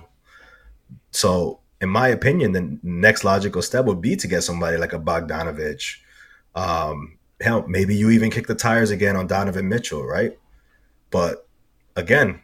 So 1.12 1.60
in 1.84 1.90
my 1.90 2.08
opinion, 2.08 2.54
the 2.54 2.80
next 2.82 3.26
logical 3.26 3.62
step 3.62 3.84
would 3.84 4.00
be 4.00 4.16
to 4.16 4.26
get 4.26 4.42
somebody 4.42 4.78
like 4.78 4.94
a 4.94 5.00
Bogdanovich. 5.00 5.98
Um, 6.56 7.18
hell, 7.42 7.66
maybe 7.68 7.94
you 7.94 8.10
even 8.10 8.32
kick 8.32 8.48
the 8.48 8.56
tires 8.56 8.90
again 8.90 9.18
on 9.18 9.28
Donovan 9.28 9.68
Mitchell, 9.68 10.06
right? 10.06 10.40
But 11.14 11.48
again, 11.96 12.42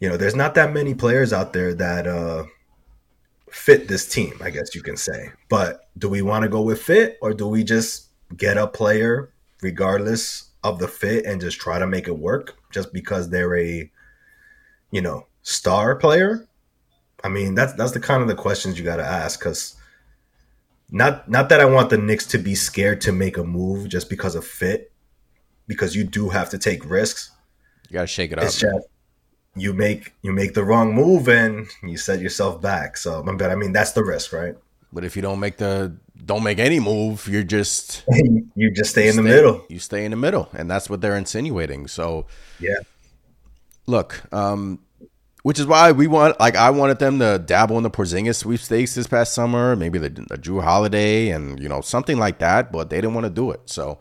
you 0.00 0.08
know, 0.08 0.16
there's 0.16 0.34
not 0.34 0.56
that 0.56 0.72
many 0.72 0.92
players 0.92 1.32
out 1.32 1.52
there 1.52 1.72
that 1.74 2.08
uh, 2.08 2.46
fit 3.48 3.86
this 3.86 4.08
team, 4.08 4.32
I 4.42 4.50
guess 4.50 4.74
you 4.74 4.82
can 4.82 4.96
say. 4.96 5.30
But 5.48 5.88
do 5.96 6.08
we 6.08 6.20
want 6.20 6.42
to 6.42 6.48
go 6.48 6.62
with 6.62 6.82
fit 6.82 7.16
or 7.22 7.32
do 7.32 7.46
we 7.46 7.62
just 7.62 8.08
get 8.36 8.58
a 8.58 8.66
player 8.66 9.32
regardless 9.62 10.50
of 10.64 10.80
the 10.80 10.88
fit 10.88 11.24
and 11.26 11.40
just 11.40 11.60
try 11.60 11.78
to 11.78 11.86
make 11.86 12.08
it 12.08 12.18
work 12.18 12.58
just 12.72 12.92
because 12.92 13.30
they're 13.30 13.56
a, 13.56 13.88
you 14.90 15.00
know, 15.00 15.28
star 15.42 15.94
player? 15.94 16.48
I 17.22 17.28
mean, 17.28 17.54
that's 17.54 17.74
that's 17.74 17.92
the 17.92 18.00
kind 18.00 18.20
of 18.20 18.26
the 18.26 18.34
questions 18.34 18.80
you 18.80 18.84
got 18.84 18.96
to 18.96 19.06
ask 19.06 19.38
because 19.38 19.76
not 20.90 21.30
not 21.30 21.50
that 21.50 21.60
I 21.60 21.66
want 21.66 21.90
the 21.90 21.98
Knicks 21.98 22.26
to 22.28 22.38
be 22.38 22.56
scared 22.56 23.00
to 23.02 23.12
make 23.12 23.36
a 23.36 23.44
move 23.44 23.88
just 23.88 24.10
because 24.10 24.34
of 24.34 24.44
fit, 24.44 24.90
because 25.68 25.94
you 25.94 26.02
do 26.02 26.30
have 26.30 26.50
to 26.50 26.58
take 26.58 26.84
risks. 26.84 27.30
You 27.90 27.94
got 27.94 28.02
to 28.02 28.06
shake 28.06 28.32
it 28.32 28.38
up. 28.38 28.44
Just 28.44 28.64
you 29.56 29.72
make 29.72 30.14
you 30.22 30.32
make 30.32 30.54
the 30.54 30.64
wrong 30.64 30.94
move 30.94 31.28
and 31.28 31.66
you 31.82 31.96
set 31.96 32.20
yourself 32.20 32.62
back. 32.62 32.96
So, 32.96 33.22
but 33.22 33.50
I 33.50 33.56
mean, 33.56 33.72
that's 33.72 33.92
the 33.92 34.04
risk, 34.04 34.32
right? 34.32 34.54
But 34.92 35.04
if 35.04 35.16
you 35.16 35.22
don't 35.22 35.40
make 35.40 35.56
the 35.56 35.96
don't 36.24 36.42
make 36.42 36.58
any 36.58 36.80
move, 36.80 37.26
you're 37.28 37.42
just 37.42 38.04
you 38.54 38.70
just 38.70 38.90
stay 38.90 39.08
in 39.08 39.16
the 39.16 39.22
middle. 39.22 39.64
You 39.68 39.78
stay 39.78 40.04
in 40.04 40.12
the 40.12 40.16
middle, 40.16 40.48
and 40.52 40.70
that's 40.70 40.88
what 40.88 41.00
they're 41.00 41.16
insinuating. 41.16 41.88
So, 41.88 42.26
yeah. 42.58 42.78
Look, 43.86 44.22
um, 44.32 44.78
which 45.42 45.58
is 45.58 45.66
why 45.66 45.90
we 45.90 46.06
want, 46.06 46.38
like, 46.38 46.54
I 46.54 46.70
wanted 46.70 46.98
them 46.98 47.18
to 47.18 47.38
dabble 47.38 47.76
in 47.78 47.82
the 47.82 47.90
Porzingis 47.90 48.36
sweepstakes 48.36 48.94
this 48.94 49.06
past 49.06 49.32
summer, 49.32 49.74
maybe 49.74 49.98
the, 49.98 50.10
the 50.10 50.36
Jrue 50.36 50.62
Holiday, 50.62 51.30
and 51.30 51.58
you 51.58 51.68
know 51.68 51.80
something 51.80 52.18
like 52.18 52.38
that. 52.38 52.70
But 52.70 52.90
they 52.90 52.96
didn't 52.96 53.14
want 53.14 53.24
to 53.24 53.30
do 53.30 53.50
it. 53.50 53.62
So 53.66 53.98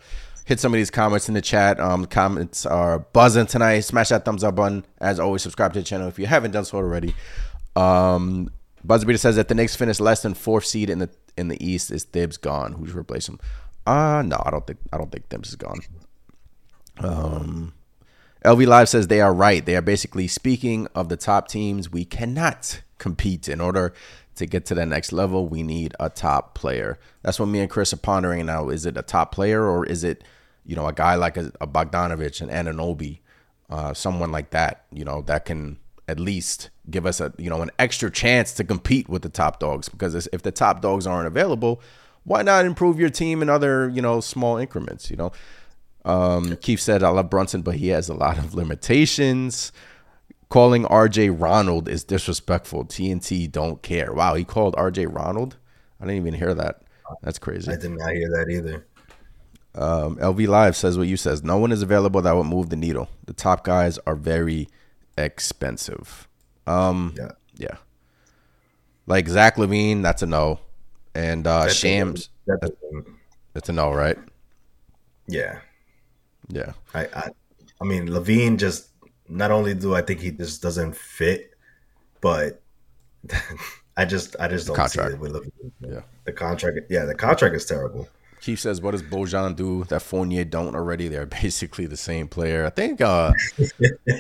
hit 0.50 0.60
some 0.60 0.74
of 0.74 0.78
these 0.78 0.92
comments 0.92 1.28
in 1.28 1.36
the 1.36 1.42
chat. 1.42 1.80
Um, 1.80 2.06
comments 2.06 2.66
are 2.66 3.00
buzzing 3.00 3.46
tonight. 3.46 3.82
Smash 3.82 4.10
that 4.10 4.26
thumbs 4.26 4.44
up 4.44 4.56
button. 4.56 4.84
As 5.00 5.20
always, 5.20 5.44
subscribe 5.44 5.74
to 5.74 5.80
the 5.80 5.86
channel 5.86 6.08
if 6.08 6.18
you 6.18 6.26
haven't 6.26 6.52
done 6.52 6.66
so 6.66 6.78
already. 6.78 7.16
Um, 7.76 8.50
Buzzbeater 8.86 9.20
says 9.20 9.36
that 9.36 9.48
the 9.48 9.56
Knicks 9.56 9.76
finished 9.76 10.02
less 10.02 10.24
than 10.24 10.34
fourth 10.34 10.66
seed 10.66 10.90
in 10.90 11.00
the 11.00 11.10
in 11.38 11.50
the 11.50 11.66
East. 11.66 11.92
Is 11.92 12.04
Thibs 12.04 12.38
gone? 12.38 12.74
Who's 12.74 12.94
replaced 12.94 13.30
him? 13.30 13.40
Uh 13.86 14.24
no, 14.26 14.42
I 14.44 14.52
don't 14.52 14.66
think 14.66 14.80
I 14.92 14.98
don't 14.98 15.12
think 15.12 15.30
Thibs 15.30 15.50
is 15.50 15.56
gone. 15.56 15.80
Um. 16.98 17.74
LV 18.46 18.68
Live 18.68 18.88
says 18.88 19.08
they 19.08 19.20
are 19.20 19.34
right. 19.34 19.66
They 19.66 19.76
are 19.76 19.82
basically 19.82 20.28
speaking 20.28 20.88
of 20.96 21.10
the 21.10 21.18
top 21.18 21.50
teams. 21.50 21.92
We 21.92 22.06
cannot 22.06 22.82
compete 22.98 23.50
in 23.50 23.60
order 23.60 23.94
to 24.36 24.46
get 24.46 24.66
to 24.68 24.76
the 24.76 24.86
next 24.86 25.12
level. 25.12 25.48
We 25.48 25.62
need 25.62 25.94
a 26.00 26.10
top 26.10 26.56
player. 26.56 26.98
That's 27.22 27.38
what 27.38 27.48
me 27.48 27.60
and 27.60 27.70
Chris 27.70 27.92
are 27.92 27.98
pondering 27.98 28.46
now. 28.46 28.70
Is 28.70 28.86
it 28.86 28.96
a 28.96 29.02
top 29.02 29.34
player 29.34 29.66
or 29.66 29.86
is 29.86 30.06
it, 30.06 30.24
you 30.70 30.76
know, 30.76 30.86
a 30.86 30.94
guy 30.94 31.16
like 31.16 31.36
a, 31.36 31.52
a 31.60 31.66
Bogdanovich 31.66 32.42
and 32.42 32.52
Anunoby, 32.52 33.22
uh, 33.72 33.92
someone 33.92 34.32
like 34.32 34.52
that, 34.52 34.86
you 34.94 35.04
know, 35.04 35.24
that 35.24 35.46
can 35.46 35.80
at 36.08 36.20
least 36.20 36.70
give 36.92 37.08
us 37.08 37.20
a, 37.20 37.34
you 37.40 37.50
know, 37.50 37.64
an 37.64 37.72
extra 37.80 38.12
chance 38.12 38.54
to 38.54 38.64
compete 38.64 39.10
with 39.10 39.24
the 39.24 39.30
top 39.30 39.60
dogs. 39.60 39.90
Because 39.90 40.28
if 40.32 40.44
the 40.44 40.52
top 40.52 40.82
dogs 40.82 41.08
aren't 41.08 41.26
available, 41.26 41.82
why 42.24 42.44
not 42.44 42.66
improve 42.66 43.00
your 43.00 43.10
team 43.10 43.42
in 43.42 43.50
other, 43.50 43.90
you 43.90 44.00
know, 44.00 44.20
small 44.20 44.58
increments, 44.58 45.10
you 45.10 45.18
know? 45.18 45.32
Um, 46.06 46.56
Keith 46.58 46.80
said, 46.80 47.02
I 47.02 47.10
love 47.10 47.32
Brunson, 47.32 47.64
but 47.64 47.76
he 47.76 47.88
has 47.88 48.08
a 48.08 48.14
lot 48.14 48.38
of 48.38 48.54
limitations. 48.54 49.72
Calling 50.50 50.84
RJ 50.84 51.36
Ronald 51.36 51.90
is 51.90 52.04
disrespectful. 52.04 52.86
TNT 52.86 53.52
don't 53.52 53.82
care. 53.82 54.14
Wow, 54.14 54.36
he 54.36 54.44
called 54.44 54.76
RJ 54.76 55.12
Ronald? 55.12 55.58
I 56.00 56.06
didn't 56.06 56.18
even 56.18 56.36
hear 56.36 56.54
that. 56.54 56.84
That's 57.24 57.40
crazy. 57.40 57.72
I 57.72 57.76
did 57.76 57.92
not 57.92 58.12
hear 58.12 58.30
that 58.30 58.52
either. 58.52 58.86
Um, 59.76 60.16
LV 60.18 60.48
Live 60.48 60.76
says 60.76 60.98
what 60.98 61.08
you 61.08 61.18
says. 61.18 61.44
No 61.44 61.58
one 61.58 61.72
is 61.72 61.82
available 61.82 62.22
that 62.22 62.36
would 62.36 62.46
move 62.46 62.70
the 62.70 62.76
needle. 62.76 63.10
The 63.26 63.34
top 63.34 63.64
guys 63.64 63.98
are 64.06 64.16
very 64.16 64.68
expensive. 65.18 66.28
Um, 66.66 67.14
yeah. 67.18 67.32
Yeah. 67.56 67.78
Like 69.06 69.28
Zach 69.28 69.56
LaVine, 69.58 70.02
that's 70.02 70.22
a 70.22 70.26
no. 70.26 70.60
And 71.16 71.46
uh, 71.46 71.64
that's 71.64 71.76
Shams, 71.76 72.30
a, 72.48 72.58
that's, 72.58 72.72
a, 72.72 73.02
that's 73.54 73.70
a 73.70 73.74
no, 73.74 73.92
right? 73.92 74.18
Yeah. 75.28 75.60
Yeah. 76.48 76.74
I, 76.94 77.06
I 77.06 77.30
I 77.82 77.84
mean 77.86 78.08
LaVine 78.08 78.58
just 78.58 78.90
not 79.28 79.52
only 79.52 79.74
do 79.74 79.96
I 79.96 80.02
think 80.02 80.20
he 80.20 80.32
just 80.32 80.62
doesn't 80.62 80.96
fit, 80.96 81.54
but 82.22 82.62
I 83.98 84.06
just 84.06 84.36
I 84.40 84.48
just 84.48 84.68
don't 84.68 84.76
contract. 84.76 85.10
see 85.10 85.16
it 85.16 85.20
with 85.20 85.34
LaVine. 85.34 85.72
Yeah. 85.82 86.02
The 86.26 86.34
contract 86.34 86.78
yeah, 86.90 87.06
the 87.06 87.16
contract 87.16 87.56
is 87.56 87.66
terrible. 87.66 88.08
Keith 88.42 88.60
says, 88.60 88.82
"What 88.82 88.92
does 88.92 89.04
Bojan 89.04 89.56
do 89.56 89.84
that 89.86 90.02
Fournier 90.02 90.46
don't 90.46 90.76
already? 90.76 91.08
They're 91.08 91.26
basically 91.42 91.86
the 91.86 91.98
same 91.98 92.28
player. 92.28 92.66
I 92.66 92.70
think 92.70 93.02
uh, 93.02 93.34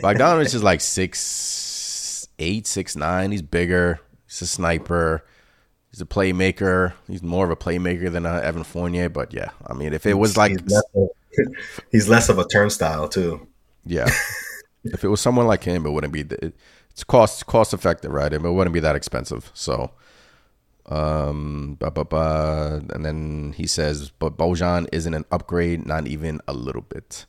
Bogdanovich 0.01 0.53
is 0.53 0.63
like 0.63 0.81
six 0.81 2.27
eight, 2.39 2.67
six 2.67 2.95
nine. 2.95 3.31
He's 3.31 3.41
bigger. 3.41 3.99
He's 4.27 4.41
a 4.41 4.47
sniper. 4.47 5.25
He's 5.91 6.01
a 6.01 6.05
playmaker. 6.05 6.93
He's 7.07 7.23
more 7.23 7.45
of 7.45 7.51
a 7.51 7.55
playmaker 7.55 8.11
than 8.11 8.25
uh, 8.25 8.35
Evan 8.35 8.63
Fournier. 8.63 9.09
But 9.09 9.33
yeah, 9.33 9.49
I 9.65 9.73
mean, 9.73 9.93
if 9.93 10.05
it 10.05 10.15
was 10.15 10.37
like 10.37 10.57
he's 11.91 12.07
less 12.07 12.29
of 12.29 12.37
a 12.37 12.47
turnstile 12.51 13.07
too. 13.07 13.47
Yeah. 13.85 14.09
if 14.83 15.03
it 15.03 15.07
was 15.07 15.21
someone 15.21 15.47
like 15.47 15.63
him, 15.63 15.85
it 15.85 15.91
wouldn't 15.91 16.13
be. 16.13 16.25
It's 16.91 17.03
cost 17.03 17.45
cost 17.45 17.73
effective, 17.73 18.11
right? 18.11 18.31
It 18.31 18.41
wouldn't 18.41 18.73
be 18.73 18.79
that 18.81 18.95
expensive. 18.95 19.51
So, 19.53 19.91
um, 20.89 21.77
bah, 21.79 21.91
bah, 21.91 22.03
bah. 22.03 22.79
and 22.93 23.05
then 23.05 23.53
he 23.55 23.67
says, 23.67 24.09
but 24.09 24.37
Bojan 24.37 24.87
isn't 24.91 25.13
an 25.13 25.25
upgrade, 25.31 25.85
not 25.85 26.07
even 26.07 26.41
a 26.47 26.53
little 26.53 26.81
bit. 26.81 27.25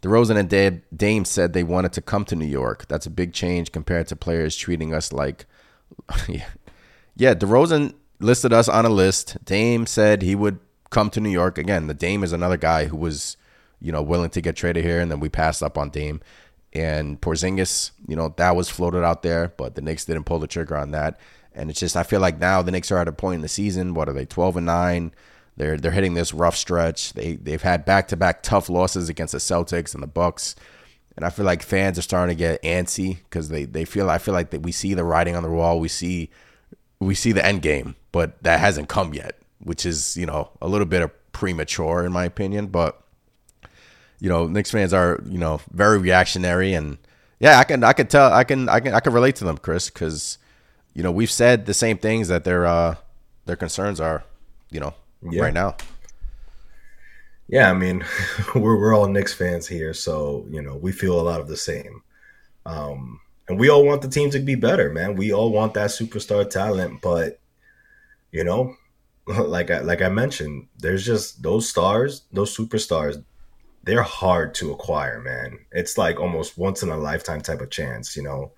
DeRozan 0.00 0.36
and 0.36 0.82
Dame, 0.96 1.24
said 1.24 1.52
they 1.52 1.62
wanted 1.62 1.92
to 1.94 2.02
come 2.02 2.24
to 2.26 2.36
New 2.36 2.46
York. 2.46 2.86
That's 2.88 3.06
a 3.06 3.10
big 3.10 3.32
change 3.32 3.72
compared 3.72 4.06
to 4.08 4.16
players 4.16 4.56
treating 4.56 4.92
us 4.92 5.12
like. 5.12 5.46
yeah. 6.28 6.48
yeah, 7.16 7.34
DeRozan 7.34 7.94
listed 8.20 8.52
us 8.52 8.68
on 8.68 8.84
a 8.84 8.90
list. 8.90 9.42
Dame 9.44 9.86
said 9.86 10.22
he 10.22 10.34
would 10.34 10.58
come 10.90 11.10
to 11.10 11.20
New 11.20 11.30
York. 11.30 11.58
Again, 11.58 11.86
the 11.86 11.94
Dame 11.94 12.22
is 12.22 12.32
another 12.32 12.56
guy 12.56 12.86
who 12.86 12.96
was, 12.96 13.36
you 13.80 13.92
know, 13.92 14.02
willing 14.02 14.30
to 14.30 14.40
get 14.40 14.56
traded 14.56 14.84
here, 14.84 15.00
and 15.00 15.10
then 15.10 15.20
we 15.20 15.28
passed 15.28 15.62
up 15.62 15.78
on 15.78 15.90
Dame. 15.90 16.20
And 16.74 17.20
Porzingis, 17.20 17.92
you 18.08 18.16
know, 18.16 18.34
that 18.36 18.56
was 18.56 18.68
floated 18.68 19.04
out 19.04 19.22
there, 19.22 19.52
but 19.56 19.74
the 19.74 19.80
Knicks 19.82 20.04
didn't 20.04 20.24
pull 20.24 20.38
the 20.38 20.46
trigger 20.46 20.76
on 20.76 20.90
that. 20.90 21.18
And 21.54 21.70
it's 21.70 21.80
just 21.80 21.96
I 21.96 22.02
feel 22.02 22.20
like 22.20 22.38
now 22.38 22.62
the 22.62 22.70
Knicks 22.70 22.90
are 22.90 22.98
at 22.98 23.08
a 23.08 23.12
point 23.12 23.36
in 23.36 23.42
the 23.42 23.48
season. 23.48 23.94
What 23.94 24.08
are 24.08 24.12
they? 24.12 24.24
Twelve 24.26 24.56
and 24.56 24.66
nine. 24.66 25.12
They're 25.56 25.76
they're 25.76 25.92
hitting 25.92 26.14
this 26.14 26.34
rough 26.34 26.56
stretch. 26.56 27.12
They 27.12 27.36
they've 27.36 27.62
had 27.62 27.84
back 27.84 28.08
to 28.08 28.16
back 28.16 28.42
tough 28.42 28.68
losses 28.68 29.08
against 29.08 29.32
the 29.32 29.38
Celtics 29.38 29.94
and 29.94 30.02
the 30.02 30.08
Bucks. 30.08 30.56
And 31.16 31.24
I 31.24 31.30
feel 31.30 31.44
like 31.44 31.62
fans 31.62 31.96
are 31.98 32.02
starting 32.02 32.36
to 32.36 32.38
get 32.38 32.62
antsy 32.62 33.18
because 33.18 33.48
they, 33.48 33.64
they 33.64 33.84
feel 33.84 34.10
I 34.10 34.18
feel 34.18 34.34
like 34.34 34.50
that 34.50 34.62
we 34.62 34.72
see 34.72 34.94
the 34.94 35.04
writing 35.04 35.36
on 35.36 35.44
the 35.44 35.50
wall. 35.50 35.78
We 35.78 35.88
see 35.88 36.30
we 36.98 37.14
see 37.14 37.32
the 37.32 37.44
end 37.44 37.62
game, 37.62 37.94
but 38.10 38.42
that 38.42 38.58
hasn't 38.58 38.88
come 38.88 39.14
yet, 39.14 39.38
which 39.60 39.86
is 39.86 40.16
you 40.16 40.26
know 40.26 40.50
a 40.60 40.68
little 40.68 40.86
bit 40.86 41.02
of 41.02 41.32
premature 41.32 42.04
in 42.04 42.12
my 42.12 42.24
opinion. 42.24 42.66
But 42.66 43.00
you 44.18 44.28
know, 44.28 44.46
Knicks 44.46 44.70
fans 44.70 44.92
are 44.92 45.22
you 45.26 45.38
know 45.38 45.60
very 45.70 45.98
reactionary, 45.98 46.74
and 46.74 46.98
yeah, 47.38 47.58
I 47.60 47.64
can 47.64 47.84
I 47.84 47.92
can 47.92 48.08
tell 48.08 48.32
I 48.32 48.42
can 48.42 48.68
I 48.68 48.80
can 48.80 48.94
I 48.94 49.00
can 49.00 49.12
relate 49.12 49.36
to 49.36 49.44
them, 49.44 49.58
Chris, 49.58 49.90
because 49.90 50.38
you 50.94 51.02
know 51.02 51.12
we've 51.12 51.30
said 51.30 51.66
the 51.66 51.74
same 51.74 51.98
things 51.98 52.28
that 52.28 52.44
their 52.44 52.64
uh 52.66 52.96
their 53.46 53.56
concerns 53.56 54.00
are, 54.00 54.24
you 54.70 54.80
know, 54.80 54.94
Yeah. 55.22 55.42
right 55.42 55.52
now. 55.54 55.76
Yeah, 57.48 57.70
I 57.70 57.74
mean, 57.74 58.04
we're 58.54 58.78
we're 58.78 58.94
all 58.96 59.08
Knicks 59.08 59.34
fans 59.34 59.66
here, 59.68 59.92
so 59.92 60.46
you 60.50 60.62
know 60.62 60.76
we 60.76 60.92
feel 60.92 61.20
a 61.20 61.22
lot 61.30 61.40
of 61.40 61.48
the 61.48 61.56
same, 61.56 62.02
um, 62.64 63.20
and 63.48 63.58
we 63.58 63.68
all 63.68 63.84
want 63.84 64.00
the 64.02 64.08
team 64.08 64.30
to 64.30 64.38
be 64.38 64.54
better, 64.54 64.90
man. 64.90 65.14
We 65.14 65.32
all 65.32 65.50
want 65.52 65.74
that 65.74 65.90
superstar 65.90 66.48
talent, 66.48 67.02
but 67.02 67.38
you 68.32 68.44
know, 68.44 68.76
like 69.26 69.70
I 69.70 69.80
like 69.80 70.00
I 70.02 70.08
mentioned, 70.08 70.68
there's 70.78 71.04
just 71.04 71.42
those 71.42 71.68
stars, 71.68 72.22
those 72.32 72.56
superstars. 72.56 73.22
They're 73.82 74.02
hard 74.02 74.54
to 74.56 74.72
acquire, 74.72 75.20
man. 75.20 75.58
It's 75.70 75.98
like 75.98 76.18
almost 76.18 76.56
once 76.56 76.82
in 76.82 76.88
a 76.88 76.96
lifetime 76.96 77.42
type 77.42 77.60
of 77.60 77.68
chance, 77.68 78.16
you 78.16 78.22
know. 78.22 78.52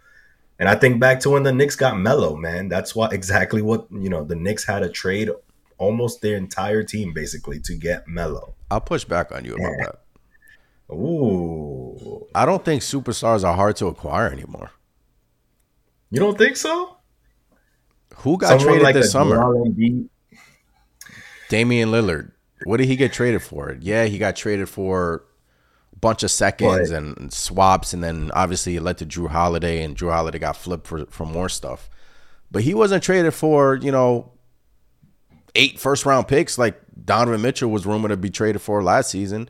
And 0.59 0.69
I 0.69 0.75
think 0.75 1.01
back 1.01 1.21
to 1.21 1.31
when 1.31 1.43
the 1.43 1.53
Knicks 1.53 1.77
got 1.77 1.99
Melo, 1.99 2.37
man. 2.37 2.69
That's 2.69 2.95
what 2.95 3.13
exactly 3.13 3.63
what 3.63 3.87
you 3.91 4.09
know. 4.09 4.25
The 4.25 4.37
Knicks 4.37 4.65
had 4.65 4.81
to 4.81 4.89
trade 4.89 5.31
almost 5.79 6.23
their 6.23 6.37
entire 6.37 6.83
team 6.83 7.13
basically 7.13 7.61
to 7.61 7.75
get 7.75 8.09
Melo. 8.09 8.55
I'll 8.71 8.81
push 8.81 9.05
back 9.05 9.33
on 9.33 9.45
you 9.45 9.55
about 9.55 9.73
that. 10.89 10.95
Ooh, 10.95 12.27
I 12.35 12.47
don't 12.47 12.65
think 12.65 12.83
superstars 12.83 13.45
are 13.45 13.55
hard 13.55 13.77
to 13.77 13.87
acquire 13.87 14.31
anymore. 14.31 14.71
you 16.11 16.21
don't 16.21 16.39
think 16.39 16.57
so? 16.57 16.97
Who 18.17 18.39
got 18.39 18.61
Someone 18.61 18.81
traded 18.81 19.03
this 19.03 19.13
summer? 19.13 19.37
Damian 21.49 21.91
Lillard. 21.91 22.33
What 22.65 22.79
did 22.79 22.87
he 22.87 22.97
get 22.97 23.13
traded 23.13 23.43
for? 23.43 23.77
Yeah, 23.81 24.07
he 24.07 24.17
got 24.17 24.37
traded 24.37 24.69
for 24.69 25.25
bunch 26.07 26.23
of 26.23 26.31
seconds 26.31 26.91
and, 26.91 27.19
and 27.19 27.33
swaps, 27.33 27.93
and 27.93 28.03
then 28.03 28.31
obviously 28.33 28.77
it 28.77 28.83
led 28.83 28.97
to 28.99 29.07
Jrue 29.07 29.29
Holiday, 29.29 29.83
and 29.83 29.97
Jrue 29.97 30.13
Holiday 30.13 30.39
got 30.39 30.57
flipped 30.57 30.87
for, 30.87 31.05
for 31.07 31.27
more 31.27 31.49
stuff. 31.49 31.91
But 32.51 32.63
he 32.63 32.75
wasn't 32.75 33.03
traded 33.03 33.35
for, 33.35 33.75
you 33.83 33.91
know, 33.91 34.31
eight 35.57 35.81
first 35.81 36.07
round 36.07 36.29
picks 36.29 36.59
like 36.59 36.81
Donovan 37.05 37.43
Mitchell 37.43 37.71
was 37.71 37.87
rumored 37.87 38.11
to 38.11 38.17
be 38.17 38.31
traded 38.31 38.63
for 38.63 38.85
last 38.85 39.11
season. 39.11 39.49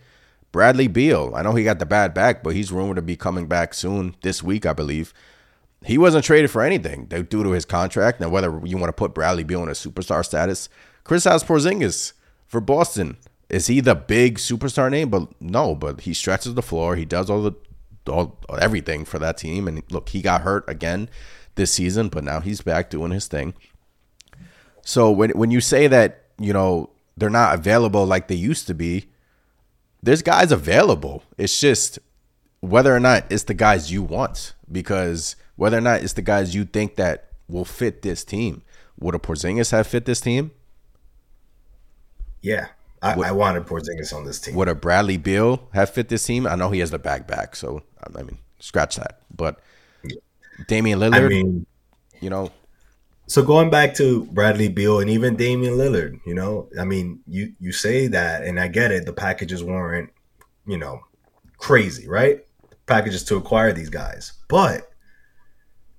Bradley 0.50 0.88
Beal. 0.88 1.32
I 1.34 1.42
know 1.42 1.54
he 1.54 1.64
got 1.64 1.78
the 1.78 1.84
bad 1.84 2.14
back, 2.14 2.42
but 2.42 2.54
he's 2.54 2.72
rumored 2.72 2.96
to 2.96 3.02
be 3.02 3.16
coming 3.16 3.46
back 3.46 3.74
soon 3.74 4.16
this 4.22 4.42
week, 4.42 4.64
I 4.64 4.72
believe. 4.72 5.12
He 5.84 5.98
wasn't 5.98 6.24
traded 6.24 6.50
for 6.50 6.62
anything 6.62 7.04
due 7.04 7.24
to 7.24 7.50
his 7.50 7.66
contract. 7.66 8.18
Now, 8.18 8.30
whether 8.30 8.60
you 8.64 8.78
want 8.78 8.88
to 8.88 8.94
put 8.94 9.12
Bradley 9.12 9.44
Beal 9.44 9.62
in 9.62 9.68
a 9.68 9.72
superstar 9.72 10.24
status, 10.24 10.70
Chris 11.04 11.24
has 11.24 11.44
Porzingis 11.44 12.14
for 12.46 12.62
Boston. 12.62 13.18
Is 13.48 13.68
he 13.68 13.80
the 13.80 13.94
big 13.94 14.38
superstar 14.38 14.90
name? 14.90 15.08
But 15.08 15.40
no, 15.40 15.74
but 15.74 16.02
he 16.02 16.14
stretches 16.14 16.54
the 16.54 16.62
floor. 16.62 16.96
He 16.96 17.04
does 17.04 17.30
all 17.30 17.42
the 17.42 17.52
all 18.08 18.38
everything 18.58 19.04
for 19.04 19.18
that 19.18 19.38
team. 19.38 19.68
And 19.68 19.82
look, 19.90 20.10
he 20.10 20.22
got 20.22 20.42
hurt 20.42 20.64
again 20.68 21.08
this 21.54 21.72
season, 21.72 22.08
but 22.08 22.24
now 22.24 22.40
he's 22.40 22.60
back 22.60 22.90
doing 22.90 23.10
his 23.10 23.26
thing. 23.26 23.54
So 24.82 25.10
when 25.10 25.30
when 25.30 25.50
you 25.50 25.60
say 25.60 25.86
that 25.88 26.24
you 26.38 26.52
know 26.52 26.90
they're 27.16 27.30
not 27.30 27.54
available 27.54 28.04
like 28.06 28.28
they 28.28 28.34
used 28.34 28.66
to 28.66 28.74
be, 28.74 29.06
there's 30.02 30.22
guys 30.22 30.52
available. 30.52 31.22
It's 31.38 31.58
just 31.58 31.98
whether 32.60 32.94
or 32.94 33.00
not 33.00 33.24
it's 33.30 33.44
the 33.44 33.54
guys 33.54 33.92
you 33.92 34.02
want, 34.02 34.54
because 34.70 35.36
whether 35.56 35.78
or 35.78 35.80
not 35.80 36.02
it's 36.02 36.12
the 36.12 36.22
guys 36.22 36.54
you 36.54 36.64
think 36.64 36.96
that 36.96 37.30
will 37.48 37.64
fit 37.64 38.02
this 38.02 38.24
team. 38.24 38.62
Would 38.98 39.14
a 39.14 39.18
Porzingis 39.18 39.72
have 39.72 39.86
fit 39.86 40.04
this 40.04 40.20
team? 40.20 40.52
Yeah, 42.40 42.68
I, 43.02 43.12
I 43.12 43.32
wanted 43.32 43.66
Porzingis 43.66 44.14
on 44.14 44.24
this 44.24 44.40
team. 44.40 44.54
Would 44.54 44.68
a 44.68 44.74
Bradley 44.74 45.16
Beal 45.16 45.68
have 45.72 45.90
fit 45.90 46.08
this 46.08 46.24
team? 46.24 46.46
I 46.46 46.54
know 46.54 46.70
he 46.70 46.80
has 46.80 46.90
the 46.90 46.98
back 46.98 47.26
back, 47.26 47.56
so 47.56 47.82
I 48.16 48.22
mean, 48.22 48.38
scratch 48.58 48.96
that. 48.96 49.20
But 49.34 49.60
Damian 50.66 50.98
Lillard, 50.98 51.26
I 51.26 51.28
mean, 51.28 51.66
you 52.20 52.30
know, 52.30 52.50
so 53.26 53.42
going 53.42 53.70
back 53.70 53.94
to 53.94 54.24
Bradley 54.26 54.68
Beal 54.68 55.00
and 55.00 55.10
even 55.10 55.36
Damian 55.36 55.74
Lillard, 55.74 56.20
you 56.24 56.34
know, 56.34 56.68
I 56.78 56.84
mean, 56.84 57.20
you 57.26 57.52
you 57.60 57.72
say 57.72 58.06
that, 58.08 58.44
and 58.44 58.58
I 58.58 58.68
get 58.68 58.92
it. 58.92 59.04
The 59.04 59.12
packages 59.12 59.62
weren't, 59.62 60.10
you 60.66 60.78
know, 60.78 61.00
crazy, 61.58 62.08
right? 62.08 62.44
Packages 62.86 63.24
to 63.24 63.36
acquire 63.36 63.72
these 63.72 63.90
guys, 63.90 64.32
but 64.48 64.92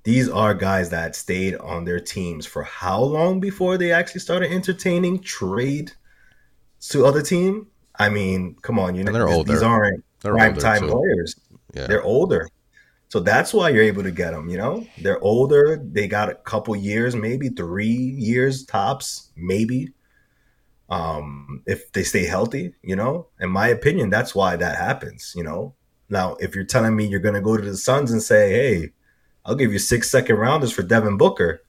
these 0.04 0.30
are 0.30 0.54
guys 0.54 0.90
that 0.92 1.18
stayed 1.18 1.56
on 1.58 1.84
their 1.84 2.00
teams 2.00 2.46
for 2.46 2.64
how 2.64 3.02
long 3.02 3.42
before 3.42 3.78
they 3.78 3.92
actually 3.92 4.22
started 4.22 4.52
entertaining 4.52 5.20
trade 5.20 5.92
to 6.90 7.06
other 7.06 7.22
team? 7.22 7.68
I 8.00 8.10
mean, 8.10 8.56
come 8.62 8.78
on, 8.80 8.96
you 8.96 9.04
know, 9.04 9.12
they're 9.12 9.26
these, 9.26 9.36
older. 9.36 9.54
these 9.54 9.63
aren't 9.63 10.04
They're 10.22 10.34
prime 10.34 10.56
time 10.56 10.82
too. 10.82 10.92
players. 10.92 11.36
yeah. 11.74 11.88
They're 11.88 12.04
older. 12.04 12.48
So 13.10 13.20
that's 13.22 13.54
why 13.54 13.70
you're 13.70 13.84
able 13.84 14.04
to 14.04 14.12
get 14.12 14.32
them, 14.32 14.50
you 14.50 14.58
know? 14.58 14.86
They're 15.02 15.20
older. 15.22 15.78
They 15.82 16.08
got 16.08 16.30
a 16.30 16.36
couple 16.36 16.76
years, 16.76 17.16
maybe 17.16 17.50
3 17.50 17.88
years 17.88 18.66
tops, 18.66 19.32
maybe. 19.36 19.90
Um 20.90 21.63
if 21.66 21.92
they 21.92 22.04
stay 22.04 22.26
healthy, 22.26 22.74
you 22.82 22.96
know? 22.96 23.28
In 23.40 23.50
my 23.50 23.68
opinion, 23.70 24.10
that's 24.10 24.36
why 24.36 24.56
that 24.58 24.78
happens, 24.78 25.34
you 25.36 25.44
know? 25.44 25.74
Now, 26.10 26.36
if 26.40 26.56
you're 26.56 26.63
telling 26.66 26.96
me 26.96 27.06
you're 27.06 27.20
going 27.20 27.36
to 27.36 27.42
go 27.42 27.58
to 27.58 27.63
the 27.63 27.76
Suns 27.76 28.12
and 28.12 28.24
say, 28.24 28.50
"Hey, 28.52 28.92
I'll 29.44 29.56
give 29.56 29.74
you 29.74 29.80
6 29.80 30.10
second 30.10 30.38
rounders 30.38 30.72
for 30.72 30.82
Devin 30.84 31.18
Booker." 31.18 31.62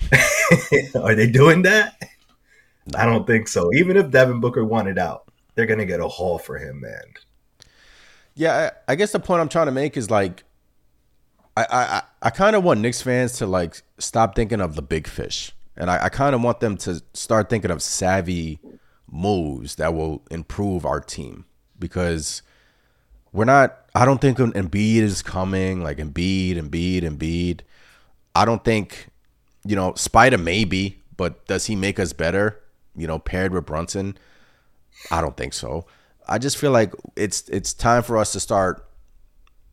Are 0.94 1.14
they 1.14 1.26
doing 1.26 1.62
that? 1.62 1.94
I 2.94 3.04
don't 3.04 3.26
think 3.26 3.48
so. 3.48 3.72
Even 3.74 3.96
if 3.96 4.10
Devin 4.10 4.40
Booker 4.40 4.64
wanted 4.64 4.98
out, 4.98 5.24
they're 5.54 5.66
going 5.66 5.78
to 5.80 5.86
get 5.86 6.00
a 6.00 6.08
haul 6.08 6.38
for 6.38 6.58
him, 6.58 6.80
man. 6.80 7.02
Yeah, 8.34 8.70
I, 8.88 8.92
I 8.92 8.94
guess 8.94 9.12
the 9.12 9.20
point 9.20 9.40
I'm 9.40 9.48
trying 9.48 9.66
to 9.66 9.72
make 9.72 9.96
is 9.96 10.10
like, 10.10 10.44
I 11.56 11.66
I, 11.70 12.02
I 12.22 12.30
kind 12.30 12.54
of 12.54 12.62
want 12.62 12.80
Knicks 12.80 13.02
fans 13.02 13.32
to 13.38 13.46
like 13.46 13.82
stop 13.98 14.36
thinking 14.36 14.60
of 14.60 14.74
the 14.74 14.82
big 14.82 15.06
fish, 15.06 15.52
and 15.76 15.90
I, 15.90 16.04
I 16.04 16.08
kind 16.10 16.34
of 16.34 16.42
want 16.42 16.60
them 16.60 16.76
to 16.78 17.02
start 17.14 17.48
thinking 17.48 17.70
of 17.70 17.82
savvy 17.82 18.60
moves 19.10 19.76
that 19.76 19.94
will 19.94 20.22
improve 20.30 20.84
our 20.84 21.00
team 21.00 21.46
because 21.78 22.42
we're 23.32 23.46
not. 23.46 23.78
I 23.94 24.04
don't 24.04 24.20
think 24.20 24.38
an 24.38 24.52
Embiid 24.52 25.00
is 25.00 25.22
coming 25.22 25.82
like 25.82 25.96
Embiid, 25.96 26.56
Embiid, 26.56 27.02
Embiid. 27.02 27.60
I 28.34 28.44
don't 28.44 28.62
think 28.62 29.08
you 29.64 29.74
know 29.74 29.94
Spider 29.94 30.38
maybe, 30.38 31.02
but 31.16 31.46
does 31.46 31.66
he 31.66 31.74
make 31.74 31.98
us 31.98 32.12
better? 32.12 32.60
You 32.96 33.06
know, 33.06 33.18
paired 33.18 33.52
with 33.52 33.66
Brunson. 33.66 34.16
I 35.10 35.20
don't 35.20 35.36
think 35.36 35.52
so. 35.52 35.86
I 36.28 36.38
just 36.38 36.56
feel 36.56 36.70
like 36.72 36.92
it's 37.14 37.48
it's 37.48 37.72
time 37.72 38.02
for 38.02 38.18
us 38.18 38.32
to 38.32 38.40
start. 38.40 38.82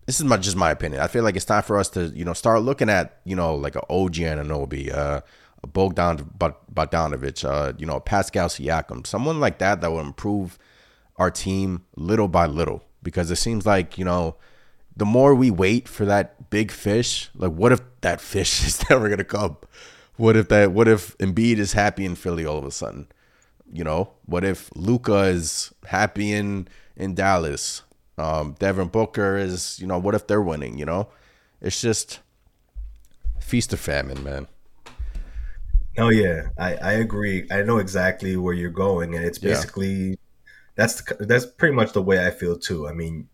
This 0.06 0.20
is 0.20 0.26
my, 0.26 0.38
just 0.38 0.58
my 0.58 0.70
opinion. 0.70 1.02
I 1.02 1.08
feel 1.08 1.24
like 1.24 1.36
it's 1.36 1.46
time 1.46 1.64
for 1.64 1.78
us 1.78 1.90
to 1.90 2.08
you 2.08 2.26
know 2.26 2.34
start 2.34 2.62
looking 2.62 2.90
at 2.90 3.20
you 3.24 3.36
know 3.36 3.56
like 3.56 3.76
a 3.76 3.82
OG 3.92 4.16
Anunoby, 4.16 4.94
uh, 4.94 5.22
a 5.64 5.68
Bogdan 5.68 6.30
Bog- 6.38 6.58
Bogdanovic, 6.74 7.44
uh, 7.46 7.74
you 7.78 7.86
know 7.86 8.00
Pascal 8.00 8.50
Siakam, 8.50 9.08
someone 9.08 9.40
like 9.40 9.60
that 9.60 9.82
that 9.82 9.92
will 9.92 10.02
improve 10.02 10.60
our 11.18 11.32
team 11.32 11.86
little 11.96 12.28
by 12.28 12.46
little. 12.46 12.84
Because 13.02 13.30
it 13.32 13.36
seems 13.38 13.66
like 13.66 13.98
you 13.98 14.06
know 14.06 14.36
the 14.96 15.06
more 15.06 15.34
we 15.34 15.50
wait 15.50 15.88
for 15.88 16.06
that 16.06 16.50
big 16.50 16.72
fish, 16.72 17.30
like 17.36 17.52
what 17.52 17.72
if 17.72 17.82
that 18.02 18.22
fish 18.22 18.64
is 18.68 18.88
never 18.90 19.10
gonna 19.10 19.24
come? 19.24 19.58
What 20.18 20.36
if 20.36 20.48
that? 20.50 20.72
What 20.72 20.88
if 20.88 21.18
Embiid 21.18 21.58
is 21.58 21.74
happy 21.74 22.06
in 22.06 22.16
Philly 22.16 22.46
all 22.46 22.58
of 22.58 22.66
a 22.66 22.72
sudden? 22.72 23.08
You 23.72 23.84
know, 23.84 24.12
what 24.26 24.44
if 24.44 24.72
Luka 24.76 25.24
is 25.24 25.74
happy 25.88 26.32
in 26.34 26.68
in 26.96 27.16
Dallas? 27.16 27.84
Um, 28.18 28.56
Devin 28.60 28.90
Booker 28.90 29.38
is, 29.38 29.80
you 29.80 29.88
know, 29.88 29.98
what 30.00 30.16
if 30.16 30.28
they're 30.28 30.42
winning? 30.42 30.78
You 30.78 30.86
know, 30.86 31.10
it's 31.62 31.82
just 31.82 32.20
feast 33.40 33.74
of 33.74 33.80
famine, 33.80 34.24
man. 34.24 34.48
Oh 35.98 36.10
yeah, 36.10 36.50
I, 36.58 36.76
I 36.76 36.92
agree. 36.94 37.48
I 37.52 37.62
know 37.64 37.78
exactly 37.78 38.36
where 38.36 38.54
you're 38.54 38.72
going, 38.72 39.16
and 39.16 39.24
it's 39.24 39.42
Yeah. 39.42 39.50
basically 39.52 40.18
that's 40.76 41.02
the, 41.02 41.26
that's 41.26 41.46
pretty 41.46 41.76
much 41.76 41.94
the 41.94 42.02
way 42.04 42.26
I 42.26 42.32
feel 42.32 42.58
too. 42.60 42.88
I 42.88 42.94
mean, 42.94 43.30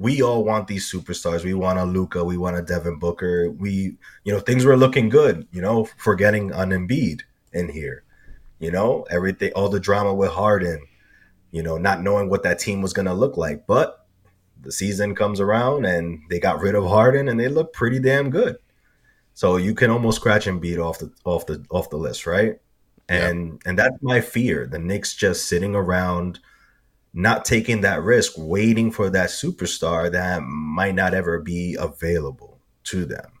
we 0.00 0.22
all 0.22 0.44
want 0.44 0.66
these 0.66 0.90
superstars. 0.90 1.44
We 1.44 1.52
want 1.52 1.78
a 1.78 1.84
Luka. 1.84 2.24
we 2.24 2.38
want 2.38 2.56
a 2.56 2.62
Devin 2.62 2.98
Booker. 2.98 3.50
We, 3.50 3.98
you 4.24 4.32
know, 4.32 4.40
things 4.40 4.64
were 4.64 4.76
looking 4.76 5.10
good, 5.10 5.46
you 5.52 5.60
know, 5.60 5.84
for 5.98 6.14
getting 6.14 6.52
an 6.52 6.70
Embiid 6.70 7.20
in 7.52 7.68
here. 7.68 8.02
You 8.60 8.70
know, 8.70 9.06
everything, 9.10 9.52
all 9.52 9.68
the 9.68 9.78
drama 9.78 10.14
with 10.14 10.30
Harden, 10.30 10.86
you 11.50 11.62
know, 11.62 11.76
not 11.76 12.02
knowing 12.02 12.30
what 12.30 12.42
that 12.44 12.58
team 12.58 12.80
was 12.80 12.94
going 12.94 13.08
to 13.08 13.12
look 13.12 13.36
like. 13.36 13.66
But 13.66 14.06
the 14.62 14.72
season 14.72 15.14
comes 15.14 15.38
around 15.38 15.84
and 15.84 16.22
they 16.30 16.40
got 16.40 16.60
rid 16.60 16.74
of 16.74 16.86
Harden 16.86 17.28
and 17.28 17.38
they 17.38 17.48
look 17.48 17.74
pretty 17.74 17.98
damn 17.98 18.30
good. 18.30 18.56
So 19.34 19.58
you 19.58 19.74
can 19.74 19.90
almost 19.90 20.16
scratch 20.16 20.46
Embiid 20.46 20.82
off 20.82 20.98
the 20.98 21.12
off 21.26 21.44
the 21.44 21.62
off 21.70 21.90
the 21.90 21.98
list, 21.98 22.26
right? 22.26 22.58
And 23.10 23.60
yeah. 23.64 23.68
and 23.68 23.78
that's 23.78 23.96
my 24.00 24.22
fear. 24.22 24.66
The 24.66 24.78
Knicks 24.78 25.14
just 25.14 25.46
sitting 25.46 25.74
around 25.74 26.40
not 27.12 27.44
taking 27.44 27.80
that 27.80 28.02
risk, 28.02 28.32
waiting 28.36 28.90
for 28.90 29.10
that 29.10 29.30
superstar 29.30 30.10
that 30.12 30.42
might 30.42 30.94
not 30.94 31.14
ever 31.14 31.40
be 31.40 31.76
available 31.78 32.60
to 32.84 33.04
them. 33.04 33.32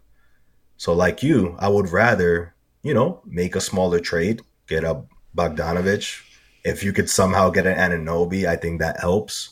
So, 0.76 0.92
like 0.92 1.22
you, 1.22 1.56
I 1.58 1.68
would 1.68 1.90
rather, 1.90 2.54
you 2.82 2.94
know, 2.94 3.20
make 3.26 3.54
a 3.54 3.60
smaller 3.60 4.00
trade, 4.00 4.40
get 4.66 4.84
a 4.84 5.02
Bogdanovich. 5.36 6.22
If 6.64 6.82
you 6.82 6.92
could 6.92 7.08
somehow 7.08 7.50
get 7.50 7.66
an 7.66 7.76
Anunoby, 7.76 8.46
I 8.46 8.56
think 8.56 8.80
that 8.80 9.00
helps. 9.00 9.50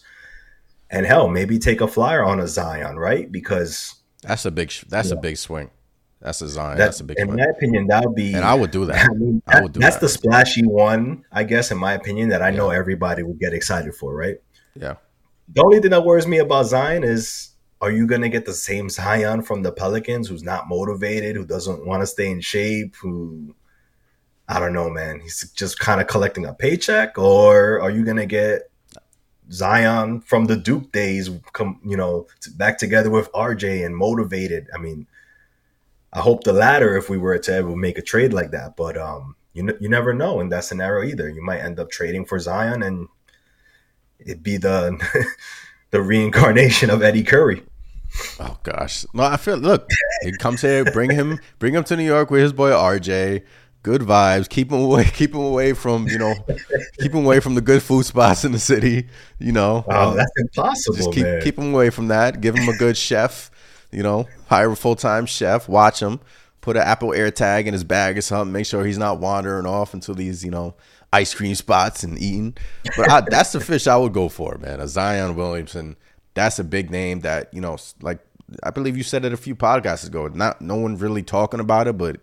And 0.90 1.04
hell, 1.06 1.28
maybe 1.28 1.58
take 1.58 1.80
a 1.80 1.88
flyer 1.88 2.24
on 2.24 2.40
a 2.40 2.48
Zion, 2.48 2.96
right? 2.96 3.30
Because 3.30 3.94
that's 4.22 4.44
a 4.44 4.50
big 4.50 4.72
that's 4.88 5.10
yeah. 5.10 5.16
a 5.16 5.20
big 5.20 5.36
swing. 5.36 5.70
That's 6.20 6.42
a 6.42 6.48
Zion. 6.48 6.78
That, 6.78 6.86
that's 6.86 7.00
a 7.00 7.04
big. 7.04 7.18
In 7.18 7.26
swing. 7.26 7.36
my 7.36 7.44
opinion, 7.44 7.86
that 7.88 8.04
would 8.04 8.14
be. 8.14 8.34
And 8.34 8.44
I 8.44 8.54
would 8.54 8.70
do 8.70 8.86
that. 8.86 9.08
I, 9.10 9.14
mean, 9.14 9.42
I 9.46 9.60
would 9.60 9.72
do 9.72 9.80
that's 9.80 9.96
that. 9.96 10.00
the 10.00 10.08
splashy 10.08 10.62
one, 10.64 11.24
I 11.30 11.44
guess. 11.44 11.70
In 11.70 11.78
my 11.78 11.92
opinion, 11.92 12.30
that 12.30 12.42
I 12.42 12.50
yeah. 12.50 12.56
know 12.56 12.70
everybody 12.70 13.22
would 13.22 13.38
get 13.38 13.52
excited 13.52 13.94
for, 13.94 14.14
right? 14.14 14.36
Yeah. 14.74 14.96
The 15.48 15.62
only 15.62 15.80
thing 15.80 15.92
that 15.92 16.04
worries 16.04 16.26
me 16.26 16.38
about 16.38 16.66
Zion 16.66 17.04
is 17.04 17.50
are 17.80 17.90
you 17.90 18.06
going 18.06 18.22
to 18.22 18.28
get 18.28 18.44
the 18.44 18.52
same 18.52 18.88
Zion 18.90 19.42
from 19.42 19.62
the 19.62 19.72
Pelicans 19.72 20.28
who's 20.28 20.42
not 20.42 20.68
motivated, 20.68 21.36
who 21.36 21.46
doesn't 21.46 21.86
want 21.86 22.02
to 22.02 22.06
stay 22.06 22.30
in 22.30 22.40
shape, 22.40 22.96
who 22.96 23.54
I 24.48 24.58
don't 24.58 24.72
know, 24.72 24.88
man, 24.88 25.20
he's 25.20 25.50
just 25.52 25.78
kind 25.78 26.00
of 26.00 26.06
collecting 26.06 26.46
a 26.46 26.54
paycheck, 26.54 27.18
or 27.18 27.80
are 27.80 27.90
you 27.90 28.02
going 28.02 28.16
to 28.16 28.26
get 28.26 28.70
Zion 29.52 30.20
from 30.22 30.46
the 30.46 30.56
Duke 30.56 30.90
days, 30.90 31.30
come 31.52 31.80
you 31.84 31.96
know, 31.96 32.26
back 32.56 32.78
together 32.78 33.10
with 33.10 33.30
RJ 33.32 33.84
and 33.84 33.94
motivated? 33.94 34.68
I 34.74 34.78
mean, 34.78 35.06
I 36.12 36.20
hope 36.20 36.44
the 36.44 36.52
latter 36.52 36.96
if 36.96 37.10
we 37.10 37.18
were 37.18 37.38
to 37.38 37.54
ever 37.54 37.76
make 37.76 37.98
a 37.98 38.02
trade 38.02 38.32
like 38.32 38.50
that, 38.52 38.76
but 38.76 38.96
um, 38.96 39.36
you 39.52 39.76
you 39.80 39.88
never 39.88 40.14
know 40.14 40.40
in 40.40 40.48
that 40.50 40.64
scenario 40.64 41.08
either. 41.08 41.28
You 41.28 41.42
might 41.42 41.60
end 41.60 41.78
up 41.78 41.90
trading 41.90 42.24
for 42.24 42.38
Zion 42.38 42.82
and 42.82 43.08
it'd 44.18 44.42
be 44.42 44.56
the 44.56 44.98
the 45.90 46.02
reincarnation 46.02 46.90
of 46.90 47.02
Eddie 47.02 47.24
Curry. 47.24 47.62
Oh 48.40 48.58
gosh, 48.62 49.04
no, 49.12 49.24
I 49.24 49.36
feel. 49.36 49.56
Look, 49.56 49.86
he 50.22 50.32
comes 50.32 50.62
here, 50.62 50.84
bring 50.84 51.10
him, 51.10 51.38
bring 51.58 51.74
him 51.74 51.84
to 51.84 51.96
New 51.96 52.04
York 52.04 52.30
with 52.30 52.42
his 52.42 52.52
boy 52.52 52.70
RJ. 52.70 53.44
Good 53.82 54.02
vibes. 54.02 54.48
Keep 54.48 54.72
him 54.72 54.80
away. 54.80 55.04
Keep 55.14 55.34
him 55.34 55.40
away 55.40 55.72
from 55.72 56.08
you 56.08 56.18
know. 56.18 56.34
keep 56.98 57.12
him 57.12 57.24
away 57.24 57.40
from 57.40 57.54
the 57.54 57.60
good 57.60 57.82
food 57.82 58.04
spots 58.04 58.44
in 58.44 58.52
the 58.52 58.58
city. 58.58 59.08
You 59.38 59.52
know. 59.52 59.84
Oh, 59.88 60.10
um, 60.10 60.16
that's 60.16 60.32
impossible. 60.36 60.96
Just 60.96 61.12
keep 61.12 61.24
man. 61.24 61.42
keep 61.42 61.58
him 61.58 61.72
away 61.72 61.90
from 61.90 62.08
that. 62.08 62.40
Give 62.40 62.56
him 62.56 62.68
a 62.68 62.76
good 62.76 62.96
chef. 62.96 63.50
You 63.90 64.02
know, 64.02 64.28
hire 64.48 64.72
a 64.72 64.76
full 64.76 64.96
time 64.96 65.26
chef. 65.26 65.68
Watch 65.68 66.00
him. 66.00 66.20
Put 66.60 66.76
an 66.76 66.82
Apple 66.82 67.10
AirTag 67.10 67.66
in 67.66 67.72
his 67.72 67.84
bag 67.84 68.18
or 68.18 68.20
something. 68.20 68.52
Make 68.52 68.66
sure 68.66 68.84
he's 68.84 68.98
not 68.98 69.20
wandering 69.20 69.66
off 69.66 69.94
into 69.94 70.12
these 70.12 70.44
you 70.44 70.50
know 70.50 70.74
ice 71.12 71.34
cream 71.34 71.54
spots 71.54 72.02
and 72.02 72.18
eating. 72.18 72.56
But 72.96 73.10
I, 73.10 73.20
that's 73.30 73.52
the 73.52 73.60
fish 73.60 73.86
I 73.86 73.96
would 73.96 74.12
go 74.12 74.28
for, 74.28 74.58
man. 74.58 74.80
A 74.80 74.88
Zion 74.88 75.36
Williamson. 75.36 75.96
That's 76.34 76.58
a 76.58 76.64
big 76.64 76.90
name 76.90 77.20
that 77.20 77.52
you 77.52 77.60
know, 77.60 77.78
like 78.00 78.20
I 78.62 78.70
believe 78.70 78.96
you 78.96 79.02
said 79.02 79.24
it 79.24 79.32
a 79.32 79.36
few 79.36 79.54
podcasts 79.54 80.06
ago. 80.06 80.28
Not 80.28 80.60
no 80.60 80.76
one 80.76 80.96
really 80.96 81.22
talking 81.22 81.60
about 81.60 81.86
it, 81.86 81.98
but 81.98 82.20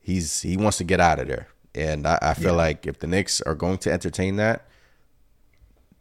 he's 0.00 0.42
he 0.42 0.56
wants 0.56 0.78
to 0.78 0.84
get 0.84 1.00
out 1.00 1.18
of 1.18 1.28
there. 1.28 1.48
And 1.74 2.06
I, 2.06 2.18
I 2.20 2.34
feel 2.34 2.52
yeah. 2.52 2.58
like 2.58 2.86
if 2.86 2.98
the 2.98 3.06
Knicks 3.06 3.40
are 3.42 3.54
going 3.54 3.78
to 3.78 3.92
entertain 3.92 4.36
that, 4.36 4.66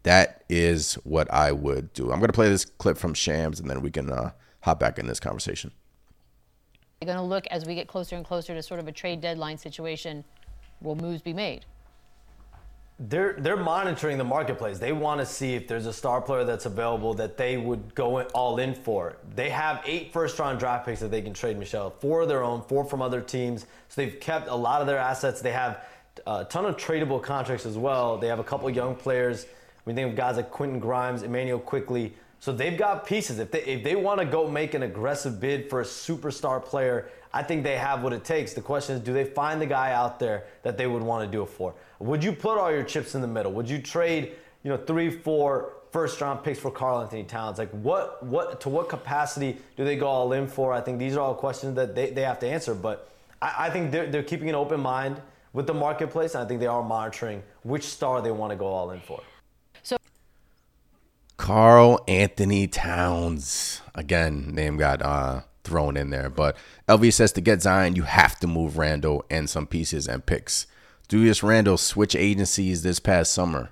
that 0.04 0.44
is 0.50 0.96
what 1.04 1.32
I 1.32 1.52
would 1.52 1.94
do. 1.94 2.12
I'm 2.12 2.20
going 2.20 2.28
to 2.28 2.34
play 2.34 2.50
this 2.50 2.66
clip 2.66 2.98
from 2.98 3.14
Shams, 3.14 3.60
and 3.60 3.70
then 3.70 3.82
we 3.82 3.92
can 3.92 4.10
uh, 4.10 4.32
hop 4.68 4.80
back 4.80 5.00
in 5.00 5.08
this 5.08 5.20
conversation. 5.20 5.72
You're 7.02 7.08
going 7.08 7.18
to 7.18 7.24
look 7.24 7.48
as 7.48 7.66
we 7.66 7.76
get 7.76 7.88
closer 7.88 8.16
and 8.16 8.26
closer 8.26 8.54
to 8.54 8.62
sort 8.62 8.80
of 8.80 8.88
a 8.88 8.92
trade 8.92 9.22
deadline 9.22 9.58
situation. 9.58 10.24
Will 10.82 10.96
moves 10.96 11.22
be 11.22 11.34
made? 11.34 11.66
they're 13.00 13.34
they're 13.34 13.58
monitoring 13.58 14.18
the 14.18 14.24
marketplace. 14.24 14.80
They 14.80 14.92
want 14.92 15.20
to 15.20 15.26
see 15.26 15.54
if 15.54 15.68
there's 15.68 15.86
a 15.86 15.94
star 15.94 16.20
player 16.20 16.44
that's 16.44 16.66
available 16.66 17.14
that 17.16 17.38
they 17.38 17.58
would 17.58 17.94
go 17.94 18.22
all 18.24 18.58
in 18.58 18.74
for. 18.74 19.18
They 19.36 19.52
have 19.52 19.84
eight 19.86 20.12
first 20.12 20.40
round 20.40 20.58
draft 20.58 20.86
picks 20.86 21.00
that 21.02 21.12
they 21.12 21.22
can 21.22 21.34
trade, 21.34 21.60
Michelle. 21.60 21.92
Four 21.92 22.22
of 22.22 22.28
their 22.28 22.44
own, 22.44 22.64
four 22.64 22.84
from 22.84 23.02
other 23.04 23.22
teams. 23.22 23.68
So 23.90 24.02
they've 24.02 24.20
kept 24.20 24.48
a 24.48 24.56
lot 24.56 24.82
of 24.82 24.88
their 24.88 24.98
assets. 24.98 25.42
They 25.42 25.52
have 25.52 25.86
uh, 26.26 26.44
a 26.46 26.50
ton 26.50 26.66
of 26.66 26.76
tradable 26.78 27.22
contracts 27.22 27.68
as 27.68 27.78
well. 27.78 28.18
They 28.18 28.28
have 28.28 28.40
a 28.40 28.44
couple 28.44 28.68
young 28.72 28.96
players. 28.96 29.46
We 29.86 29.94
think 29.94 30.10
of 30.10 30.16
guys 30.16 30.38
like 30.38 30.50
Quentin 30.50 30.80
Grimes, 30.80 31.22
Immanuel 31.22 31.60
Quickley. 31.60 32.14
So 32.40 32.52
they've 32.52 32.78
got 32.78 33.06
pieces. 33.06 33.40
If 33.40 33.52
they 33.52 33.64
if 33.64 33.84
they 33.84 33.96
want 33.96 34.20
to 34.20 34.26
go 34.26 34.48
make 34.48 34.74
an 34.74 34.84
aggressive 34.84 35.40
bid 35.40 35.70
for 35.70 35.82
a 35.82 35.84
superstar 35.84 36.64
player, 36.64 37.10
I 37.34 37.44
think 37.44 37.64
they 37.64 37.78
have 37.78 38.04
what 38.04 38.14
it 38.14 38.24
takes. 38.24 38.54
The 38.54 38.62
question 38.62 38.96
is, 38.96 39.02
do 39.02 39.14
they 39.14 39.26
find 39.26 39.60
the 39.60 39.66
guy 39.66 39.92
out 39.92 40.20
there 40.20 40.46
that 40.64 40.78
they 40.78 40.88
would 40.88 41.02
want 41.02 41.30
to 41.30 41.32
do 41.32 41.44
it 41.44 41.50
for? 41.50 41.74
Would 42.00 42.24
you 42.24 42.32
put 42.32 42.58
all 42.58 42.72
your 42.72 42.84
chips 42.84 43.16
in 43.16 43.22
the 43.22 43.28
middle? 43.28 43.52
Would 43.54 43.70
you 43.70 43.82
trade, 43.82 44.34
you 44.64 44.70
know, 44.70 44.78
three, 44.78 45.10
four 45.10 45.74
first 45.92 46.22
round 46.22 46.44
picks 46.44 46.60
for 46.60 46.72
Karl-Anthony 46.72 47.24
Towns? 47.24 47.58
Like 47.58 47.72
what 47.72 48.24
what 48.24 48.62
to 48.62 48.70
what 48.70 48.88
capacity 48.88 49.58
do 49.76 49.84
they 49.84 49.96
go 49.96 50.08
all 50.08 50.32
in 50.34 50.48
for? 50.48 50.74
I 50.74 50.82
think 50.82 51.00
these 51.00 51.16
are 51.16 51.22
all 51.22 51.36
questions 51.36 51.76
that 51.76 51.96
they, 51.96 52.12
they 52.12 52.22
have 52.22 52.40
to 52.40 52.48
answer. 52.48 52.76
But 52.76 53.10
I, 53.42 53.66
I 53.66 53.70
think 53.72 53.92
they're, 53.92 54.08
they're 54.08 54.24
keeping 54.24 54.50
an 54.50 54.56
open 54.56 54.80
mind 54.80 55.22
with 55.54 55.66
the 55.66 55.74
marketplace, 55.74 56.36
and 56.36 56.44
I 56.44 56.48
think 56.48 56.60
they 56.60 56.68
are 56.68 56.84
monitoring 56.84 57.42
which 57.64 57.84
star 57.84 58.22
they 58.22 58.32
want 58.32 58.52
to 58.52 58.56
go 58.56 58.68
all 58.68 58.92
in 58.92 59.00
for. 59.02 59.22
So 61.40 61.46
Karl-Anthony 61.46 62.68
Towns. 62.68 63.82
Again, 63.96 64.54
name 64.54 64.78
got 64.78 65.02
uh, 65.02 65.42
thrown 65.64 65.98
in 65.98 66.10
there. 66.10 66.30
But 66.30 66.58
LV 66.88 67.14
says 67.14 67.32
to 67.34 67.42
get 67.42 67.62
Zion, 67.62 67.96
you 67.96 68.04
have 68.04 68.40
to 68.40 68.48
move 68.48 68.78
Randle 68.78 69.26
and 69.30 69.50
some 69.50 69.68
pieces 69.68 70.08
and 70.08 70.26
picks. 70.26 70.68
Julius 71.08 71.44
Randle 71.44 71.78
switch 71.78 72.16
agencies 72.16 72.84
this 72.84 73.00
past 73.00 73.32
summer. 73.32 73.70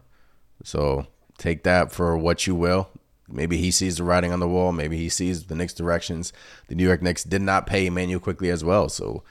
So 0.63 1.07
take 1.37 1.63
that 1.63 1.91
for 1.91 2.17
what 2.17 2.47
you 2.47 2.55
will. 2.55 2.89
Maybe 3.27 3.57
he 3.57 3.71
sees 3.71 3.97
the 3.97 4.03
writing 4.03 4.31
on 4.31 4.39
the 4.39 4.47
wall. 4.47 4.71
Maybe 4.71 4.97
he 4.97 5.09
sees 5.09 5.45
the 5.45 5.55
Knicks 5.55 5.73
directions. 5.73 6.31
The 6.67 6.75
New 6.75 6.85
York 6.85 7.01
Knicks 7.01 7.23
did 7.23 7.41
not 7.41 7.65
pay 7.65 7.87
Immanuel 7.87 8.19
Quickley 8.19 8.51
as 8.51 8.63
well, 8.63 8.87
so 8.87 9.23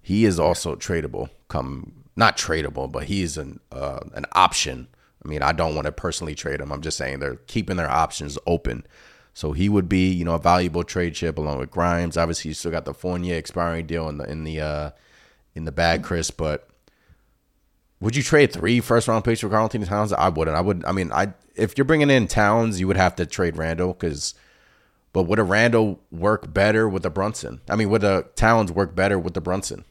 he 0.00 0.24
is 0.24 0.40
also 0.40 0.74
tradable. 0.74 1.28
Come 1.48 1.92
not 2.16 2.36
tradable, 2.36 2.90
but 2.90 3.04
he's 3.04 3.36
an 3.36 3.60
uh, 3.70 4.00
an 4.14 4.24
option. 4.32 4.88
I 5.24 5.28
mean, 5.28 5.42
I 5.42 5.52
don't 5.52 5.74
want 5.74 5.86
to 5.86 5.92
personally 5.92 6.34
trade 6.34 6.60
him. 6.60 6.72
I'm 6.72 6.82
just 6.82 6.96
saying 6.96 7.20
they're 7.20 7.36
keeping 7.46 7.76
their 7.76 7.90
options 7.90 8.38
open. 8.46 8.84
So 9.34 9.52
he 9.52 9.68
would 9.68 9.88
be, 9.88 10.10
you 10.10 10.24
know, 10.24 10.34
a 10.34 10.38
valuable 10.38 10.84
trade 10.84 11.14
chip 11.14 11.38
along 11.38 11.58
with 11.58 11.70
Grimes. 11.70 12.16
Obviously, 12.16 12.50
you 12.50 12.54
still 12.54 12.70
got 12.70 12.84
the 12.84 12.92
Fournier 12.92 13.36
expiring 13.36 13.86
deal 13.86 14.08
in 14.08 14.18
the 14.18 14.30
in 14.30 14.44
the 14.44 14.60
uh, 14.60 14.90
in 15.54 15.64
the 15.64 15.72
bag, 15.72 16.02
Chris. 16.02 16.30
But 16.30 16.68
would 18.00 18.16
you 18.16 18.22
trade 18.22 18.52
three 18.52 18.80
first 18.80 19.08
round 19.08 19.24
picks 19.24 19.40
for 19.40 19.48
Karl-Anthony 19.48 19.86
Towns? 19.86 20.12
I 20.12 20.28
wouldn't. 20.28 20.56
I 20.56 20.60
would. 20.60 20.84
I 20.84 20.92
mean, 20.92 21.12
I 21.12 21.32
if 21.54 21.78
you're 21.78 21.84
bringing 21.84 22.10
in 22.10 22.26
Towns, 22.26 22.78
you 22.80 22.86
would 22.88 22.96
have 22.96 23.16
to 23.16 23.26
trade 23.26 23.56
Randle 23.56 23.94
because. 23.94 24.34
But 25.14 25.24
would 25.24 25.38
a 25.38 25.44
Randle 25.44 26.00
work 26.10 26.54
better 26.54 26.88
with 26.88 27.04
a 27.04 27.10
Brunson? 27.10 27.60
I 27.68 27.76
mean, 27.76 27.90
would 27.90 28.02
a 28.02 28.22
Towns 28.34 28.72
work 28.72 28.94
better 28.94 29.18
with 29.18 29.34
the 29.34 29.42
Brunson? 29.42 29.84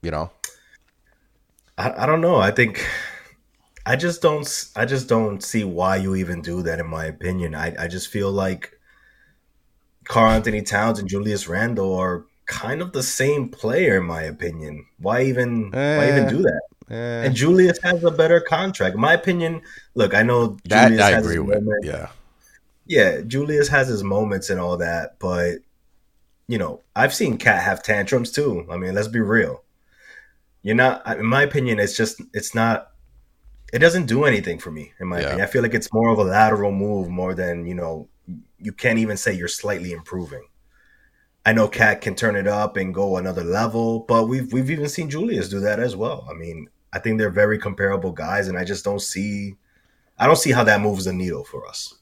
You 0.00 0.10
know. 0.10 0.30
I, 1.76 2.04
I 2.04 2.06
don't 2.06 2.22
know. 2.22 2.36
I 2.36 2.50
think 2.50 2.86
I 3.86 3.96
just 3.96 4.22
don't. 4.22 4.70
I 4.76 4.84
just 4.84 5.08
don't 5.08 5.42
see 5.42 5.64
why 5.64 5.96
you 5.96 6.14
even 6.16 6.42
do 6.42 6.62
that. 6.62 6.78
In 6.78 6.86
my 6.86 7.06
opinion, 7.06 7.54
I 7.54 7.74
I 7.78 7.88
just 7.88 8.08
feel 8.08 8.30
like 8.30 8.78
Karl-Anthony 10.04 10.62
Towns 10.62 10.98
and 10.98 11.08
Julius 11.08 11.48
Randle 11.48 11.94
are 11.94 12.24
kind 12.46 12.82
of 12.82 12.92
the 12.92 13.02
same 13.02 13.48
player, 13.48 13.98
in 13.98 14.06
my 14.06 14.22
opinion. 14.22 14.86
Why 14.98 15.22
even? 15.22 15.74
Eh. 15.74 15.98
Why 15.98 16.08
even 16.08 16.28
do 16.28 16.42
that? 16.42 16.60
Eh. 16.90 17.26
And 17.26 17.34
Julius 17.34 17.78
has 17.82 18.04
a 18.04 18.10
better 18.10 18.40
contract. 18.40 18.94
In 18.94 19.00
my 19.00 19.14
opinion, 19.14 19.62
look, 19.94 20.14
I 20.14 20.22
know 20.22 20.58
that 20.64 20.88
Julius 20.88 21.02
I 21.02 21.10
agree 21.10 21.38
with. 21.38 21.62
Moment. 21.62 21.84
Yeah, 21.84 22.08
yeah, 22.86 23.20
Julius 23.20 23.68
has 23.68 23.88
his 23.88 24.02
moments 24.02 24.50
and 24.50 24.60
all 24.60 24.76
that, 24.76 25.18
but 25.18 25.58
you 26.48 26.58
know, 26.58 26.82
I've 26.96 27.14
seen 27.14 27.38
KAT 27.38 27.62
have 27.62 27.80
tantrums 27.80 28.32
too. 28.32 28.66
I 28.68 28.76
mean, 28.76 28.92
let's 28.92 29.06
be 29.06 29.20
real. 29.20 29.62
You're 30.62 30.74
not, 30.74 31.06
in 31.16 31.24
my 31.24 31.42
opinion, 31.42 31.78
it's 31.78 31.96
just, 31.96 32.20
it's 32.34 32.56
not, 32.56 32.89
it 33.72 33.78
doesn't 33.78 34.06
do 34.06 34.24
anything 34.24 34.58
for 34.58 34.70
me. 34.70 34.92
In 35.00 35.08
my 35.08 35.18
yeah. 35.18 35.26
opinion, 35.26 35.46
I 35.46 35.50
feel 35.50 35.62
like 35.62 35.74
it's 35.74 35.92
more 35.92 36.10
of 36.10 36.18
a 36.18 36.24
lateral 36.24 36.72
move 36.72 37.08
more 37.08 37.34
than 37.34 37.66
you 37.66 37.74
know. 37.74 38.08
You 38.58 38.72
can't 38.72 38.98
even 38.98 39.16
say 39.16 39.32
you're 39.32 39.48
slightly 39.48 39.92
improving. 39.92 40.46
I 41.46 41.52
know 41.52 41.68
KAT 41.68 42.02
can 42.02 42.14
turn 42.14 42.36
it 42.36 42.46
up 42.46 42.76
and 42.76 42.94
go 42.94 43.16
another 43.16 43.42
level, 43.42 44.00
but 44.00 44.24
we've 44.24 44.52
we've 44.52 44.70
even 44.70 44.88
seen 44.88 45.08
Julius 45.08 45.48
do 45.48 45.60
that 45.60 45.80
as 45.80 45.96
well. 45.96 46.26
I 46.30 46.34
mean, 46.34 46.68
I 46.92 46.98
think 46.98 47.18
they're 47.18 47.30
very 47.30 47.58
comparable 47.58 48.12
guys, 48.12 48.48
and 48.48 48.58
I 48.58 48.64
just 48.64 48.84
don't 48.84 49.00
see, 49.00 49.54
I 50.18 50.26
don't 50.26 50.36
see 50.36 50.52
how 50.52 50.64
that 50.64 50.80
moves 50.80 51.06
the 51.06 51.12
needle 51.12 51.44
for 51.44 51.66
us. 51.66 51.94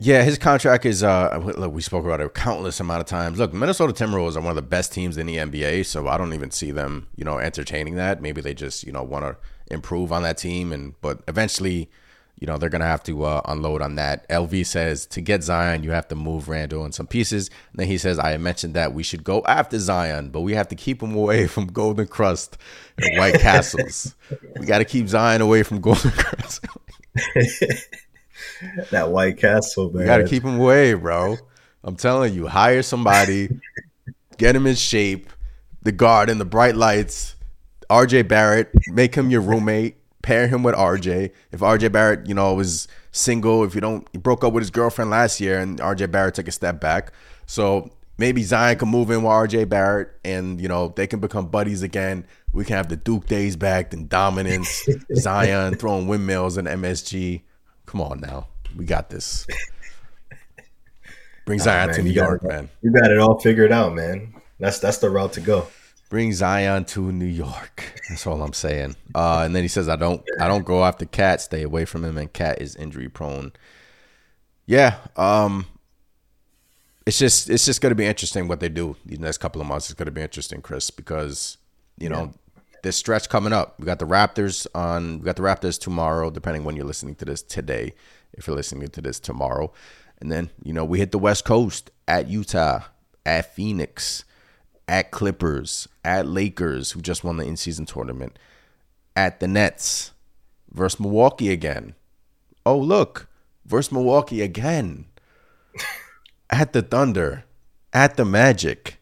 Yeah, 0.00 0.24
his 0.24 0.36
contract 0.36 0.84
is. 0.84 1.04
Uh, 1.04 1.38
look, 1.56 1.72
we 1.72 1.80
spoke 1.80 2.04
about 2.04 2.20
it 2.20 2.34
countless 2.34 2.80
amount 2.80 3.02
of 3.02 3.06
times. 3.06 3.38
Look, 3.38 3.52
Minnesota 3.52 3.92
Timberwolves 3.92 4.36
are 4.36 4.40
one 4.40 4.50
of 4.50 4.56
the 4.56 4.62
best 4.62 4.92
teams 4.92 5.16
in 5.16 5.26
the 5.26 5.36
NBA, 5.36 5.86
so 5.86 6.08
I 6.08 6.18
don't 6.18 6.32
even 6.34 6.50
see 6.50 6.72
them, 6.72 7.06
you 7.14 7.24
know, 7.24 7.38
entertaining 7.38 7.94
that. 7.94 8.20
Maybe 8.20 8.40
they 8.40 8.54
just, 8.54 8.82
you 8.84 8.90
know, 8.90 9.04
want 9.04 9.24
to 9.24 9.36
improve 9.72 10.12
on 10.12 10.22
that 10.22 10.38
team, 10.38 10.72
and 10.72 10.94
but 11.00 11.22
eventually, 11.28 11.90
you 12.38 12.46
know, 12.46 12.58
they're 12.58 12.70
gonna 12.70 12.84
have 12.84 13.02
to 13.04 13.24
uh, 13.24 13.40
unload 13.46 13.82
on 13.82 13.94
that. 13.96 14.28
LV 14.28 14.66
says 14.66 15.06
to 15.06 15.20
get 15.20 15.42
Zion, 15.42 15.82
you 15.82 15.90
have 15.92 16.08
to 16.08 16.14
move 16.14 16.48
Randle 16.48 16.84
in 16.84 16.92
some 16.92 17.06
pieces. 17.06 17.48
And 17.70 17.80
then 17.80 17.86
he 17.86 17.98
says, 17.98 18.18
I 18.18 18.36
mentioned 18.36 18.74
that 18.74 18.94
we 18.94 19.02
should 19.02 19.24
go 19.24 19.42
after 19.46 19.78
Zion, 19.78 20.30
but 20.30 20.40
we 20.40 20.54
have 20.54 20.68
to 20.68 20.74
keep 20.74 21.02
him 21.02 21.14
away 21.14 21.46
from 21.46 21.66
Golden 21.66 22.06
Krust 22.06 22.54
and 22.98 23.18
White 23.18 23.40
Castles. 23.40 24.14
we 24.58 24.66
got 24.66 24.78
to 24.78 24.84
keep 24.84 25.08
Zion 25.08 25.40
away 25.40 25.62
from 25.62 25.80
Golden 25.80 26.10
Krust. 26.10 26.64
that 28.90 29.10
White 29.10 29.38
Castle, 29.38 29.90
man. 29.90 30.00
You 30.00 30.06
got 30.06 30.18
to 30.18 30.28
keep 30.28 30.42
him 30.42 30.58
away, 30.60 30.94
bro. 30.94 31.36
I'm 31.84 31.96
telling 31.96 32.34
you, 32.34 32.46
hire 32.46 32.82
somebody, 32.82 33.48
get 34.38 34.54
him 34.54 34.66
in 34.66 34.76
shape, 34.76 35.28
the 35.82 35.92
guard 35.92 36.30
and 36.30 36.40
the 36.40 36.44
bright 36.44 36.76
lights, 36.76 37.34
RJ 37.92 38.26
Barrett, 38.26 38.70
make 38.88 39.14
him 39.14 39.30
your 39.30 39.42
roommate, 39.42 39.96
pair 40.22 40.48
him 40.48 40.62
with 40.62 40.74
RJ. 40.74 41.30
If 41.52 41.60
RJ 41.60 41.92
Barrett, 41.92 42.26
you 42.26 42.34
know, 42.34 42.54
was 42.54 42.88
single, 43.10 43.64
if 43.64 43.74
you 43.74 43.82
don't, 43.82 44.08
he 44.12 44.18
broke 44.18 44.42
up 44.42 44.54
with 44.54 44.62
his 44.62 44.70
girlfriend 44.70 45.10
last 45.10 45.40
year 45.42 45.58
and 45.58 45.78
RJ 45.78 46.10
Barrett 46.10 46.34
took 46.34 46.48
a 46.48 46.52
step 46.52 46.80
back. 46.80 47.12
So 47.44 47.90
maybe 48.16 48.42
Zion 48.44 48.78
can 48.78 48.88
move 48.88 49.10
in 49.10 49.22
with 49.22 49.30
RJ 49.30 49.68
Barrett 49.68 50.08
and, 50.24 50.58
you 50.58 50.68
know, 50.68 50.94
they 50.96 51.06
can 51.06 51.20
become 51.20 51.48
buddies 51.48 51.82
again. 51.82 52.24
We 52.54 52.64
can 52.64 52.76
have 52.76 52.88
the 52.88 52.96
Duke 52.96 53.26
days 53.26 53.56
back 53.56 53.92
and 53.92 54.08
dominance, 54.08 54.88
Zion 55.14 55.74
throwing 55.74 56.06
windmills 56.06 56.56
and 56.56 56.66
MSG. 56.66 57.42
Come 57.84 58.00
on 58.00 58.20
now. 58.20 58.48
We 58.74 58.86
got 58.86 59.10
this. 59.10 59.46
Bring 61.44 61.58
Zion 61.58 61.88
man, 61.88 61.96
to 61.96 62.02
New 62.04 62.10
York, 62.10 62.42
it- 62.42 62.48
man. 62.48 62.70
You 62.80 62.90
got 62.90 63.10
it 63.10 63.18
all 63.18 63.38
figured 63.38 63.70
out, 63.70 63.94
man. 63.94 64.34
That's 64.58 64.78
that's 64.78 64.98
the 64.98 65.10
route 65.10 65.32
to 65.34 65.40
go. 65.40 65.66
Bring 66.12 66.34
Zion 66.34 66.84
to 66.84 67.10
New 67.10 67.24
York. 67.24 67.98
That's 68.10 68.26
all 68.26 68.42
I'm 68.42 68.52
saying. 68.52 68.96
Uh, 69.14 69.44
and 69.46 69.56
then 69.56 69.62
he 69.62 69.68
says, 69.68 69.88
"I 69.88 69.96
don't, 69.96 70.22
I 70.38 70.46
don't 70.46 70.66
go 70.66 70.84
after 70.84 71.06
KAT. 71.06 71.40
Stay 71.40 71.62
away 71.62 71.86
from 71.86 72.04
him. 72.04 72.18
And 72.18 72.30
KAT 72.30 72.60
is 72.60 72.76
injury 72.76 73.08
prone." 73.08 73.52
Yeah. 74.66 74.98
Um. 75.16 75.64
It's 77.06 77.18
just, 77.18 77.48
it's 77.48 77.64
just 77.64 77.80
going 77.80 77.92
to 77.92 77.96
be 77.96 78.04
interesting 78.04 78.46
what 78.46 78.60
they 78.60 78.68
do 78.68 78.94
these 79.06 79.20
next 79.20 79.38
couple 79.38 79.62
of 79.62 79.66
months. 79.66 79.86
It's 79.86 79.94
going 79.94 80.04
to 80.04 80.12
be 80.12 80.20
interesting, 80.20 80.60
Chris, 80.60 80.90
because 80.90 81.56
you 81.96 82.10
know 82.10 82.34
this 82.82 82.96
stretch 82.96 83.30
coming 83.30 83.54
up. 83.54 83.80
We 83.80 83.86
got 83.86 83.98
the 83.98 84.06
Raptors 84.06 84.66
on. 84.74 85.20
We 85.20 85.24
got 85.24 85.36
the 85.36 85.42
Raptors 85.42 85.80
tomorrow, 85.80 86.28
depending 86.28 86.64
when 86.64 86.76
you're 86.76 86.84
listening 86.84 87.14
to 87.16 87.24
this 87.24 87.40
today. 87.40 87.94
If 88.34 88.46
you're 88.46 88.56
listening 88.56 88.86
to 88.88 89.00
this 89.00 89.18
tomorrow, 89.18 89.72
and 90.20 90.30
then 90.30 90.50
you 90.62 90.74
know 90.74 90.84
we 90.84 90.98
hit 90.98 91.10
the 91.10 91.18
West 91.18 91.46
Coast 91.46 91.90
at 92.06 92.28
Utah, 92.28 92.80
at 93.24 93.54
Phoenix, 93.54 94.26
at 94.88 95.10
Clippers, 95.10 95.88
at 96.04 96.26
Lakers, 96.26 96.92
who 96.92 97.00
just 97.00 97.24
won 97.24 97.36
the 97.36 97.44
in-season 97.44 97.86
tournament, 97.86 98.38
at 99.16 99.40
the 99.40 99.48
Nets, 99.48 100.12
versus 100.70 101.00
Milwaukee 101.00 101.50
again. 101.50 101.94
Oh 102.64 102.78
look, 102.78 103.28
versus 103.64 103.92
Milwaukee 103.92 104.42
again. 104.42 105.06
at 106.50 106.72
the 106.72 106.82
Thunder, 106.82 107.44
at 107.92 108.16
the 108.16 108.24
Magic, 108.24 108.98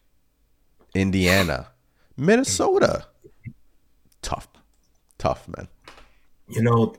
Indiana, 0.94 1.68
Minnesota. 2.16 3.06
Tough, 4.22 4.48
tough 5.18 5.48
man. 5.48 5.68
You 6.48 6.62
know, 6.62 6.94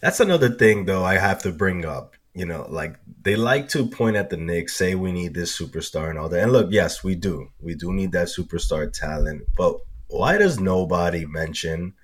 that's 0.00 0.20
another 0.20 0.50
thing 0.50 0.84
though 0.84 1.04
I 1.04 1.14
have 1.18 1.42
to 1.42 1.52
bring 1.52 1.84
up. 1.84 2.15
You 2.36 2.44
know, 2.44 2.66
like 2.68 2.96
they 3.22 3.34
like 3.34 3.70
to 3.70 3.86
point 3.86 4.16
at 4.16 4.28
the 4.28 4.36
Knicks, 4.36 4.76
say 4.76 4.94
we 4.94 5.10
need 5.10 5.32
this 5.32 5.58
superstar 5.58 6.10
and 6.10 6.18
all 6.18 6.28
that. 6.28 6.42
And 6.42 6.52
look, 6.52 6.68
yes, 6.70 7.02
we 7.02 7.14
do. 7.14 7.48
We 7.62 7.74
do 7.74 7.94
need 7.94 8.12
that 8.12 8.28
superstar 8.28 8.92
talent. 8.92 9.44
But 9.56 9.78
why 10.08 10.36
does 10.36 10.60
nobody 10.60 11.24
mention 11.24 11.94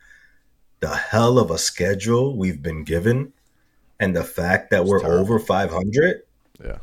the 0.80 0.96
hell 0.96 1.38
of 1.38 1.50
a 1.50 1.58
schedule 1.58 2.34
we've 2.34 2.62
been 2.62 2.82
given 2.82 3.34
and 4.00 4.16
the 4.16 4.24
fact 4.24 4.70
that 4.70 4.86
we're 4.86 5.04
over 5.04 5.38
500? 5.38 6.22
Yeah. 6.64 6.78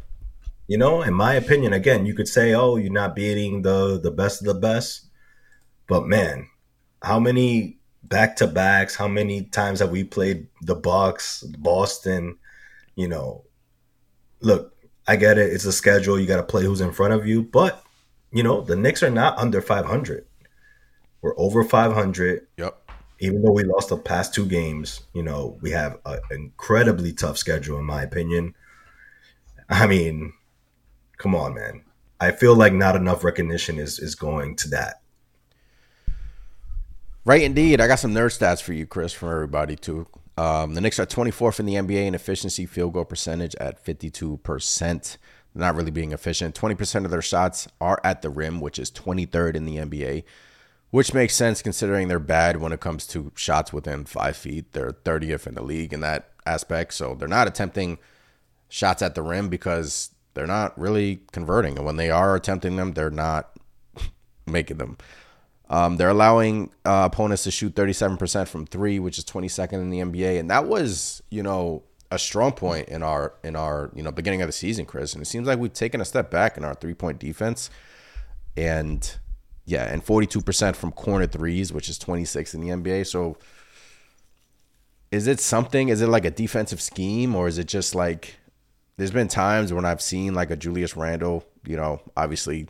You 0.68 0.78
know, 0.78 1.02
in 1.02 1.16
my 1.16 1.34
opinion, 1.34 1.74
again, 1.74 2.06
you 2.06 2.14
could 2.14 2.28
say, 2.28 2.54
"Oh, 2.54 2.76
you're 2.76 2.94
not 2.94 3.16
beating 3.16 3.64
the 3.64 4.00
the 4.00 4.12
best 4.12 4.42
of 4.42 4.46
the 4.46 4.54
best," 4.54 5.08
but 5.88 6.06
man, 6.06 6.48
how 7.02 7.20
many 7.20 7.80
back 8.04 8.36
to 8.36 8.48
backs? 8.48 8.96
How 8.96 9.08
many 9.08 9.46
times 9.46 9.80
have 9.80 9.90
we 9.90 10.04
played 10.04 10.46
the 10.62 10.76
Bucks, 10.76 11.42
Boston? 11.58 12.38
You 13.00 13.08
know, 13.08 13.46
look, 14.42 14.76
I 15.08 15.16
get 15.16 15.38
it. 15.38 15.54
It's 15.54 15.64
a 15.64 15.72
schedule. 15.72 16.20
You 16.20 16.28
got 16.28 16.36
to 16.36 16.44
play 16.44 16.66
who's 16.66 16.82
in 16.82 16.92
front 16.92 17.14
of 17.14 17.26
you, 17.26 17.42
but 17.44 17.82
you 18.30 18.44
know, 18.44 18.60
the 18.60 18.76
Knicks 18.76 19.02
are 19.04 19.10
not 19.10 19.38
under 19.38 19.62
500. 19.62 20.26
We're 21.22 21.40
over 21.40 21.64
500. 21.64 22.48
Yep. 22.58 22.92
Even 23.22 23.42
though 23.42 23.54
we 23.54 23.64
lost 23.64 23.88
the 23.88 23.96
past 23.96 24.34
two 24.34 24.46
games, 24.46 25.04
you 25.14 25.24
know, 25.24 25.58
we 25.62 25.72
have 25.72 26.00
an 26.06 26.20
incredibly 26.30 27.14
tough 27.14 27.38
schedule, 27.38 27.80
in 27.80 27.86
my 27.86 28.04
opinion. 28.04 28.54
I 29.70 29.88
mean, 29.88 30.34
come 31.18 31.36
on, 31.36 31.54
man. 31.54 31.84
I 32.20 32.32
feel 32.32 32.54
like 32.54 32.74
not 32.74 32.98
enough 32.98 33.24
recognition 33.24 33.80
is 33.80 33.98
is 33.98 34.14
going 34.14 34.58
to 34.58 34.70
that. 34.72 34.96
Right, 37.24 37.44
indeed. 37.44 37.80
I 37.80 37.88
got 37.88 38.00
some 38.00 38.14
nerd 38.14 38.38
stats 38.38 38.62
for 38.62 38.74
you, 38.74 38.86
Chris, 38.86 39.14
from 39.14 39.30
everybody 39.30 39.78
too. 39.78 40.06
Um, 40.40 40.74
the 40.74 40.80
Knicks 40.80 40.98
are 41.00 41.06
24th 41.06 41.60
in 41.60 41.66
the 41.66 41.74
NBA 41.74 42.06
in 42.06 42.16
efficiency 42.16 42.66
field 42.66 42.94
goal 42.94 43.04
percentage 43.04 43.56
at 43.56 43.84
52%. 43.84 45.18
Not 45.54 45.76
really 45.76 45.92
being 45.92 46.14
efficient. 46.14 46.56
20% 46.56 47.04
of 47.04 47.12
their 47.12 47.22
shots 47.22 47.68
are 47.82 48.00
at 48.06 48.22
the 48.22 48.30
rim, 48.30 48.62
which 48.62 48.80
is 48.80 48.90
23rd 48.90 49.56
in 49.56 49.66
the 49.66 49.76
NBA, 49.76 50.24
which 50.92 51.14
makes 51.14 51.36
sense 51.36 51.62
considering 51.62 52.08
they're 52.08 52.20
bad 52.20 52.62
when 52.62 52.72
it 52.72 52.80
comes 52.80 53.06
to 53.08 53.34
shots 53.36 53.74
within 53.74 54.06
five 54.06 54.38
feet. 54.38 54.72
They're 54.72 54.94
30th 54.94 55.46
in 55.46 55.56
the 55.56 55.64
league 55.64 55.92
in 55.92 56.00
that 56.02 56.30
aspect. 56.46 56.94
So 56.94 57.16
they're 57.16 57.28
not 57.28 57.50
attempting 57.50 57.98
shots 58.70 59.02
at 59.02 59.16
the 59.16 59.22
rim 59.22 59.50
because 59.50 60.12
they're 60.36 60.48
not 60.48 60.80
really 60.80 61.20
converting. 61.34 61.76
And 61.76 61.86
when 61.86 61.98
they 61.98 62.12
are 62.12 62.34
attempting 62.36 62.78
them, 62.78 62.94
they're 62.94 63.10
not 63.10 63.50
making 64.48 64.78
them. 64.78 64.98
Um, 65.70 65.98
they're 65.98 66.10
allowing 66.10 66.72
uh, 66.84 67.08
opponents 67.12 67.44
to 67.44 67.52
shoot 67.52 67.76
37% 67.76 68.48
from 68.48 68.66
three, 68.66 69.00
which 69.00 69.20
is 69.20 69.26
22nd 69.26 69.74
in 69.74 69.90
the 69.92 70.00
NBA, 70.00 70.40
and 70.40 70.50
that 70.50 70.66
was, 70.66 71.22
you 71.30 71.44
know, 71.44 71.84
a 72.12 72.18
strong 72.18 72.52
point 72.52 72.90
in 72.90 73.04
our 73.04 73.34
in 73.44 73.56
our 73.56 73.92
you 73.94 74.02
know 74.02 74.12
beginning 74.12 74.42
of 74.42 74.48
the 74.48 74.54
season, 74.54 74.86
Chris. 74.86 75.14
And 75.14 75.22
it 75.22 75.26
seems 75.26 75.48
like 75.48 75.60
we've 75.60 75.74
taken 75.74 76.02
a 76.02 76.06
step 76.06 76.32
back 76.32 76.58
in 76.58 76.64
our 76.64 76.74
three 76.74 76.94
point 76.94 77.20
defense, 77.20 77.70
and 78.58 79.18
yeah, 79.66 79.84
and 79.84 80.04
42% 80.04 80.76
from 80.76 80.92
corner 80.92 81.28
threes, 81.28 81.72
which 81.72 81.90
is 81.90 82.00
26 82.00 82.56
in 82.56 82.62
the 82.62 82.70
NBA. 82.70 83.06
So, 83.06 83.38
is 85.12 85.28
it 85.28 85.40
something? 85.40 85.90
Is 85.90 86.02
it 86.02 86.08
like 86.08 86.26
a 86.26 86.32
defensive 86.32 86.82
scheme, 86.82 87.36
or 87.36 87.48
is 87.48 87.60
it 87.60 87.68
just 87.68 87.94
like? 87.94 88.38
There's 88.98 89.12
been 89.12 89.28
times 89.30 89.72
when 89.72 89.86
I've 89.86 90.02
seen 90.02 90.34
like 90.34 90.50
a 90.50 90.58
Julius 90.58 90.98
Randle, 90.98 91.46
you 91.66 91.78
know, 91.78 92.02
obviously 92.18 92.68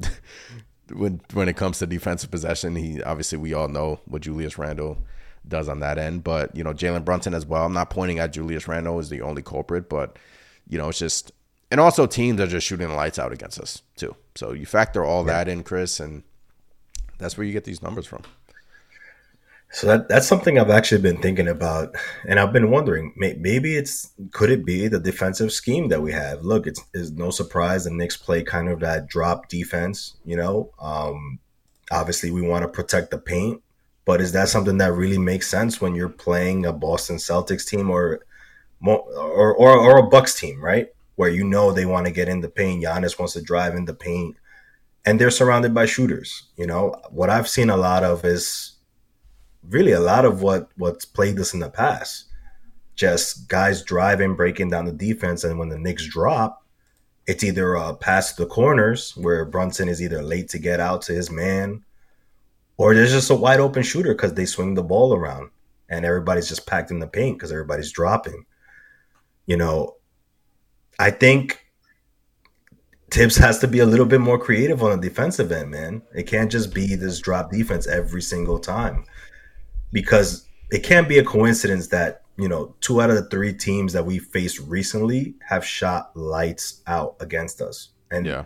when 0.94 1.20
when 1.32 1.48
it 1.48 1.56
comes 1.56 1.78
to 1.78 1.86
defensive 1.86 2.30
possession, 2.30 2.76
he 2.76 3.02
obviously 3.02 3.38
we 3.38 3.54
all 3.54 3.68
know 3.68 4.00
what 4.06 4.22
Julius 4.22 4.58
Randle 4.58 4.98
does 5.46 5.68
on 5.68 5.80
that 5.80 5.98
end. 5.98 6.24
But 6.24 6.54
you 6.56 6.64
know, 6.64 6.72
Jalen 6.72 7.04
Brunson 7.04 7.34
as 7.34 7.46
well. 7.46 7.64
I'm 7.64 7.72
not 7.72 7.90
pointing 7.90 8.18
at 8.18 8.32
Julius 8.32 8.68
Randle 8.68 8.98
as 8.98 9.08
the 9.08 9.22
only 9.22 9.42
culprit, 9.42 9.88
but 9.88 10.18
you 10.68 10.78
know, 10.78 10.88
it's 10.88 10.98
just 10.98 11.32
and 11.70 11.80
also 11.80 12.06
teams 12.06 12.40
are 12.40 12.46
just 12.46 12.66
shooting 12.66 12.88
the 12.88 12.94
lights 12.94 13.18
out 13.18 13.32
against 13.32 13.58
us 13.58 13.82
too. 13.96 14.14
So 14.34 14.52
you 14.52 14.66
factor 14.66 15.04
all 15.04 15.24
that 15.24 15.48
in, 15.48 15.62
Chris, 15.62 16.00
and 16.00 16.22
that's 17.18 17.36
where 17.36 17.46
you 17.46 17.52
get 17.52 17.64
these 17.64 17.82
numbers 17.82 18.06
from. 18.06 18.22
So 19.72 19.86
that 19.86 20.08
that's 20.08 20.26
something 20.26 20.58
I've 20.58 20.68
actually 20.68 21.00
been 21.00 21.16
thinking 21.16 21.48
about, 21.48 21.96
and 22.28 22.38
I've 22.38 22.52
been 22.52 22.70
wondering 22.70 23.14
may, 23.16 23.32
maybe 23.40 23.74
it's 23.74 24.12
could 24.30 24.50
it 24.50 24.66
be 24.66 24.86
the 24.86 25.00
defensive 25.00 25.50
scheme 25.50 25.88
that 25.88 26.02
we 26.02 26.12
have? 26.12 26.42
Look, 26.42 26.66
it's, 26.66 26.80
it's 26.92 27.10
no 27.10 27.30
surprise 27.30 27.84
the 27.84 27.90
Knicks 27.90 28.16
play 28.18 28.42
kind 28.42 28.68
of 28.68 28.80
that 28.80 29.06
drop 29.08 29.48
defense. 29.48 30.16
You 30.26 30.36
know, 30.36 30.70
um, 30.78 31.38
obviously 31.90 32.30
we 32.30 32.42
want 32.42 32.64
to 32.64 32.68
protect 32.68 33.10
the 33.10 33.18
paint, 33.18 33.62
but 34.04 34.20
is 34.20 34.32
that 34.32 34.50
something 34.50 34.76
that 34.76 34.92
really 34.92 35.18
makes 35.18 35.48
sense 35.48 35.80
when 35.80 35.94
you're 35.94 36.10
playing 36.10 36.66
a 36.66 36.72
Boston 36.72 37.16
Celtics 37.16 37.66
team 37.66 37.88
or 37.90 38.20
or 38.84 39.54
or, 39.54 39.74
or 39.74 39.98
a 39.98 40.08
Bucks 40.08 40.38
team, 40.38 40.62
right? 40.62 40.88
Where 41.16 41.30
you 41.30 41.44
know 41.44 41.72
they 41.72 41.86
want 41.86 42.04
to 42.06 42.12
get 42.12 42.28
in 42.28 42.42
the 42.42 42.50
paint, 42.50 42.84
Giannis 42.84 43.18
wants 43.18 43.32
to 43.34 43.40
drive 43.40 43.74
in 43.74 43.86
the 43.86 43.94
paint, 43.94 44.36
and 45.06 45.18
they're 45.18 45.30
surrounded 45.30 45.72
by 45.72 45.86
shooters. 45.86 46.50
You 46.58 46.66
know, 46.66 47.00
what 47.08 47.30
I've 47.30 47.48
seen 47.48 47.70
a 47.70 47.76
lot 47.78 48.04
of 48.04 48.22
is 48.26 48.71
really 49.68 49.92
a 49.92 50.00
lot 50.00 50.24
of 50.24 50.42
what 50.42 50.70
what's 50.76 51.04
played 51.04 51.38
us 51.38 51.54
in 51.54 51.60
the 51.60 51.70
past. 51.70 52.26
Just 52.94 53.48
guys 53.48 53.82
driving, 53.82 54.36
breaking 54.36 54.70
down 54.70 54.84
the 54.84 54.92
defense, 54.92 55.44
and 55.44 55.58
when 55.58 55.68
the 55.68 55.78
Knicks 55.78 56.06
drop, 56.06 56.64
it's 57.26 57.42
either 57.42 57.76
uh, 57.76 57.90
a 57.90 57.94
pass 57.94 58.34
to 58.34 58.42
the 58.42 58.48
corners 58.48 59.16
where 59.16 59.44
Brunson 59.44 59.88
is 59.88 60.02
either 60.02 60.22
late 60.22 60.48
to 60.50 60.58
get 60.58 60.80
out 60.80 61.02
to 61.02 61.12
his 61.12 61.30
man, 61.30 61.84
or 62.76 62.94
there's 62.94 63.12
just 63.12 63.30
a 63.30 63.34
wide 63.34 63.60
open 63.60 63.82
shooter 63.82 64.14
because 64.14 64.34
they 64.34 64.44
swing 64.44 64.74
the 64.74 64.82
ball 64.82 65.14
around 65.14 65.50
and 65.88 66.04
everybody's 66.04 66.48
just 66.48 66.66
packed 66.66 66.90
in 66.90 66.98
the 66.98 67.06
paint 67.06 67.38
because 67.38 67.52
everybody's 67.52 67.92
dropping. 67.92 68.44
You 69.46 69.56
know, 69.56 69.96
I 70.98 71.10
think 71.10 71.66
Tibbs 73.10 73.36
has 73.36 73.58
to 73.60 73.68
be 73.68 73.80
a 73.80 73.86
little 73.86 74.06
bit 74.06 74.20
more 74.20 74.38
creative 74.38 74.82
on 74.82 75.00
the 75.00 75.08
defensive 75.08 75.52
end, 75.52 75.70
man. 75.70 76.02
It 76.14 76.24
can't 76.24 76.50
just 76.50 76.74
be 76.74 76.94
this 76.94 77.20
drop 77.20 77.50
defense 77.50 77.86
every 77.86 78.22
single 78.22 78.58
time 78.58 79.04
because 79.92 80.46
it 80.70 80.82
can't 80.82 81.08
be 81.08 81.18
a 81.18 81.24
coincidence 81.24 81.88
that, 81.88 82.22
you 82.38 82.48
know, 82.48 82.74
two 82.80 83.00
out 83.02 83.10
of 83.10 83.16
the 83.16 83.28
three 83.28 83.52
teams 83.52 83.92
that 83.92 84.06
we 84.06 84.18
faced 84.18 84.58
recently 84.60 85.34
have 85.48 85.64
shot 85.64 86.16
lights 86.16 86.80
out 86.86 87.16
against 87.20 87.60
us. 87.60 87.90
And 88.10 88.26
Yeah. 88.26 88.44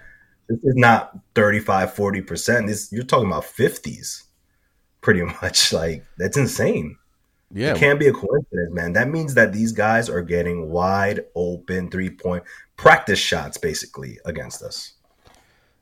this 0.48 0.58
is 0.64 0.74
not 0.76 1.18
35, 1.34 1.94
40%. 1.94 2.66
This 2.66 2.90
you're 2.92 3.04
talking 3.04 3.28
about 3.28 3.44
50s 3.44 4.24
pretty 5.00 5.22
much. 5.42 5.72
Like 5.72 6.04
that's 6.18 6.36
insane. 6.36 6.96
Yeah. 7.52 7.74
It 7.74 7.78
can't 7.78 8.00
be 8.00 8.08
a 8.08 8.12
coincidence, 8.12 8.72
man. 8.72 8.92
That 8.94 9.08
means 9.08 9.34
that 9.34 9.52
these 9.52 9.70
guys 9.70 10.10
are 10.10 10.22
getting 10.22 10.68
wide 10.70 11.20
open 11.36 11.90
three 11.90 12.10
point 12.10 12.42
practice 12.76 13.20
shots 13.20 13.56
basically 13.56 14.18
against 14.24 14.62
us. 14.62 14.94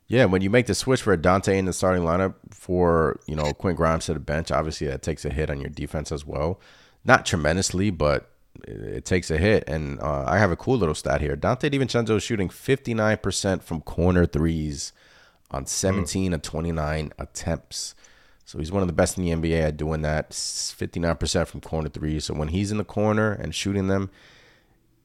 Yeah, 0.07 0.25
when 0.25 0.41
you 0.41 0.49
make 0.49 0.67
the 0.67 0.75
switch 0.75 1.01
for 1.01 1.17
Donte 1.17 1.55
in 1.55 1.65
the 1.65 1.73
starting 1.73 2.03
lineup 2.03 2.35
for 2.51 3.19
you 3.27 3.35
know 3.35 3.53
Quinn 3.53 3.75
Grimes 3.75 4.05
to 4.05 4.13
the 4.13 4.19
bench, 4.19 4.51
obviously 4.51 4.87
that 4.87 5.01
takes 5.01 5.25
a 5.25 5.29
hit 5.29 5.49
on 5.49 5.59
your 5.59 5.69
defense 5.69 6.11
as 6.11 6.25
well. 6.25 6.59
Not 7.03 7.25
tremendously, 7.25 7.89
but 7.89 8.31
it, 8.63 9.05
takes 9.05 9.31
a 9.31 9.37
hit. 9.37 9.63
And 9.67 9.99
uh, 9.99 10.25
I 10.27 10.37
have 10.37 10.51
a 10.51 10.55
cool 10.55 10.77
little 10.77 10.95
stat 10.95 11.21
here: 11.21 11.35
Donte 11.35 11.71
DiVincenzo 11.71 12.17
is 12.17 12.23
shooting 12.23 12.49
fifty 12.49 12.93
nine 12.93 13.17
percent 13.17 13.63
from 13.63 13.81
corner 13.81 14.25
threes 14.25 14.93
on 15.49 15.65
seventeen 15.65 16.33
of 16.33 16.41
twenty 16.43 16.71
nine 16.71 17.11
attempts. 17.17 17.95
So 18.47 18.59
he's 18.59 18.71
one 18.71 18.83
of 18.83 18.87
the 18.87 18.93
best 18.93 19.17
in 19.17 19.25
the 19.25 19.31
NBA 19.31 19.59
at 19.59 19.77
doing 19.77 20.03
that. 20.03 20.33
Fifty 20.33 20.99
nine 20.99 21.15
percent 21.15 21.47
from 21.47 21.61
corner 21.61 21.89
threes. 21.89 22.25
So 22.25 22.35
when 22.35 22.49
he's 22.49 22.71
in 22.71 22.77
the 22.77 22.83
corner 22.83 23.31
and 23.31 23.55
shooting 23.55 23.87
them, 23.87 24.11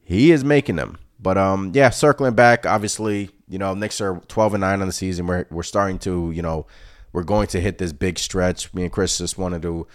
he 0.04 0.30
is 0.30 0.44
making 0.44 0.76
them. 0.76 0.98
But 1.22 1.36
um, 1.36 1.72
yeah, 1.74 1.90
circling 1.90 2.34
back, 2.34 2.66
obviously, 2.66 3.30
you 3.48 3.58
know, 3.58 3.74
Knicks 3.74 4.00
are 4.00 4.20
twelve 4.28 4.54
and 4.54 4.60
nine 4.60 4.80
on 4.80 4.86
the 4.86 4.92
season. 4.92 5.26
We're 5.26 5.46
we're 5.50 5.62
starting 5.62 5.98
to, 6.00 6.30
you 6.30 6.42
know, 6.42 6.66
we're 7.12 7.24
going 7.24 7.46
to 7.48 7.60
hit 7.60 7.78
this 7.78 7.92
big 7.92 8.18
stretch. 8.18 8.72
Me 8.72 8.82
and 8.82 8.92
Chris 8.92 9.18
just 9.18 9.36
wanted 9.36 9.62
to 9.62 9.86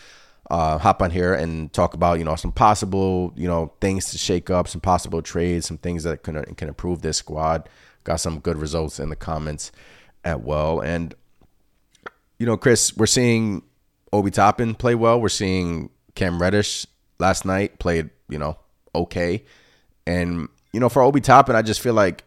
uh, 0.52 0.78
hop 0.78 1.02
on 1.02 1.12
here 1.12 1.34
and 1.34 1.74
talk 1.74 1.94
about, 1.94 2.20
you 2.20 2.26
know, 2.26 2.36
some 2.36 2.52
possible, 2.52 3.34
you 3.36 3.48
know, 3.48 3.74
things 3.82 4.12
to 4.12 4.18
shake 4.18 4.50
up, 4.50 4.68
some 4.68 4.82
possible 4.82 5.22
trades, 5.22 5.66
some 5.66 5.78
things 5.78 6.04
that 6.04 6.24
can 6.24 6.44
can 6.56 6.68
improve 6.68 7.02
this 7.02 7.18
squad. 7.18 7.70
Got 8.04 8.18
some 8.18 8.40
good 8.40 8.58
results 8.58 9.00
in 9.00 9.10
the 9.10 9.16
comments 9.16 9.72
at 10.24 10.44
well, 10.44 10.80
and 10.80 11.16
you 12.38 12.46
know, 12.46 12.58
Chris, 12.58 12.96
we're 12.96 13.06
seeing 13.06 13.64
Obi 14.12 14.32
Toppin 14.32 14.76
play 14.76 14.94
well. 14.96 15.20
We're 15.20 15.30
seeing 15.30 15.90
Cam 16.16 16.42
Reddish 16.42 16.86
last 17.20 17.46
night 17.46 17.80
played, 17.80 18.10
you 18.30 18.38
know, 18.38 18.58
okay. 18.94 19.46
And, 20.06 20.50
you 20.76 20.82
know, 20.82 20.90
for 20.90 21.02
Obi 21.02 21.22
Toppin, 21.22 21.56
I 21.56 21.62
just 21.62 21.80
feel 21.80 21.94
like 21.94 22.26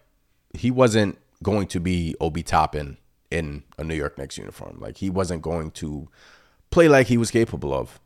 he 0.55 0.71
wasn't 0.71 1.19
going 1.43 1.67
to 1.67 1.81
be 1.81 2.15
Obi 2.19 2.43
Toppin 2.43 2.97
in 3.31 3.63
a 3.77 3.85
New 3.85 3.95
York 3.95 4.17
Knicks 4.17 4.39
uniform. 4.39 4.79
Like 4.81 4.97
he 4.97 5.11
wasn't 5.11 5.43
going 5.43 5.71
to 5.73 6.09
play 6.71 6.89
like 6.89 7.09
he 7.09 7.19
was 7.19 7.31
capable 7.31 7.75
of 7.75 8.01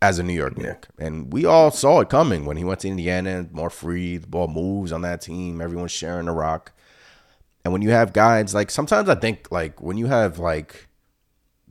as 0.00 0.20
a 0.20 0.22
New 0.22 0.34
York 0.34 0.56
Knick. 0.56 0.86
And 1.00 1.32
we 1.32 1.44
all 1.46 1.72
saw 1.72 1.98
it 1.98 2.10
coming 2.10 2.44
when 2.44 2.56
he 2.56 2.62
went 2.62 2.78
to 2.82 2.88
Indiana, 2.88 3.48
more 3.50 3.70
free, 3.70 4.18
the 4.18 4.28
ball 4.28 4.46
moves 4.46 4.92
on 4.92 5.02
that 5.02 5.20
team, 5.20 5.60
everyone's 5.60 5.90
sharing 5.90 6.26
the 6.26 6.32
rock. 6.32 6.70
And 7.64 7.72
when 7.72 7.82
you 7.82 7.90
have 7.90 8.12
guys 8.12 8.54
like 8.54 8.70
sometimes 8.70 9.08
I 9.08 9.16
think 9.16 9.50
like 9.50 9.82
when 9.82 9.98
you 9.98 10.06
have 10.06 10.38
like 10.38 10.86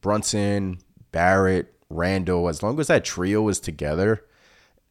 Brunson, 0.02 0.80
Barrett, 1.14 1.74
Randle, 1.90 2.50
as 2.50 2.62
long 2.62 2.78
as 2.78 2.88
that 2.88 3.06
trio 3.06 3.48
is 3.48 3.62
together, 3.62 4.26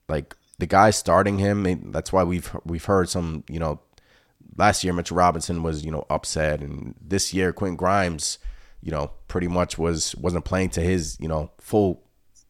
like 0.08 0.34
the 0.58 0.66
guy 0.66 0.90
starting 0.90 1.38
him, 1.38 1.90
that's 1.92 2.12
why 2.12 2.24
we've 2.24 2.54
we've 2.64 2.84
heard 2.84 3.08
some, 3.08 3.44
you 3.48 3.58
know, 3.58 3.80
last 4.56 4.84
year 4.84 4.92
Mitchell 4.92 5.16
Robinson 5.16 5.62
was, 5.62 5.84
you 5.84 5.90
know, 5.90 6.06
upset 6.08 6.60
and 6.60 6.94
this 7.00 7.34
year 7.34 7.52
Quentin 7.52 7.76
Grimes, 7.76 8.38
you 8.82 8.90
know, 8.90 9.10
pretty 9.28 9.48
much 9.48 9.78
was 9.78 10.14
wasn't 10.16 10.44
playing 10.44 10.70
to 10.70 10.80
his, 10.80 11.18
you 11.20 11.28
know, 11.28 11.50
full, 11.58 12.02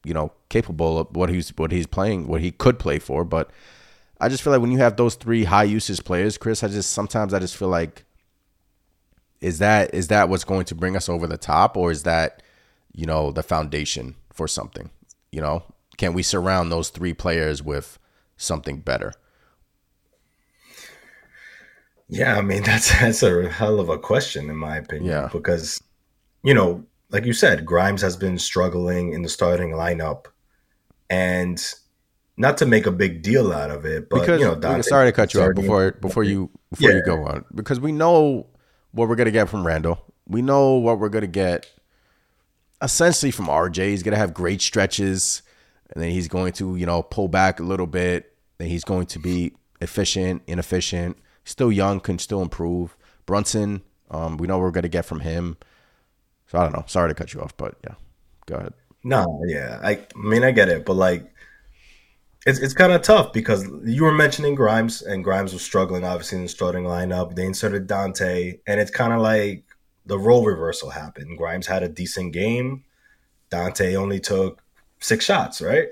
you 0.05 0.15
know, 0.15 0.33
capable 0.49 0.99
of 0.99 1.17
what 1.17 1.29
he's 1.29 1.51
what 1.57 1.73
he's 1.73 1.87
playing, 1.87 2.29
what 2.29 2.41
he 2.41 2.51
could 2.51 2.79
play 2.79 2.99
for, 2.99 3.25
but 3.25 3.51
I 4.21 4.29
just 4.29 4.43
feel 4.43 4.53
like 4.53 4.63
when 4.63 4.73
you 4.73 4.79
have 4.79 4.97
those 4.97 5.15
three 5.15 5.45
high 5.45 5.65
usage 5.65 6.03
players, 6.05 6.39
Chris, 6.39 6.63
I 6.63 6.69
just 6.69 6.93
sometimes 6.93 7.35
I 7.35 7.39
just 7.39 7.57
feel 7.57 7.69
like 7.69 8.05
is 9.41 9.59
that 9.59 9.95
is 9.95 10.09
that 10.09 10.29
what's 10.29 10.45
going 10.45 10.65
to 10.67 10.75
bring 10.75 10.97
us 10.97 11.09
over 11.09 11.27
the 11.27 11.37
top 11.37 11.77
or 11.77 11.91
is 11.91 12.05
that 12.05 12.43
you 12.95 13.07
know 13.07 13.31
the 13.31 13.43
foundation 13.43 14.15
for 14.33 14.49
something 14.49 14.91
you 15.31 15.41
know 15.41 15.63
can 15.97 16.13
we 16.13 16.23
surround 16.23 16.71
those 16.71 16.91
three 16.91 17.15
players 17.15 17.63
with 17.63 17.99
something 18.37 18.81
better 18.81 19.13
Yeah, 22.09 22.37
I 22.37 22.43
mean 22.43 22.63
that's 22.65 22.91
that's 22.99 23.23
a 23.23 23.49
hell 23.49 23.81
of 23.81 23.89
a 23.89 23.99
question 23.99 24.51
in 24.51 24.57
my 24.57 24.77
opinion. 24.77 25.11
Yeah. 25.11 25.29
Because, 25.33 25.83
you 26.43 26.55
know, 26.55 26.85
like 27.11 27.25
you 27.25 27.33
said, 27.33 27.67
Grimes 27.67 28.03
has 28.03 28.17
been 28.17 28.39
struggling 28.39 29.13
in 29.13 29.23
the 29.23 29.29
starting 29.29 29.71
lineup, 29.71 30.27
and 31.09 31.63
not 32.37 32.59
to 32.59 32.67
make 32.67 32.87
a 32.87 32.91
big 32.91 33.23
deal 33.23 33.53
out 33.53 33.71
of 33.71 33.85
it, 33.85 34.09
but 34.09 34.21
because 34.21 34.41
you 34.41 34.47
know, 34.47 34.57
Donte 34.57 34.85
sorry 34.85 35.09
to 35.09 35.13
cut 35.13 35.33
you 35.35 35.41
off 35.41 35.55
before 35.55 35.93
before 35.93 36.25
you 36.25 36.51
before 36.71 36.91
you 36.91 37.03
go 37.05 37.25
on 37.25 37.45
because 37.55 37.81
we 37.81 37.93
know 37.93 38.47
what 38.93 39.09
we're 39.09 39.17
gonna 39.17 39.31
get 39.31 39.49
from 39.49 39.67
Randle. 39.67 40.03
We 40.29 40.43
know 40.43 40.75
what 40.75 40.99
we're 40.99 41.09
gonna 41.09 41.27
get 41.27 41.67
essentially 42.83 43.31
from 43.31 43.47
RJ. 43.47 43.91
He's 43.91 44.03
gonna 44.03 44.17
have 44.17 44.35
great 44.35 44.61
stretches, 44.61 45.43
and 45.95 46.03
then 46.03 46.11
he's 46.11 46.29
going 46.29 46.53
to 46.55 46.77
you 46.77 46.87
know 46.87 47.03
pull 47.03 47.29
back 47.29 47.61
a 47.61 47.63
little 47.63 47.87
bit. 47.87 48.33
Then 48.59 48.69
he's 48.69 48.85
going 48.85 49.07
to 49.07 49.19
be 49.19 49.53
efficient, 49.81 50.43
inefficient. 50.47 51.19
Still 51.45 51.71
young, 51.71 52.01
can 52.01 52.19
still 52.19 52.43
improve. 52.43 52.97
Brunson, 53.25 53.83
um, 54.11 54.37
we 54.37 54.47
know 54.47 54.59
we're 54.59 54.71
gonna 54.71 54.89
get 54.89 55.05
from 55.05 55.21
him. 55.21 55.57
So 56.49 56.59
I 56.59 56.63
don't 56.63 56.73
know. 56.73 56.85
Sorry 56.87 57.11
to 57.11 57.15
cut 57.15 57.35
you 57.35 57.41
off, 57.41 57.57
but 57.57 57.77
yeah, 57.85 57.95
go 58.47 58.57
ahead. 58.57 58.73
No, 59.05 59.43
yeah, 59.47 59.79
I, 59.83 59.93
I 59.93 60.07
mean 60.17 60.43
I 60.43 60.51
get 60.51 60.69
it, 60.69 60.85
but 60.85 60.95
like, 60.95 61.33
it's 62.47 62.59
it's 62.59 62.75
kind 62.75 62.93
of 62.93 63.03
tough 63.03 63.33
because 63.33 63.69
you 63.85 64.05
were 64.05 64.13
mentioning 64.13 64.55
Grimes, 64.55 65.03
and 65.03 65.25
Grimes 65.25 65.53
was 65.53 65.63
struggling 65.63 66.05
obviously 66.05 66.39
in 66.39 66.45
the 66.45 66.49
starting 66.49 66.85
lineup. 66.85 67.35
They 67.35 67.45
inserted 67.45 67.89
Donte, 67.89 68.61
and 68.67 68.81
it's 68.81 68.91
kind 68.91 69.13
of 69.13 69.21
like 69.21 69.65
the 70.07 70.19
role 70.19 70.45
reversal 70.45 70.91
happened. 70.91 71.37
Grimes 71.37 71.67
had 71.67 71.83
a 71.83 71.89
decent 71.89 72.33
game. 72.33 72.85
Donte 73.51 73.95
only 73.97 74.21
took 74.21 74.63
six 75.07 75.25
shots, 75.25 75.63
right? 75.63 75.89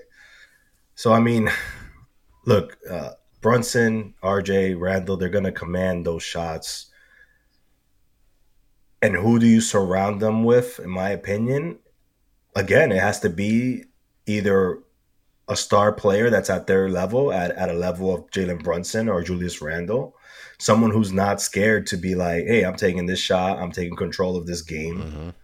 So 0.97 1.13
I 1.13 1.21
mean, 1.21 1.51
look, 2.47 2.77
uh, 2.91 3.11
Brunson, 3.41 4.15
RJ, 4.23 4.79
Randle, 4.79 5.17
they're 5.17 5.29
gonna 5.29 5.53
command 5.53 6.05
those 6.05 6.23
shots. 6.23 6.91
And 9.03 9.15
who 9.15 9.39
do 9.39 9.47
you 9.47 9.61
surround 9.61 10.21
them 10.21 10.45
with? 10.45 10.81
In 10.81 10.91
my 10.91 11.11
opinion, 11.11 11.79
again, 12.57 12.91
it 12.91 13.01
has 13.01 13.21
to 13.21 13.29
be 13.29 13.85
either 14.27 14.81
a 15.47 15.57
star 15.57 15.93
player 15.93 16.31
that's 16.31 16.49
at 16.49 16.67
their 16.67 16.89
level, 16.89 17.31
at, 17.31 17.51
at 17.51 17.69
a 17.69 17.75
level 17.75 18.15
of 18.15 18.31
Jalen 18.31 18.63
Brunson 18.63 19.11
or 19.11 19.23
Julius 19.23 19.61
Randle, 19.61 20.17
someone 20.59 20.91
who's 20.91 21.13
not 21.13 21.43
scared 21.43 21.87
to 21.89 21.99
be 21.99 22.15
like, 22.15 22.47
hey, 22.47 22.65
I'm 22.65 22.77
taking 22.77 23.05
this 23.05 23.21
shot, 23.21 23.59
I'm 23.59 23.73
taking 23.73 23.95
control 23.95 24.37
of 24.39 24.47
this 24.47 24.63
game. 24.63 25.35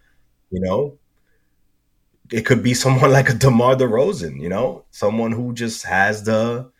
You 0.50 0.60
know, 0.60 0.98
it 2.30 2.46
could 2.46 2.62
be 2.62 2.74
someone 2.74 3.12
like 3.18 3.28
a 3.28 3.34
DeMar 3.34 3.76
DeRozan, 3.76 4.40
you 4.40 4.48
know, 4.48 4.84
someone 4.90 5.32
who 5.32 5.52
just 5.52 5.84
has 5.84 6.24
the, 6.24 6.70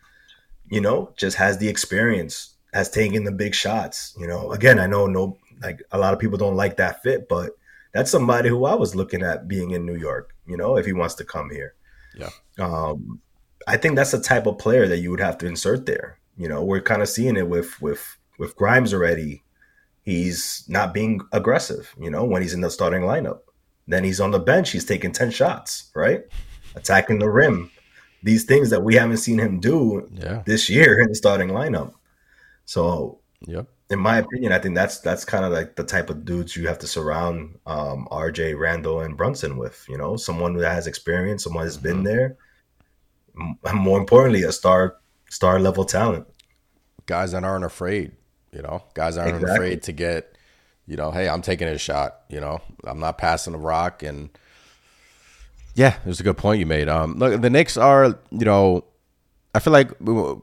you 0.69 0.81
know, 0.81 1.13
just 1.17 1.37
has 1.37 1.57
the 1.57 1.67
experience, 1.67 2.55
has 2.73 2.89
taken 2.89 3.23
the 3.23 3.31
big 3.31 3.53
shots. 3.53 4.15
You 4.17 4.27
know, 4.27 4.51
again, 4.51 4.79
I 4.79 4.87
know 4.87 5.07
no, 5.07 5.37
like 5.61 5.81
a 5.91 5.97
lot 5.97 6.13
of 6.13 6.19
people 6.19 6.37
don't 6.37 6.55
like 6.55 6.77
that 6.77 7.03
fit, 7.03 7.27
but 7.27 7.51
that's 7.93 8.11
somebody 8.11 8.49
who 8.49 8.65
I 8.65 8.75
was 8.75 8.95
looking 8.95 9.21
at 9.21 9.47
being 9.47 9.71
in 9.71 9.85
New 9.85 9.97
York. 9.97 10.33
You 10.47 10.57
know, 10.57 10.77
if 10.77 10.85
he 10.85 10.93
wants 10.93 11.15
to 11.15 11.25
come 11.25 11.49
here. 11.49 11.75
Yeah. 12.15 12.29
Um, 12.59 13.21
I 13.67 13.77
think 13.77 13.95
that's 13.95 14.11
the 14.11 14.19
type 14.19 14.47
of 14.47 14.57
player 14.57 14.87
that 14.87 14.99
you 14.99 15.11
would 15.11 15.19
have 15.19 15.37
to 15.39 15.47
insert 15.47 15.85
there. 15.85 16.19
You 16.37 16.47
know, 16.47 16.63
we're 16.63 16.81
kind 16.81 17.01
of 17.01 17.09
seeing 17.09 17.37
it 17.37 17.47
with 17.47 17.79
with 17.81 18.17
with 18.39 18.55
Grimes 18.55 18.93
already. 18.93 19.43
He's 20.03 20.65
not 20.67 20.93
being 20.93 21.21
aggressive. 21.31 21.93
You 21.99 22.09
know, 22.09 22.25
when 22.25 22.41
he's 22.41 22.53
in 22.53 22.61
the 22.61 22.71
starting 22.71 23.03
lineup, 23.03 23.41
then 23.87 24.03
he's 24.03 24.19
on 24.21 24.31
the 24.31 24.39
bench. 24.39 24.71
He's 24.71 24.85
taking 24.85 25.11
ten 25.11 25.31
shots, 25.31 25.89
right, 25.95 26.23
attacking 26.75 27.19
the 27.19 27.29
rim. 27.29 27.69
These 28.23 28.43
things 28.45 28.69
that 28.69 28.83
we 28.83 28.95
haven't 28.95 29.17
seen 29.17 29.39
him 29.39 29.59
do 29.59 30.07
Yeah. 30.13 30.43
this 30.45 30.69
year 30.69 30.99
in 31.01 31.09
the 31.09 31.15
starting 31.15 31.49
lineup. 31.49 31.93
So, 32.65 33.19
Yep. 33.47 33.67
in 33.89 33.99
my 33.99 34.19
opinion, 34.19 34.51
I 34.51 34.59
think 34.59 34.75
that's 34.75 34.99
that's 34.99 35.25
kind 35.25 35.43
of 35.43 35.51
like 35.51 35.75
the 35.75 35.83
type 35.83 36.09
of 36.11 36.23
dudes 36.23 36.55
you 36.55 36.67
have 36.67 36.77
to 36.79 36.87
surround 36.87 37.57
um, 37.65 38.07
RJ, 38.11 38.53
Randle, 38.57 39.01
and 39.01 39.17
Brunson 39.17 39.57
with. 39.57 39.83
You 39.89 39.97
know, 39.97 40.15
someone 40.17 40.53
that 40.57 40.71
has 40.71 40.85
experience, 40.87 41.43
someone 41.43 41.65
that's 41.65 41.77
been 41.77 42.03
there. 42.03 42.37
More 43.73 43.97
importantly, 43.99 44.43
a 44.43 44.51
star 44.51 44.97
star 45.29 45.59
level 45.59 45.85
talent. 45.85 46.27
guys 47.07 47.31
that 47.31 47.43
aren't 47.43 47.65
afraid, 47.65 48.11
you 48.53 48.61
know, 48.61 48.83
guys 48.93 49.15
that 49.15 49.21
aren't 49.27 49.41
Exactly. 49.41 49.67
afraid 49.67 49.83
to 49.83 49.91
get, 49.91 50.30
you 50.91 50.97
know, 50.97 51.09
hey, 51.09 51.29
I'm 51.29 51.41
taking 51.41 51.69
a 51.69 51.77
shot, 51.77 52.17
you 52.27 52.41
know, 52.41 52.59
I'm 52.83 52.99
not 52.99 53.17
passing 53.17 53.53
the 53.53 53.59
rock. 53.59 54.03
And 54.03 54.29
yeah, 55.73 55.95
it 55.95 56.05
was 56.05 56.19
a 56.19 56.23
good 56.23 56.35
point 56.35 56.59
you 56.59 56.65
made. 56.65 56.89
Um, 56.89 57.17
look, 57.17 57.41
the 57.41 57.49
Knicks 57.49 57.77
are, 57.77 58.19
you 58.29 58.43
know, 58.43 58.83
I 59.55 59.59
feel 59.59 59.71
like 59.71 59.89
when 60.01 60.41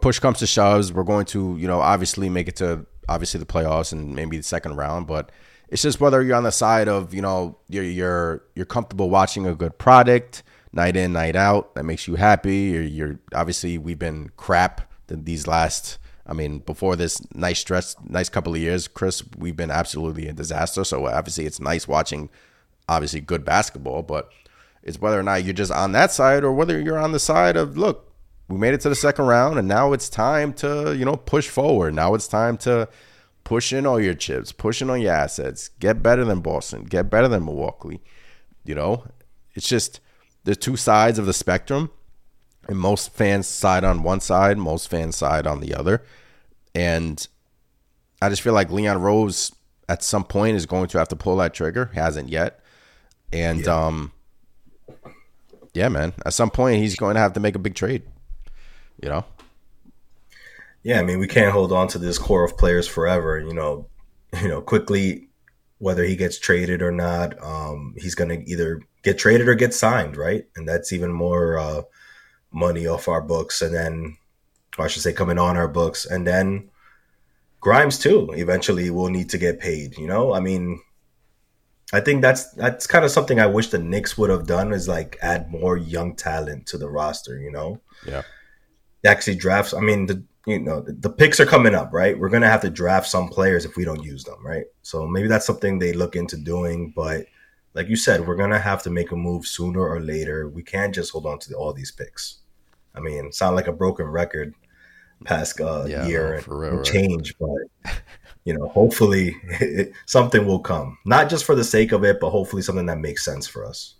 push 0.00 0.20
comes 0.20 0.38
to 0.38 0.46
shoves, 0.46 0.92
we're 0.92 1.02
going 1.02 1.26
to, 1.26 1.56
you 1.58 1.66
know, 1.66 1.80
obviously 1.80 2.28
make 2.28 2.46
it 2.46 2.54
to 2.56 2.86
obviously 3.08 3.40
the 3.40 3.46
playoffs 3.46 3.90
and 3.90 4.14
maybe 4.14 4.36
the 4.36 4.44
second 4.44 4.76
round, 4.76 5.08
but 5.08 5.32
it's 5.68 5.82
just 5.82 6.00
whether 6.00 6.22
you're 6.22 6.36
on 6.36 6.44
the 6.44 6.52
side 6.52 6.86
of, 6.86 7.12
you 7.12 7.20
know, 7.20 7.58
you're 7.68 7.82
you're 7.82 8.44
you're 8.54 8.66
comfortable 8.66 9.10
watching 9.10 9.48
a 9.48 9.54
good 9.56 9.78
product 9.78 10.44
night 10.72 10.96
in, 10.96 11.12
night 11.12 11.34
out 11.34 11.74
that 11.74 11.84
makes 11.84 12.06
you 12.06 12.14
happy. 12.14 12.56
You're, 12.56 12.82
you're 12.82 13.18
obviously 13.34 13.78
we've 13.78 13.98
been 13.98 14.30
crap 14.36 14.92
these 15.08 15.48
last 15.48 15.98
I 16.28 16.34
mean, 16.34 16.58
before 16.58 16.94
this 16.94 17.22
nice 17.34 17.58
stress, 17.58 17.96
nice 18.04 18.28
couple 18.28 18.54
of 18.54 18.60
years, 18.60 18.86
Chris, 18.86 19.22
we've 19.36 19.56
been 19.56 19.70
absolutely 19.70 20.28
a 20.28 20.32
disaster. 20.32 20.84
So 20.84 21.06
obviously, 21.06 21.46
it's 21.46 21.58
nice 21.58 21.88
watching, 21.88 22.28
obviously, 22.88 23.20
good 23.20 23.44
basketball. 23.44 24.02
But 24.02 24.30
it's 24.82 25.00
whether 25.00 25.18
or 25.18 25.22
not 25.22 25.44
you're 25.44 25.54
just 25.54 25.72
on 25.72 25.92
that 25.92 26.12
side 26.12 26.44
or 26.44 26.52
whether 26.52 26.78
you're 26.78 26.98
on 26.98 27.12
the 27.12 27.18
side 27.18 27.56
of 27.56 27.78
look, 27.78 28.12
we 28.48 28.58
made 28.58 28.74
it 28.74 28.80
to 28.82 28.88
the 28.88 28.94
second 28.94 29.26
round, 29.26 29.58
and 29.58 29.66
now 29.66 29.92
it's 29.92 30.08
time 30.08 30.52
to 30.54 30.94
you 30.96 31.04
know 31.04 31.16
push 31.16 31.48
forward. 31.48 31.94
Now 31.94 32.14
it's 32.14 32.28
time 32.28 32.58
to 32.58 32.88
push 33.44 33.72
in 33.72 33.86
all 33.86 33.98
your 33.98 34.14
chips, 34.14 34.52
push 34.52 34.82
in 34.82 34.90
on 34.90 35.00
your 35.00 35.12
assets, 35.12 35.68
get 35.80 36.02
better 36.02 36.24
than 36.24 36.40
Boston, 36.40 36.84
get 36.84 37.08
better 37.08 37.28
than 37.28 37.46
Milwaukee. 37.46 38.00
You 38.64 38.74
know, 38.74 39.04
it's 39.54 39.68
just 39.68 40.00
there's 40.44 40.58
two 40.58 40.76
sides 40.76 41.18
of 41.18 41.24
the 41.24 41.32
spectrum 41.32 41.90
and 42.68 42.78
most 42.78 43.12
fans 43.12 43.46
side 43.46 43.82
on 43.82 44.02
one 44.02 44.20
side, 44.20 44.58
most 44.58 44.88
fans 44.88 45.16
side 45.16 45.46
on 45.46 45.60
the 45.60 45.74
other. 45.74 46.04
And 46.74 47.26
I 48.20 48.28
just 48.28 48.42
feel 48.42 48.52
like 48.52 48.70
Leon 48.70 49.00
Rose 49.00 49.52
at 49.88 50.02
some 50.02 50.24
point 50.24 50.56
is 50.56 50.66
going 50.66 50.88
to 50.88 50.98
have 50.98 51.08
to 51.08 51.16
pull 51.16 51.36
that 51.38 51.54
trigger. 51.54 51.90
Hasn't 51.94 52.28
yet. 52.28 52.60
And 53.32 53.64
yeah. 53.64 53.86
um 53.86 54.12
yeah, 55.72 55.88
man. 55.88 56.12
At 56.26 56.34
some 56.34 56.50
point 56.50 56.80
he's 56.80 56.96
going 56.96 57.14
to 57.14 57.20
have 57.20 57.32
to 57.34 57.40
make 57.40 57.54
a 57.54 57.58
big 57.58 57.74
trade. 57.74 58.02
You 59.02 59.08
know? 59.08 59.24
Yeah, 60.82 61.00
I 61.00 61.02
mean, 61.02 61.18
we 61.18 61.28
can't 61.28 61.52
hold 61.52 61.72
on 61.72 61.88
to 61.88 61.98
this 61.98 62.18
core 62.18 62.44
of 62.44 62.56
players 62.56 62.86
forever, 62.86 63.38
you 63.38 63.54
know. 63.54 63.86
You 64.42 64.48
know, 64.48 64.60
quickly 64.60 65.30
whether 65.78 66.04
he 66.04 66.14
gets 66.14 66.38
traded 66.38 66.82
or 66.82 66.92
not, 66.92 67.42
um, 67.42 67.94
he's 67.96 68.14
going 68.14 68.28
to 68.28 68.46
either 68.46 68.82
get 69.02 69.16
traded 69.16 69.48
or 69.48 69.54
get 69.54 69.72
signed, 69.72 70.18
right? 70.18 70.44
And 70.54 70.68
that's 70.68 70.92
even 70.92 71.10
more 71.10 71.58
uh, 71.58 71.82
money 72.52 72.86
off 72.86 73.08
our 73.08 73.20
books 73.20 73.62
and 73.62 73.74
then 73.74 74.16
I 74.78 74.86
should 74.88 75.02
say 75.02 75.12
coming 75.12 75.38
on 75.38 75.56
our 75.56 75.68
books 75.68 76.06
and 76.06 76.26
then 76.26 76.70
Grimes 77.60 77.98
too 77.98 78.30
eventually 78.34 78.90
will 78.90 79.10
need 79.10 79.30
to 79.30 79.38
get 79.38 79.60
paid, 79.60 79.98
you 79.98 80.06
know? 80.06 80.34
I 80.34 80.40
mean 80.40 80.80
I 81.92 82.00
think 82.00 82.22
that's 82.22 82.50
that's 82.52 82.86
kind 82.86 83.04
of 83.04 83.10
something 83.10 83.40
I 83.40 83.46
wish 83.46 83.68
the 83.68 83.78
Knicks 83.78 84.16
would 84.18 84.30
have 84.30 84.46
done 84.46 84.72
is 84.72 84.88
like 84.88 85.18
add 85.22 85.50
more 85.50 85.76
young 85.76 86.14
talent 86.14 86.66
to 86.68 86.78
the 86.78 86.88
roster, 86.88 87.38
you 87.38 87.50
know? 87.50 87.80
Yeah. 88.06 88.22
Actually 89.04 89.36
drafts 89.36 89.74
I 89.74 89.80
mean 89.80 90.06
the 90.06 90.22
you 90.46 90.58
know 90.58 90.80
the 90.80 91.10
picks 91.10 91.40
are 91.40 91.46
coming 91.46 91.74
up, 91.74 91.92
right? 91.92 92.18
We're 92.18 92.30
gonna 92.30 92.48
have 92.48 92.62
to 92.62 92.70
draft 92.70 93.08
some 93.08 93.28
players 93.28 93.66
if 93.66 93.76
we 93.76 93.84
don't 93.84 94.02
use 94.02 94.24
them, 94.24 94.44
right? 94.44 94.64
So 94.82 95.06
maybe 95.06 95.28
that's 95.28 95.46
something 95.46 95.78
they 95.78 95.92
look 95.92 96.16
into 96.16 96.38
doing, 96.38 96.92
but 96.96 97.26
like 97.78 97.88
you 97.88 97.94
said, 97.94 98.26
we're 98.26 98.34
gonna 98.34 98.58
have 98.58 98.82
to 98.82 98.90
make 98.90 99.12
a 99.12 99.16
move 99.16 99.46
sooner 99.46 99.80
or 99.80 100.00
later. 100.00 100.48
We 100.48 100.64
can't 100.64 100.92
just 100.92 101.12
hold 101.12 101.26
on 101.26 101.38
to 101.38 101.54
all 101.54 101.72
these 101.72 101.92
picks. 101.92 102.38
I 102.92 102.98
mean, 102.98 103.30
sound 103.30 103.54
like 103.54 103.68
a 103.68 103.72
broken 103.72 104.06
record 104.06 104.52
past 105.24 105.60
uh, 105.60 105.84
yeah, 105.86 106.04
year 106.04 106.34
and, 106.34 106.48
real, 106.48 106.76
and 106.78 106.84
change, 106.84 107.36
right. 107.38 107.60
but 107.84 108.02
you 108.44 108.58
know, 108.58 108.66
hopefully 108.66 109.36
it, 109.60 109.92
something 110.06 110.44
will 110.44 110.58
come. 110.58 110.98
Not 111.06 111.30
just 111.30 111.44
for 111.44 111.54
the 111.54 111.62
sake 111.62 111.92
of 111.92 112.02
it, 112.02 112.18
but 112.18 112.30
hopefully 112.30 112.62
something 112.62 112.86
that 112.86 112.98
makes 112.98 113.24
sense 113.24 113.46
for 113.46 113.64
us. 113.64 113.94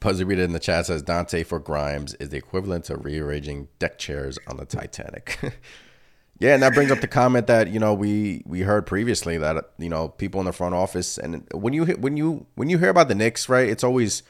Puzzy 0.00 0.26
Reader 0.26 0.44
in 0.44 0.52
the 0.54 0.58
chat 0.58 0.86
says 0.86 1.02
Donte 1.02 1.44
for 1.44 1.58
Grimes 1.58 2.14
is 2.14 2.30
the 2.30 2.38
equivalent 2.38 2.86
to 2.86 2.96
rearranging 2.96 3.68
deck 3.78 3.98
chairs 3.98 4.38
on 4.46 4.56
the 4.56 4.64
Titanic. 4.64 5.38
Yeah, 6.42 6.54
and 6.54 6.62
that 6.64 6.74
brings 6.74 6.90
up 6.90 7.00
the 7.00 7.06
comment 7.06 7.46
that 7.46 7.68
you 7.68 7.78
know 7.78 7.94
we 7.94 8.42
we 8.44 8.62
heard 8.62 8.84
previously 8.84 9.38
that 9.38 9.70
you 9.78 9.88
know 9.88 10.08
people 10.08 10.40
in 10.40 10.46
the 10.46 10.52
front 10.52 10.74
office 10.74 11.16
and 11.16 11.46
when 11.54 11.72
you 11.72 11.84
when 11.84 12.16
you 12.16 12.46
when 12.56 12.68
you 12.68 12.78
hear 12.78 12.88
about 12.88 13.06
the 13.06 13.14
Knicks, 13.14 13.48
right? 13.48 13.68
It's 13.68 13.84
always 13.84 14.24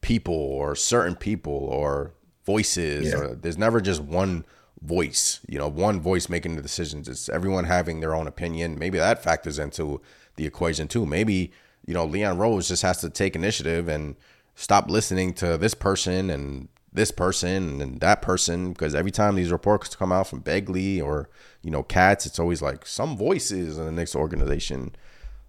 people 0.00 0.32
or 0.32 0.76
certain 0.76 1.16
people 1.16 1.52
or 1.52 2.14
voices. 2.46 3.08
Yeah. 3.08 3.18
Or 3.18 3.34
there's 3.34 3.58
never 3.58 3.80
just 3.80 4.00
one 4.00 4.44
voice, 4.80 5.40
you 5.48 5.58
know, 5.58 5.66
one 5.66 6.00
voice 6.00 6.28
making 6.28 6.54
the 6.54 6.62
decisions. 6.62 7.08
It's 7.08 7.28
everyone 7.28 7.64
having 7.64 7.98
their 7.98 8.14
own 8.14 8.28
opinion. 8.28 8.78
Maybe 8.78 8.98
that 8.98 9.20
factors 9.20 9.58
into 9.58 10.00
the 10.36 10.46
equation 10.46 10.86
too. 10.86 11.04
Maybe 11.04 11.50
you 11.84 11.94
know 11.94 12.04
Leon 12.04 12.38
Rose 12.38 12.68
just 12.68 12.82
has 12.82 13.00
to 13.00 13.10
take 13.10 13.34
initiative 13.34 13.88
and 13.88 14.14
stop 14.54 14.88
listening 14.88 15.34
to 15.34 15.58
this 15.58 15.74
person 15.74 16.30
and 16.30 16.68
this 16.92 17.10
person 17.10 17.80
and 17.80 18.00
that 18.00 18.20
person 18.20 18.72
because 18.72 18.94
every 18.94 19.10
time 19.10 19.36
these 19.36 19.52
reports 19.52 19.94
come 19.94 20.10
out 20.10 20.26
from 20.26 20.42
Begley 20.42 21.02
or 21.02 21.28
you 21.62 21.70
know 21.70 21.82
Katz, 21.82 22.26
it's 22.26 22.38
always 22.38 22.62
like 22.62 22.86
some 22.86 23.16
voices 23.16 23.78
in 23.78 23.86
the 23.86 23.92
Knicks 23.92 24.16
organization. 24.16 24.94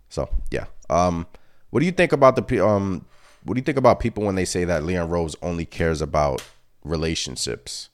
So 0.09 0.29
yeah, 0.51 0.65
um, 0.89 1.27
what 1.71 1.79
do 1.79 1.85
you 1.85 1.91
think 1.91 2.11
about 2.11 2.35
the 2.35 2.65
um, 2.65 3.05
what 3.43 3.55
do 3.55 3.59
you 3.59 3.63
think 3.63 3.77
about 3.77 3.99
people 3.99 4.23
when 4.23 4.35
they 4.35 4.45
say 4.45 4.65
that 4.65 4.83
Leon 4.83 5.09
Rose 5.09 5.35
only 5.41 5.65
cares 5.65 6.01
about 6.01 6.43
relationships 6.83 7.89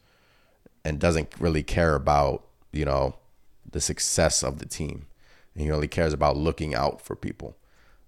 and 0.83 0.99
doesn't 0.99 1.29
really 1.39 1.63
care 1.63 1.95
about 1.95 2.43
you 2.73 2.85
know 2.85 3.15
the 3.69 3.79
success 3.79 4.43
of 4.43 4.59
the 4.59 4.65
team, 4.65 5.07
and 5.55 5.63
he 5.63 5.71
only 5.71 5.87
cares 5.87 6.11
about 6.11 6.35
looking 6.35 6.75
out 6.75 7.01
for 7.01 7.15
people? 7.15 7.55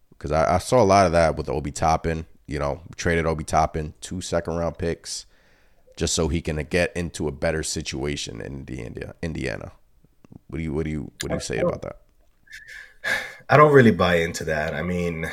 Because 0.10 0.34
I, 0.34 0.56
I 0.56 0.58
saw 0.58 0.82
a 0.82 0.84
lot 0.84 1.06
of 1.06 1.14
that 1.14 1.38
with 1.38 1.48
Obi 1.48 1.72
Toppin. 1.72 2.26
You 2.46 2.58
know, 2.58 2.82
traded 2.98 3.28
Obi 3.28 3.44
Toppin, 3.44 3.94
two 4.02 4.22
second 4.22 4.58
round 4.58 4.80
picks 4.80 5.28
just 6.00 6.14
so 6.14 6.30
he 6.30 6.40
can 6.40 6.56
get 6.70 6.96
into 6.96 7.28
a 7.28 7.32
better 7.32 7.62
situation 7.62 8.40
in 8.40 8.60
Indiana. 8.70 9.16
Indiana. 9.22 9.72
What 10.48 10.60
do 10.60 10.64
you 10.64 10.72
what 10.72 10.86
do 10.86 10.92
you 10.92 11.12
what 11.20 11.28
do 11.28 11.34
you 11.34 11.42
say 11.42 11.58
about 11.58 11.82
that? 11.82 11.98
I 13.50 13.58
don't 13.58 13.74
really 13.74 13.92
buy 13.92 14.16
into 14.16 14.46
that. 14.46 14.74
I 14.74 14.82
mean, 14.82 15.30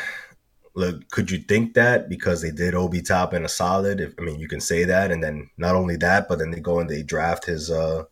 look, 0.74 1.08
could 1.10 1.30
you 1.30 1.38
think 1.38 1.74
that 1.74 2.08
because 2.08 2.42
they 2.42 2.50
did 2.50 2.74
Obi 2.74 3.00
Toppin 3.00 3.44
a 3.44 3.48
solid? 3.48 4.00
If, 4.00 4.14
I 4.18 4.22
mean, 4.22 4.40
you 4.40 4.48
can 4.48 4.60
say 4.60 4.82
that, 4.82 5.12
and 5.12 5.22
then 5.22 5.48
not 5.56 5.76
only 5.76 5.94
that, 5.98 6.26
but 6.28 6.40
then 6.40 6.50
they 6.50 6.58
go 6.58 6.80
and 6.80 6.90
they 6.90 7.04
draft 7.04 7.44
his 7.44 7.70
uh, 7.70 8.02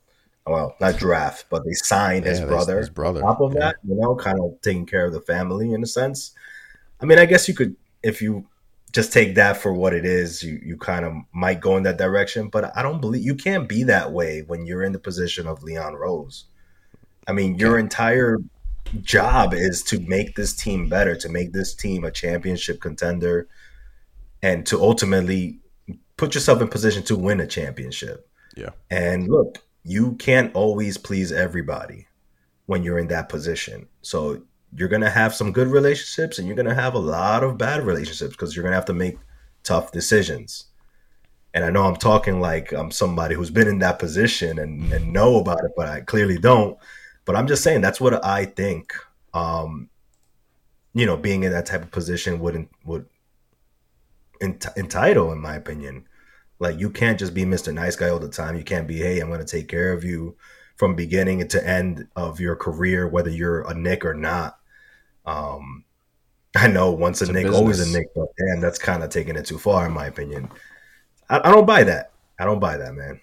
well, 0.47 0.77
not 0.81 0.97
draft, 0.97 1.47
but 1.51 1.65
they 1.65 1.73
signed 1.73 2.25
yeah, 2.25 2.33
his 2.33 2.41
brother. 2.43 2.79
His 2.79 2.89
brother. 2.89 3.25
On 3.25 3.35
top 3.35 3.41
of 3.41 3.55
yeah. 3.55 3.61
that, 3.61 3.77
you 3.83 3.97
know, 3.97 4.15
kind 4.15 4.39
of 4.39 4.61
taking 4.63 4.87
care 4.87 5.07
of 5.07 5.13
the 5.13 5.23
family 5.23 5.73
in 5.73 5.83
a 5.83 5.89
sense. 5.89 6.33
I 7.01 7.07
mean, 7.07 7.19
I 7.19 7.27
guess 7.27 7.49
you 7.49 7.55
could 7.55 7.75
if 8.05 8.23
you 8.23 8.47
just 8.95 9.13
take 9.13 9.35
that 9.35 9.57
for 9.57 9.73
what 9.73 9.93
it 9.93 10.07
is. 10.07 10.43
You 10.43 10.61
you 10.65 10.77
kind 10.77 11.05
of 11.05 11.13
might 11.33 11.61
go 11.61 11.77
in 11.77 11.83
that 11.83 11.99
direction, 11.99 12.49
but 12.49 12.75
I 12.77 12.83
don't 12.83 13.01
believe 13.01 13.25
you 13.25 13.35
can't 13.35 13.69
be 13.69 13.83
that 13.85 14.13
way 14.13 14.43
when 14.43 14.65
you're 14.65 14.85
in 14.85 14.93
the 14.93 15.01
position 15.01 15.47
of 15.49 15.63
Leon 15.63 15.95
Rose. 15.95 16.45
I 17.27 17.33
mean, 17.33 17.59
your 17.59 17.79
entire 17.79 18.39
job 19.01 19.53
is 19.53 19.83
to 19.85 19.99
make 20.01 20.37
this 20.37 20.55
team 20.55 20.89
better, 20.89 21.17
to 21.17 21.29
make 21.29 21.53
this 21.53 21.75
team 21.75 22.05
a 22.05 22.11
championship 22.11 22.81
contender, 22.81 23.49
and 24.43 24.65
to 24.67 24.81
ultimately 24.81 25.59
put 26.17 26.35
yourself 26.35 26.63
in 26.63 26.69
position 26.69 27.03
to 27.05 27.17
win 27.17 27.41
a 27.41 27.47
championship. 27.47 28.29
Yeah. 28.57 28.71
And 28.91 29.29
look, 29.29 29.59
you 29.83 30.13
can't 30.13 30.55
always 30.55 30.99
please 30.99 31.33
everybody 31.33 32.07
when 32.67 32.85
you're 32.85 32.99
in 32.99 33.09
that 33.09 33.29
position. 33.29 33.89
So 34.03 34.43
you're 34.77 34.89
going 34.89 35.03
to 35.03 35.11
have 35.11 35.35
some 35.35 35.53
good 35.53 35.69
relationships 35.69 36.39
and 36.39 36.47
you're 36.47 36.57
going 36.57 36.69
to 36.69 36.75
have 36.75 36.95
a 36.95 36.99
lot 36.99 37.45
of 37.45 37.59
bad 37.59 37.85
relationships 37.85 38.33
because 38.33 38.55
you're 38.55 38.63
going 38.63 38.73
to 38.73 38.77
have 38.77 38.85
to 38.87 38.93
make 38.93 39.19
tough 39.63 39.93
decisions. 39.93 40.67
And 41.55 41.65
I 41.65 41.71
know 41.71 41.85
I'm 41.85 41.97
talking 41.97 42.41
like 42.41 42.73
I'm 42.73 42.91
somebody 42.91 43.37
who's 43.37 43.51
been 43.51 43.69
in 43.69 43.79
that 43.79 44.01
position 44.01 44.59
and, 44.59 44.93
and 44.93 45.13
know 45.13 45.39
about 45.39 45.65
it, 45.65 45.71
but 45.77 45.89
I 45.89 46.01
clearly 46.01 46.39
don't. 46.39 46.77
But 47.25 47.37
I'm 47.37 47.47
just 47.47 47.63
saying 47.63 47.81
that's 47.81 48.01
what 48.01 48.25
I 48.25 48.45
think. 48.45 48.93
Um, 49.33 49.89
you 50.93 51.07
know, 51.07 51.17
being 51.17 51.45
in 51.45 51.53
that 51.53 51.67
type 51.67 51.83
of 51.83 51.91
position 51.91 52.41
wouldn't 52.41 52.69
would 52.85 53.07
ent- 54.41 54.67
entitle, 54.77 55.33
in 55.33 55.41
my 55.41 55.55
opinion. 55.55 56.07
Like 56.59 56.79
you 56.79 56.91
can't 56.91 57.19
just 57.19 57.35
be 57.35 57.45
Mr. 57.45 57.73
Nice 57.73 57.97
Guy 57.97 58.09
all 58.09 58.19
the 58.19 58.29
time. 58.29 58.57
You 58.57 58.65
can't 58.65 58.89
be, 58.89 58.99
hey, 58.99 59.21
I'm 59.21 59.29
going 59.29 59.41
to 59.41 59.47
take 59.47 59.69
care 59.69 59.93
of 59.93 60.05
you 60.05 60.37
from 60.77 60.97
beginning 60.97 61.47
to 61.47 61.69
end 61.69 62.09
of 62.17 62.41
your 62.41 62.57
career, 62.57 63.09
whether 63.09 63.31
you're 63.31 63.63
a 63.63 63.75
Knick 63.75 64.05
or 64.05 64.15
not. 64.15 64.59
Um, 65.27 65.85
I 66.57 66.69
know 66.69 66.93
once 66.93 67.21
a, 67.23 67.25
a 67.25 67.33
Knick, 67.33 67.45
business. 67.45 67.61
always 67.61 67.81
a 67.81 67.93
Knick, 67.93 68.09
but 68.15 68.29
damn, 68.37 68.61
that's 68.61 68.79
kind 68.79 69.03
of 69.03 69.11
taking 69.11 69.37
it 69.37 69.47
too 69.47 69.59
far, 69.59 69.87
in 69.87 69.93
my 69.93 70.07
opinion. 70.07 70.51
I, 71.29 71.41
I, 71.49 71.53
don't 71.53 71.67
buy 71.67 71.85
that. 71.85 72.13
I 72.39 72.45
don't 72.45 72.61
buy 72.61 72.77
that, 72.77 72.95
man. 72.95 73.21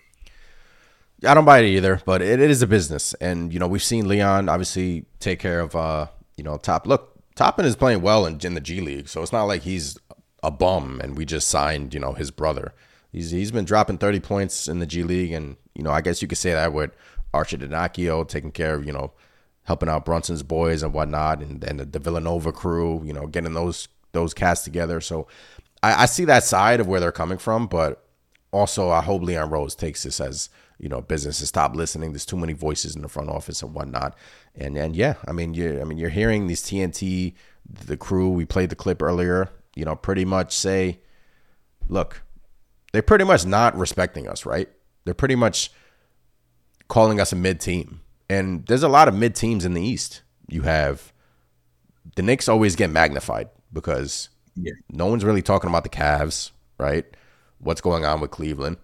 I 1.26 1.34
don't 1.34 1.46
buy 1.46 1.60
it 1.60 1.66
either, 1.66 2.02
but 2.06 2.22
it, 2.22 2.40
it 2.40 2.50
is 2.50 2.62
a 2.62 2.68
business, 2.68 3.14
and 3.16 3.54
you 3.54 3.60
know 3.60 3.68
we've 3.68 3.84
seen 3.84 4.08
Leon 4.08 4.50
obviously 4.50 5.06
take 5.20 5.40
care 5.40 5.60
of 5.60 5.76
uh, 5.76 6.08
you 6.36 6.44
know 6.44 6.58
top. 6.58 6.88
Look, 6.88 7.20
Toppin 7.36 7.66
is 7.66 7.76
playing 7.76 8.02
well 8.02 8.26
in, 8.26 8.40
in 8.44 8.56
the 8.56 8.60
G 8.60 8.82
League, 8.82 9.08
so 9.08 9.22
it's 9.22 9.32
not 9.32 9.44
like 9.44 9.62
he's 9.62 10.00
a 10.44 10.50
bum 10.50 11.00
and 11.04 11.16
we 11.16 11.24
just 11.24 11.48
signed 11.48 11.94
you 11.94 12.00
know 12.00 12.14
his 12.14 12.32
brother. 12.32 12.74
He's 13.12 13.32
he's 13.32 13.52
been 13.52 13.66
dropping 13.66 14.00
thirty 14.00 14.20
points 14.20 14.68
in 14.68 14.80
the 14.80 14.88
G 14.88 15.04
League, 15.04 15.32
and 15.32 15.58
you 15.76 15.84
know 15.84 15.92
I 15.92 16.02
guess 16.02 16.22
you 16.22 16.28
could 16.28 16.40
say 16.40 16.54
that 16.54 16.74
with 16.74 16.92
Archer 17.34 17.58
Dinakio 17.58 18.28
taking 18.28 18.52
care 18.52 18.74
of 18.74 18.86
you 18.86 18.92
know 18.92 19.14
helping 19.72 19.88
out 19.88 20.04
Brunson's 20.04 20.44
boys 20.44 20.84
and 20.84 20.94
whatnot, 20.94 21.42
and 21.42 21.64
and 21.64 21.80
the 21.80 22.00
Villanova 22.00 22.52
crew, 22.52 23.02
you 23.06 23.14
know, 23.14 23.26
getting 23.26 23.54
those 23.54 23.88
those 24.12 24.34
cats 24.34 24.64
together. 24.64 25.00
So 25.00 25.28
I, 25.82 26.04
I 26.04 26.06
see 26.08 26.26
that 26.26 26.44
side 26.44 26.82
of 26.82 26.88
where 26.88 27.00
they're 27.00 27.14
coming 27.14 27.38
from, 27.38 27.68
but 27.68 28.04
also, 28.52 28.90
I 28.90 29.02
hope 29.02 29.22
Leon 29.22 29.50
Rose 29.50 29.76
takes 29.76 30.04
this 30.04 30.20
as 30.20 30.50
you 30.78 30.90
know 30.90 31.02
business 31.02 31.40
to 31.40 31.48
stop 31.48 31.74
listening. 31.74 32.12
There's 32.12 32.26
too 32.26 32.36
many 32.36 32.52
voices 32.52 32.98
in 32.98 33.02
the 33.02 33.08
front 33.08 33.30
office 33.30 33.62
and 33.62 33.74
whatnot. 33.74 34.18
And 34.56 34.78
and 34.78 34.94
yeah, 34.94 35.16
I 35.26 35.32
mean 35.32 35.54
you 35.54 35.80
I 35.80 35.86
mean 35.86 35.98
you're 35.98 36.10
hearing 36.10 36.48
these 36.48 36.62
TNT 36.62 37.34
the 37.70 37.96
crew. 37.96 38.30
We 38.30 38.46
played 38.46 38.70
the 38.70 38.76
clip 38.76 39.02
earlier. 39.02 39.50
You 39.74 39.86
know, 39.86 39.96
pretty 39.96 40.26
much 40.26 40.54
say, 40.54 41.00
look, 41.88 42.24
they're 42.92 43.02
pretty 43.02 43.24
much 43.24 43.46
not 43.46 43.78
respecting 43.78 44.28
us, 44.28 44.46
right? 44.46 44.68
They're 45.06 45.14
pretty 45.14 45.36
much 45.36 45.72
calling 46.90 47.22
us 47.22 47.32
a 47.32 47.38
mid 47.38 47.62
team. 47.62 48.02
And 48.32 48.66
there's 48.68 48.84
a 48.84 48.88
lot 48.90 49.08
of 49.10 49.14
mid 49.16 49.36
teams 49.36 49.66
in 49.66 49.74
the 49.74 49.82
East. 49.82 50.22
You 50.48 50.62
have 50.62 51.12
the 52.16 52.22
Knicks 52.22 52.48
always 52.48 52.76
get 52.76 52.90
magnified 52.90 53.50
because 53.74 54.30
Yeah. 54.56 54.74
no 54.90 55.06
one's 55.08 55.26
really 55.26 55.42
talking 55.42 55.70
about 55.70 55.84
the 55.84 55.90
Cavs, 55.90 56.52
right? 56.78 57.06
What's 57.60 57.82
going 57.82 58.06
on 58.06 58.22
with 58.22 58.32
Cleveland? 58.32 58.78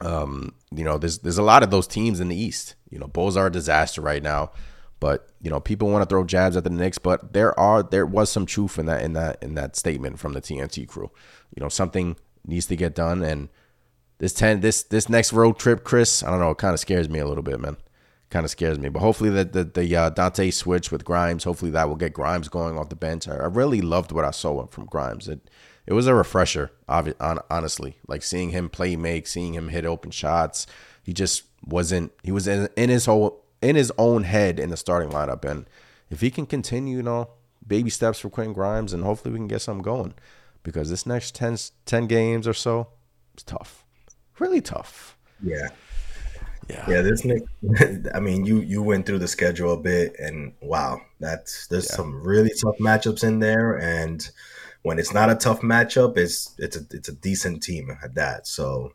Um, 0.00 0.54
you 0.74 0.84
know, 0.84 0.98
there's 0.98 1.18
there's 1.18 1.38
a 1.38 1.42
lot 1.42 1.62
of 1.62 1.70
those 1.70 1.86
teams 1.86 2.18
in 2.20 2.28
the 2.28 2.36
East. 2.36 2.74
You 2.90 2.98
know, 2.98 3.06
Bulls 3.06 3.36
are 3.36 3.46
a 3.46 3.52
disaster 3.52 4.00
right 4.00 4.22
now, 4.22 4.50
but 4.98 5.28
you 5.40 5.50
know, 5.50 5.60
people 5.60 5.88
want 5.88 6.02
to 6.02 6.12
throw 6.12 6.24
jabs 6.24 6.56
at 6.56 6.64
the 6.64 6.70
Knicks, 6.70 6.98
but 6.98 7.32
there 7.32 7.58
are 7.58 7.82
there 7.82 8.06
was 8.06 8.30
some 8.30 8.44
truth 8.44 8.78
in 8.78 8.86
that 8.86 9.02
in 9.02 9.12
that 9.12 9.40
in 9.42 9.54
that 9.54 9.76
statement 9.76 10.18
from 10.18 10.32
the 10.32 10.40
TNT 10.40 10.86
crew. 10.86 11.10
You 11.56 11.62
know, 11.62 11.68
something 11.68 12.16
needs 12.44 12.66
to 12.66 12.76
get 12.76 12.94
done, 12.96 13.22
and 13.22 13.48
this 14.18 14.32
ten 14.34 14.60
this 14.60 14.82
this 14.82 15.08
next 15.08 15.32
road 15.32 15.58
trip, 15.58 15.84
Chris, 15.84 16.22
I 16.24 16.30
don't 16.30 16.40
know, 16.40 16.50
it 16.50 16.58
kind 16.58 16.74
of 16.74 16.80
scares 16.80 17.08
me 17.08 17.20
a 17.20 17.26
little 17.26 17.44
bit, 17.44 17.60
man. 17.60 17.76
Kind 18.34 18.44
of 18.44 18.50
scares 18.50 18.80
me, 18.80 18.88
but 18.88 18.98
hopefully 18.98 19.30
the 19.30 19.44
the, 19.44 19.62
the 19.62 19.94
uh, 19.94 20.10
Donte 20.10 20.52
switch 20.52 20.90
with 20.90 21.04
Grimes, 21.04 21.44
hopefully 21.44 21.70
that 21.70 21.88
will 21.88 21.94
get 21.94 22.12
Grimes 22.12 22.48
going 22.48 22.76
off 22.76 22.88
the 22.88 22.96
bench. 22.96 23.28
I, 23.28 23.36
I 23.36 23.46
really 23.46 23.80
loved 23.80 24.10
what 24.10 24.24
I 24.24 24.32
saw 24.32 24.66
from 24.66 24.86
Grimes. 24.86 25.28
It 25.28 25.48
it 25.86 25.92
was 25.92 26.08
a 26.08 26.16
refresher, 26.16 26.72
obvi- 26.88 27.14
hon- 27.20 27.44
honestly. 27.48 27.98
Like 28.08 28.24
seeing 28.24 28.50
him 28.50 28.68
play 28.68 28.96
make, 28.96 29.28
seeing 29.28 29.54
him 29.54 29.68
hit 29.68 29.86
open 29.86 30.10
shots. 30.10 30.66
He 31.00 31.12
just 31.12 31.44
wasn't. 31.64 32.10
He 32.24 32.32
was 32.32 32.48
in, 32.48 32.68
in 32.76 32.90
his 32.90 33.06
whole 33.06 33.44
in 33.62 33.76
his 33.76 33.92
own 33.98 34.24
head 34.24 34.58
in 34.58 34.70
the 34.70 34.76
starting 34.76 35.10
lineup, 35.10 35.44
and 35.44 35.70
if 36.10 36.20
he 36.20 36.28
can 36.32 36.44
continue, 36.44 36.96
you 36.96 37.04
know, 37.04 37.30
baby 37.64 37.88
steps 37.88 38.18
for 38.18 38.30
Quentin 38.30 38.52
Grimes, 38.52 38.92
and 38.92 39.04
hopefully 39.04 39.30
we 39.30 39.38
can 39.38 39.46
get 39.46 39.62
something 39.62 39.84
going, 39.84 40.12
because 40.64 40.90
this 40.90 41.06
next 41.06 41.36
10, 41.36 41.56
10 41.86 42.06
games 42.08 42.48
or 42.48 42.52
so, 42.52 42.88
it's 43.32 43.44
tough, 43.44 43.84
really 44.40 44.60
tough. 44.60 45.16
Yeah. 45.40 45.68
Yeah. 46.68 46.84
Yeah, 46.88 47.02
this 47.02 47.24
Nick 47.24 47.42
I 48.14 48.20
mean, 48.20 48.44
you 48.44 48.60
you 48.60 48.82
went 48.82 49.06
through 49.06 49.18
the 49.18 49.28
schedule 49.28 49.72
a 49.72 49.80
bit 49.80 50.16
and 50.18 50.52
wow, 50.60 51.00
that's 51.20 51.66
there's 51.68 51.92
some 51.92 52.22
really 52.22 52.50
tough 52.50 52.76
matchups 52.78 53.24
in 53.24 53.38
there 53.38 53.78
and 53.78 54.28
when 54.84 54.98
it's 54.98 55.14
not 55.14 55.30
a 55.30 55.34
tough 55.34 55.62
matchup, 55.62 56.18
it's 56.18 56.54
it's 56.58 56.76
a 56.76 56.80
it's 56.90 57.08
a 57.08 57.14
decent 57.14 57.62
team 57.62 57.96
at 58.02 58.14
that. 58.14 58.46
So, 58.46 58.92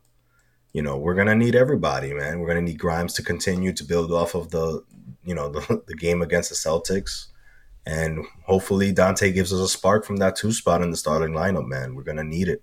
you 0.72 0.82
know, 0.82 0.96
we're 0.96 1.16
going 1.16 1.26
to 1.26 1.34
need 1.34 1.56
everybody, 1.56 2.14
man. 2.14 2.38
We're 2.38 2.46
going 2.46 2.64
to 2.64 2.70
need 2.70 2.78
Grimes 2.78 3.12
to 3.14 3.24
continue 3.24 3.72
to 3.72 3.84
build 3.84 4.12
off 4.12 4.36
of 4.36 4.50
the, 4.50 4.84
you 5.24 5.34
know, 5.34 5.48
the, 5.52 5.82
the 5.88 5.96
game 5.96 6.22
against 6.22 6.48
the 6.48 6.54
Celtics. 6.54 7.26
And 7.86 8.24
hopefully 8.44 8.92
Donte 8.94 9.34
gives 9.34 9.52
us 9.52 9.58
a 9.58 9.66
spark 9.66 10.04
from 10.04 10.18
that 10.18 10.36
two 10.36 10.52
spot 10.52 10.80
in 10.80 10.92
the 10.92 10.96
starting 10.96 11.34
lineup, 11.34 11.66
man. 11.66 11.96
We're 11.96 12.04
going 12.04 12.18
to 12.18 12.24
need 12.24 12.46
it. 12.46 12.62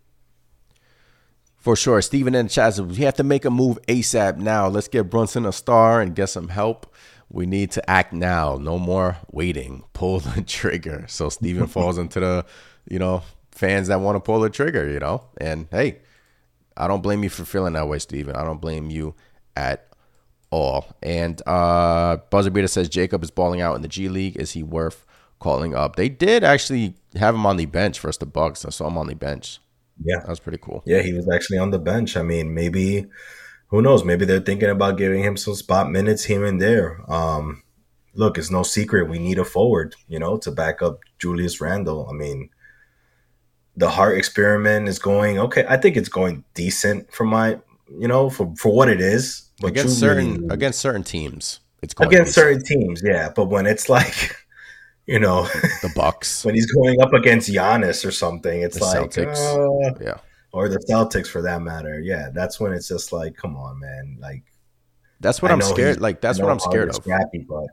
For 1.58 1.76
sure. 1.76 2.02
Steven 2.02 2.36
and 2.36 2.50
Chaz, 2.50 2.80
we 2.86 3.04
have 3.04 3.16
to 3.16 3.24
make 3.24 3.44
a 3.46 3.50
move 3.50 3.80
ASAP 3.88 4.38
now. 4.38 4.68
Let's 4.68 4.88
get 4.88 5.10
Brunson 5.10 5.46
a 5.46 5.52
star 5.52 6.02
and 6.02 6.16
get 6.16 6.28
some 6.28 6.50
help. 6.50 6.94
We 7.30 7.46
need 7.46 7.72
to 7.72 7.90
act 7.90 8.14
now. 8.14 8.58
No 8.58 8.78
more 8.78 9.18
waiting. 9.32 9.84
Pull 9.94 10.22
the 10.22 10.42
trigger. 10.48 11.06
So 11.08 11.30
Steven 11.30 11.68
falls 11.68 11.98
into 11.98 12.20
the, 12.20 12.46
you 12.90 13.00
know, 13.00 13.24
fans 13.52 13.90
that 13.90 14.00
want 14.00 14.16
to 14.16 14.20
pull 14.20 14.40
the 14.40 14.50
trigger, 14.50 14.90
you 14.90 15.00
know? 15.00 15.24
And 15.42 15.68
hey, 15.72 16.00
I 16.78 16.88
don't 16.88 17.02
blame 17.02 17.24
you 17.24 17.30
for 17.30 17.44
feeling 17.44 17.74
that 17.74 17.88
way, 17.88 18.00
Steven. 18.00 18.36
I 18.36 18.44
don't 18.44 18.62
blame 18.62 18.90
you 18.90 19.16
at 19.56 19.88
all. 20.50 20.96
And 21.04 21.42
uh 21.46 22.18
Buzzer 22.30 22.52
Beater 22.52 22.68
says 22.68 22.88
Jacob 22.88 23.24
is 23.24 23.32
balling 23.32 23.60
out 23.60 23.76
in 23.76 23.82
the 23.82 23.88
G 23.88 24.08
League. 24.08 24.38
Is 24.38 24.52
he 24.52 24.64
worth 24.64 25.06
calling 25.40 25.76
up? 25.76 25.96
They 25.98 26.08
did 26.08 26.44
actually 26.44 26.94
have 27.16 27.36
him 27.36 27.46
on 27.46 27.58
the 27.58 27.66
bench 27.66 28.00
versus 28.00 28.20
the 28.20 28.26
Bucks. 28.26 28.64
I 28.64 28.70
saw 28.70 28.88
him 28.88 28.98
on 28.98 29.08
the 29.08 29.16
bench. 29.16 29.60
Yeah. 30.04 30.20
That 30.20 30.30
was 30.30 30.40
pretty 30.40 30.60
cool. 30.62 30.84
Yeah, 30.86 31.02
he 31.02 31.14
was 31.14 31.30
actually 31.30 31.58
on 31.58 31.72
the 31.72 31.80
bench. 31.80 32.16
I 32.18 32.22
mean, 32.22 32.54
maybe 32.54 33.08
who 33.70 33.82
knows? 33.82 34.04
Maybe 34.04 34.26
they're 34.26 34.40
thinking 34.40 34.70
about 34.70 34.98
giving 34.98 35.24
him 35.24 35.38
some 35.38 35.56
spot 35.56 35.90
minutes 35.92 36.24
here 36.24 36.46
and 36.46 36.62
there. 36.62 37.02
Um, 37.12 37.64
look, 38.14 38.38
it's 38.38 38.52
no 38.52 38.64
secret 38.64 39.10
we 39.10 39.20
need 39.20 39.40
a 39.40 39.46
forward, 39.46 39.96
you 40.08 40.20
know, 40.20 40.38
to 40.38 40.52
back 40.52 40.82
up 40.82 41.00
Julius 41.20 41.60
Randle. 41.62 42.08
I 42.10 42.14
mean, 42.14 42.50
the 43.76 43.90
Hart 43.90 44.18
experiment 44.18 44.88
is 44.88 45.00
going 45.00 45.38
okay. 45.40 45.66
I 45.68 45.78
think 45.78 45.98
it's 45.98 46.10
going 46.10 46.44
decent 46.54 47.12
for 47.14 47.26
my, 47.26 47.60
you 47.90 48.08
know, 48.08 48.30
for 48.30 48.54
for 48.58 48.74
what 48.74 48.90
it 48.90 49.02
is. 49.02 49.44
But 49.60 49.68
against 49.68 50.02
really- 50.02 50.24
certain 50.34 50.52
against 50.52 50.80
certain 50.80 51.04
teams, 51.04 51.60
it's 51.82 51.94
against 52.00 52.36
decent. 52.36 52.36
certain 52.36 52.64
teams, 52.64 53.02
yeah. 53.04 53.30
But 53.36 53.46
when 53.46 53.66
it's 53.66 53.90
like, 53.90 54.36
you 55.08 55.20
know, 55.20 55.44
the 55.82 55.92
Bucks, 55.96 56.46
when 56.46 56.56
he's 56.56 56.72
going 56.72 57.02
up 57.02 57.14
against 57.14 57.50
Giannis 57.50 58.06
or 58.06 58.12
something, 58.12 58.62
it's 58.62 58.78
The 58.78 58.86
like, 58.86 59.10
Celtics. 59.12 59.38
uh, 59.38 59.98
yeah, 60.04 60.18
or 60.52 60.70
the 60.70 60.80
Celtics 60.90 61.28
for 61.28 61.42
that 61.44 61.62
matter. 61.62 62.00
Yeah, 62.02 62.30
that's 62.34 62.60
when 62.60 62.74
it's 62.74 62.88
just 62.88 63.12
like, 63.12 63.36
come 63.36 63.56
on, 63.58 63.80
man. 63.80 64.18
Like 64.20 64.44
That's 65.20 65.42
what 65.42 65.52
I 65.52 65.54
I'm 65.56 65.62
scared. 65.62 66.00
Like 66.02 66.22
that's 66.22 66.40
what 66.40 66.50
I'm 66.52 66.60
scared 66.60 66.90
of. 66.90 66.96
Scrappy, 66.96 67.40
but 67.40 67.68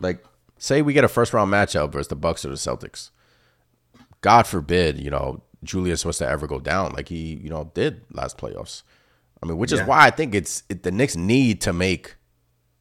Like, 0.00 0.24
say 0.58 0.82
we 0.82 0.92
get 0.92 1.04
a 1.04 1.08
first 1.08 1.32
round 1.32 1.52
matchup 1.52 1.92
versus 1.92 2.08
the 2.08 2.16
Bucks 2.16 2.44
or 2.44 2.48
the 2.48 2.54
Celtics. 2.56 3.10
God 4.20 4.46
forbid, 4.46 4.98
you 4.98 5.10
know, 5.10 5.42
Julius 5.62 6.04
was 6.04 6.18
to 6.18 6.28
ever 6.28 6.46
go 6.46 6.58
down 6.58 6.92
like 6.92 7.08
he, 7.08 7.34
you 7.42 7.48
know, 7.50 7.70
did 7.74 8.02
last 8.12 8.38
playoffs. 8.38 8.82
I 9.42 9.46
mean, 9.46 9.58
which 9.58 9.72
is 9.72 9.82
why 9.82 10.06
I 10.06 10.10
think 10.10 10.34
it's 10.34 10.62
it, 10.68 10.82
the 10.82 10.90
Knicks 10.90 11.16
need 11.16 11.60
to 11.62 11.72
make. 11.72 12.15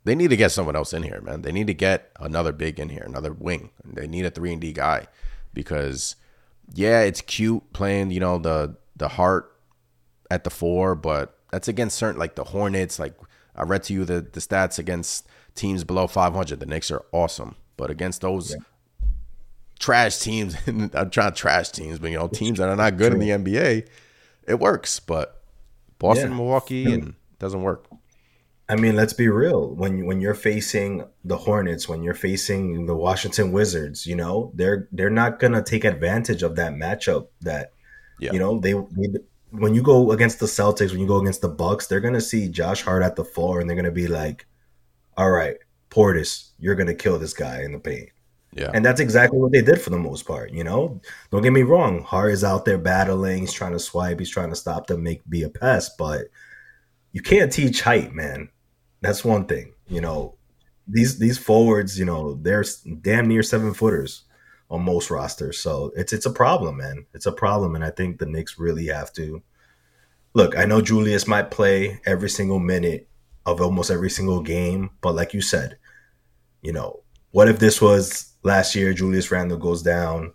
They 0.06 0.16
need 0.16 0.30
to 0.30 0.38
get 0.38 0.52
someone 0.52 0.76
else 0.76 0.94
in 0.94 1.04
here, 1.04 1.20
man. 1.22 1.42
They 1.42 1.52
need 1.52 1.68
to 1.68 1.74
get 1.74 2.12
another 2.20 2.52
big 2.52 2.80
in 2.80 2.90
here, 2.90 3.04
another 3.06 3.34
wing. 3.34 3.72
They 3.84 4.08
need 4.08 4.26
a 4.26 4.30
three 4.32 4.52
and 4.54 4.62
D 4.62 4.72
guy 4.72 5.08
because, 5.54 6.16
yeah, 6.74 7.02
it's 7.02 7.22
cute 7.22 7.74
playing, 7.74 8.12
you 8.12 8.20
know, 8.20 8.38
the 8.38 8.78
the 8.96 9.10
Hart 9.10 9.52
at 10.32 10.44
the 10.44 10.50
four, 10.50 10.96
but 10.96 11.38
that's 11.52 11.68
against 11.68 11.98
certain 11.98 12.20
like 12.20 12.36
the 12.36 12.46
Hornets. 12.46 13.00
Like 13.00 13.16
I 13.56 13.64
read 13.64 13.84
to 13.84 13.94
you 13.94 14.06
the 14.06 14.22
the 14.22 14.40
stats 14.40 14.78
against 14.80 15.28
teams 15.56 15.84
below 15.84 16.06
500. 16.08 16.60
The 16.60 16.66
Knicks 16.66 16.92
are 16.92 17.04
awesome, 17.12 17.56
but 17.76 17.90
against 17.90 18.22
those 18.22 18.56
trash 19.80 20.20
teams, 20.20 20.56
I'm 20.68 21.10
trying 21.10 21.32
to 21.32 21.36
trash 21.36 21.70
teams, 21.72 22.00
but 22.00 22.12
you 22.12 22.18
know 22.18 22.28
teams 22.28 22.60
that 22.60 22.70
are 22.70 22.76
not 22.76 22.98
good 22.98 23.12
in 23.12 23.20
the 23.20 23.30
NBA, 23.30 23.88
it 24.48 24.60
works. 24.60 25.00
But 25.00 25.42
Boston, 25.98 26.32
Yeah. 26.32 26.38
Milwaukee, 26.38 26.94
and 26.94 27.08
it 27.10 27.40
doesn't 27.40 27.62
work. 27.64 27.88
I 28.68 28.76
mean, 28.76 28.96
let's 28.96 29.14
be 29.14 29.28
real. 29.30 29.70
When 29.76 30.06
when 30.06 30.22
you're 30.22 30.34
facing 30.34 31.06
the 31.24 31.38
Hornets, 31.38 31.88
when 31.88 32.02
you're 32.02 32.16
facing 32.16 32.88
the 32.88 32.96
Washington 32.96 33.52
Wizards, 33.52 34.06
you 34.08 34.16
know 34.16 34.52
they're 34.56 34.88
they're 34.92 35.10
not 35.12 35.40
gonna 35.40 35.62
take 35.64 35.84
advantage 35.86 36.42
of 36.44 36.56
that 36.56 36.74
matchup. 36.74 37.28
That 37.42 37.72
Yeah. 38.20 38.34
you 38.34 38.40
know 38.40 38.60
they, 38.60 38.74
they 38.74 39.20
when 39.52 39.76
you 39.76 39.84
go 39.84 40.12
against 40.12 40.40
the 40.40 40.48
Celtics, 40.48 40.92
when 40.92 41.00
you 41.00 41.08
go 41.08 41.20
against 41.20 41.42
the 41.42 41.50
Bucks, 41.50 41.88
they're 41.88 42.00
gonna 42.02 42.22
see 42.22 42.50
Josh 42.50 42.82
Hart 42.82 43.04
at 43.04 43.16
the 43.16 43.24
floor, 43.26 43.60
and 43.60 43.70
they're 43.70 43.78
gonna 43.78 43.92
be 43.92 44.08
like, 44.08 44.48
"All 45.16 45.30
right, 45.32 45.58
Portis, 45.92 46.52
you're 46.58 46.76
gonna 46.76 46.96
kill 46.96 47.20
this 47.20 47.34
guy 47.34 47.62
in 47.62 47.72
the 47.72 47.80
paint." 47.80 48.10
Yeah, 48.54 48.72
And 48.74 48.86
that's 48.86 49.02
exactly 49.02 49.38
what 49.38 49.52
they 49.52 49.62
did 49.62 49.82
for 49.82 49.90
the 49.90 50.00
most 50.00 50.26
part, 50.26 50.52
you 50.52 50.64
know. 50.64 51.02
Don't 51.30 51.42
get 51.44 51.52
me 51.52 51.64
wrong, 51.64 52.04
Hart 52.04 52.32
is 52.32 52.44
out 52.44 52.64
there 52.64 52.78
battling, 52.78 53.40
he's 53.42 53.52
trying 53.52 53.74
to 53.74 53.80
swipe, 53.80 54.18
he's 54.18 54.30
trying 54.30 54.50
to 54.50 54.56
stop 54.56 54.88
them, 54.88 55.04
make 55.04 55.30
be 55.30 55.44
a 55.44 55.50
pest, 55.50 55.98
but 55.98 56.28
you 57.12 57.22
can't 57.22 57.52
teach 57.52 57.82
height, 57.82 58.14
man. 58.14 58.50
That's 59.06 59.24
one 59.24 59.46
thing. 59.46 59.74
You 59.88 60.02
know, 60.02 60.34
these 60.88 61.20
these 61.20 61.38
forwards, 61.38 62.00
you 62.00 62.06
know, 62.06 62.40
they're 62.42 62.66
damn 63.02 63.28
near 63.28 63.44
seven 63.44 63.72
footers 63.76 64.24
on 64.72 64.84
most 64.84 65.12
rosters. 65.12 65.60
So 65.60 65.92
it's 65.96 66.12
it's 66.12 66.26
a 66.26 66.32
problem, 66.32 66.78
man. 66.78 67.06
It's 67.14 67.28
a 67.28 67.32
problem. 67.32 67.76
And 67.76 67.84
I 67.84 67.92
think 67.92 68.18
the 68.18 68.26
Knicks 68.26 68.58
really 68.58 68.88
have 68.88 69.14
to 69.14 69.44
look, 70.34 70.58
I 70.58 70.66
know 70.66 70.82
Julius 70.82 71.28
might 71.28 71.52
play 71.52 72.02
every 72.08 72.32
single 72.32 72.58
minute 72.58 73.08
of 73.46 73.62
almost 73.62 73.92
every 73.92 74.10
single 74.10 74.42
game, 74.42 74.90
but 75.02 75.14
like 75.14 75.36
you 75.36 75.42
said, 75.42 75.78
you 76.64 76.74
know, 76.74 77.04
what 77.30 77.48
if 77.48 77.60
this 77.60 77.80
was 77.80 78.34
last 78.42 78.74
year? 78.74 78.92
Julius 78.92 79.30
Randle 79.30 79.60
goes 79.60 79.84
down. 79.84 80.34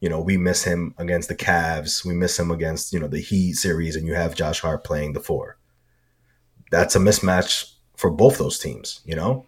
You 0.00 0.08
know, 0.08 0.20
we 0.20 0.36
miss 0.36 0.62
him 0.62 0.94
against 0.98 1.28
the 1.28 1.34
Cavs. 1.34 2.04
We 2.04 2.14
miss 2.14 2.38
him 2.38 2.52
against 2.52 2.92
you 2.92 3.00
know 3.00 3.08
the 3.08 3.20
Heat 3.20 3.54
series, 3.54 3.96
and 3.96 4.06
you 4.06 4.14
have 4.14 4.36
Josh 4.36 4.60
Hart 4.60 4.84
playing 4.84 5.14
the 5.14 5.20
four. 5.20 5.58
That's 6.70 6.94
a 6.94 7.00
mismatch 7.00 7.73
for 7.96 8.10
both 8.10 8.38
those 8.38 8.58
teams. 8.58 9.00
You 9.04 9.16
know, 9.16 9.46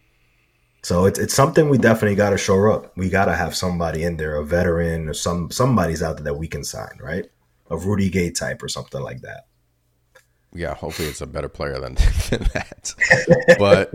so 0.83 1.05
it's 1.07 1.19
it's 1.19 1.35
something 1.35 1.69
we 1.69 1.79
definitely 1.79 2.17
got 2.17 2.31
to 2.31 2.39
shore 2.39 2.71
up. 2.71 2.97
We 2.97 3.09
got 3.09 3.27
to 3.27 3.35
have 3.35 3.57
somebody 3.57 4.05
in 4.05 4.17
there, 4.17 4.37
a 4.37 4.45
veteran 4.45 5.09
or 5.09 5.15
some 5.15 5.51
somebody's 5.51 6.03
out 6.03 6.17
there 6.17 6.25
that 6.25 6.35
we 6.39 6.49
can 6.49 6.65
sign, 6.65 6.99
right? 7.01 7.27
A 7.71 7.77
Rudy 7.77 8.09
Gay 8.11 8.31
type 8.31 8.63
or 8.63 8.69
something 8.69 9.01
like 9.03 9.23
that. 9.23 9.47
yeah. 10.55 10.75
Hopefully, 10.75 11.09
it's 11.09 11.21
a 11.21 11.27
better 11.27 11.49
player 11.49 11.79
than, 11.81 11.95
than 12.31 12.45
that. 12.55 12.95
But 13.59 13.91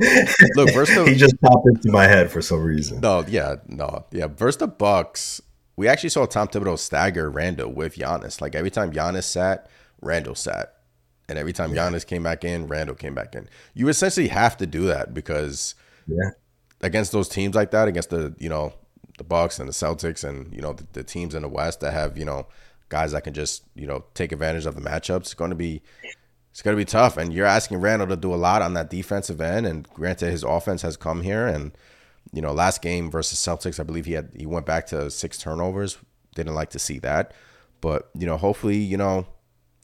look, 0.55 0.69
versus 0.73 0.95
the 0.95 1.05
he 1.05 1.15
just 1.15 1.39
popped 1.41 1.67
into 1.67 1.89
my 1.91 2.05
head 2.07 2.29
for 2.31 2.41
some 2.41 2.61
reason. 2.63 2.99
No, 3.01 3.23
yeah, 3.27 3.55
no, 3.67 4.05
yeah. 4.11 4.27
Versus 4.27 4.57
the 4.59 4.67
Bucks, 4.67 5.41
we 5.77 5.87
actually 5.87 6.09
saw 6.09 6.25
Tom 6.25 6.47
Thibodeau 6.49 6.77
stagger 6.77 7.29
Randle 7.29 7.71
with 7.71 7.95
Giannis. 7.95 8.41
Like 8.41 8.55
every 8.55 8.69
time 8.71 8.91
Giannis 8.91 9.23
sat, 9.23 9.69
Randle 10.01 10.35
sat, 10.35 10.73
And 11.31 11.39
every 11.39 11.53
time 11.53 11.71
Giannis 11.73 12.05
came 12.05 12.21
back 12.23 12.43
in, 12.43 12.67
Randle 12.67 12.95
came 12.95 13.15
back 13.15 13.33
in. 13.33 13.47
You 13.73 13.87
essentially 13.87 14.27
have 14.27 14.57
to 14.57 14.67
do 14.67 14.83
that 14.85 15.13
because 15.13 15.73
Yeah. 16.07 16.29
against 16.81 17.11
those 17.11 17.27
teams 17.29 17.55
like 17.55 17.71
that, 17.71 17.87
against 17.87 18.09
the 18.11 18.35
you 18.37 18.49
know 18.49 18.73
the 19.17 19.23
Bucks 19.23 19.57
and 19.59 19.67
the 19.67 19.73
Celtics 19.73 20.23
and 20.27 20.53
you 20.53 20.61
know 20.61 20.73
the, 20.73 20.85
the 20.93 21.03
teams 21.03 21.33
in 21.33 21.41
the 21.41 21.49
West 21.49 21.79
that 21.79 21.93
have 21.93 22.17
you 22.17 22.25
know 22.25 22.45
guys 22.89 23.13
that 23.13 23.23
can 23.23 23.33
just 23.33 23.63
you 23.73 23.87
know 23.87 24.03
take 24.13 24.31
advantage 24.31 24.65
of 24.65 24.75
the 24.75 24.81
matchups, 24.81 25.21
it's 25.21 25.33
going 25.33 25.49
to 25.51 25.55
be 25.55 25.81
it's 26.51 26.61
going 26.61 26.75
to 26.75 26.81
be 26.81 26.85
tough. 26.85 27.15
And 27.17 27.33
you're 27.33 27.45
asking 27.45 27.79
Randle 27.79 28.07
to 28.09 28.17
do 28.17 28.33
a 28.33 28.35
lot 28.35 28.61
on 28.61 28.73
that 28.73 28.89
defensive 28.89 29.39
end. 29.39 29.65
And 29.65 29.87
granted, 29.93 30.31
his 30.31 30.43
offense 30.43 30.81
has 30.81 30.97
come 30.97 31.21
here. 31.21 31.47
And 31.47 31.71
you 32.33 32.41
know, 32.41 32.51
last 32.51 32.81
game 32.81 33.09
versus 33.09 33.39
Celtics, 33.39 33.79
I 33.79 33.83
believe 33.83 34.05
he 34.05 34.13
had 34.13 34.31
he 34.35 34.45
went 34.45 34.65
back 34.65 34.85
to 34.87 35.09
six 35.09 35.37
turnovers. 35.37 35.97
Didn't 36.35 36.53
like 36.55 36.69
to 36.71 36.79
see 36.79 36.99
that, 36.99 37.33
but 37.81 38.09
you 38.17 38.25
know, 38.25 38.37
hopefully, 38.37 38.77
you 38.77 38.97
know, 38.97 39.25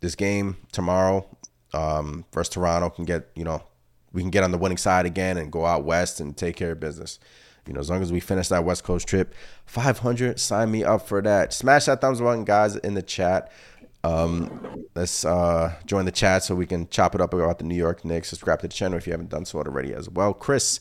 this 0.01 0.15
game 0.15 0.55
tomorrow 0.71 1.25
um, 1.73 2.25
versus 2.33 2.53
Toronto 2.53 2.89
can 2.89 3.05
get 3.05 3.29
you 3.35 3.43
know 3.43 3.63
we 4.13 4.21
can 4.21 4.31
get 4.31 4.43
on 4.43 4.51
the 4.51 4.57
winning 4.57 4.77
side 4.77 5.05
again 5.05 5.37
and 5.37 5.51
go 5.51 5.65
out 5.65 5.83
west 5.83 6.19
and 6.19 6.35
take 6.35 6.55
care 6.55 6.71
of 6.71 6.79
business. 6.79 7.19
You 7.67 7.73
know, 7.73 7.79
as 7.79 7.89
long 7.89 8.01
as 8.01 8.11
we 8.11 8.21
finish 8.21 8.47
that 8.47 8.63
West 8.63 8.85
Coast 8.85 9.07
trip, 9.07 9.33
500, 9.65 10.39
sign 10.39 10.71
me 10.71 10.85
up 10.85 11.05
for 11.05 11.21
that. 11.21 11.51
Smash 11.51 11.85
that 11.85 11.99
thumbs 11.99 12.21
button, 12.21 12.45
guys, 12.45 12.77
in 12.77 12.93
the 12.93 13.01
chat. 13.01 13.51
Um, 14.05 14.85
let's 14.95 15.25
uh, 15.25 15.73
join 15.85 16.05
the 16.05 16.11
chat 16.11 16.43
so 16.43 16.55
we 16.55 16.65
can 16.65 16.87
chop 16.87 17.13
it 17.13 17.19
up 17.19 17.33
about 17.33 17.59
the 17.59 17.65
New 17.65 17.75
York 17.75 18.05
Knicks. 18.05 18.29
Subscribe 18.29 18.61
to 18.61 18.67
the 18.69 18.73
channel 18.73 18.97
if 18.97 19.05
you 19.05 19.11
haven't 19.11 19.29
done 19.29 19.43
so 19.43 19.59
already 19.59 19.93
as 19.93 20.09
well. 20.09 20.33
Chris, 20.33 20.79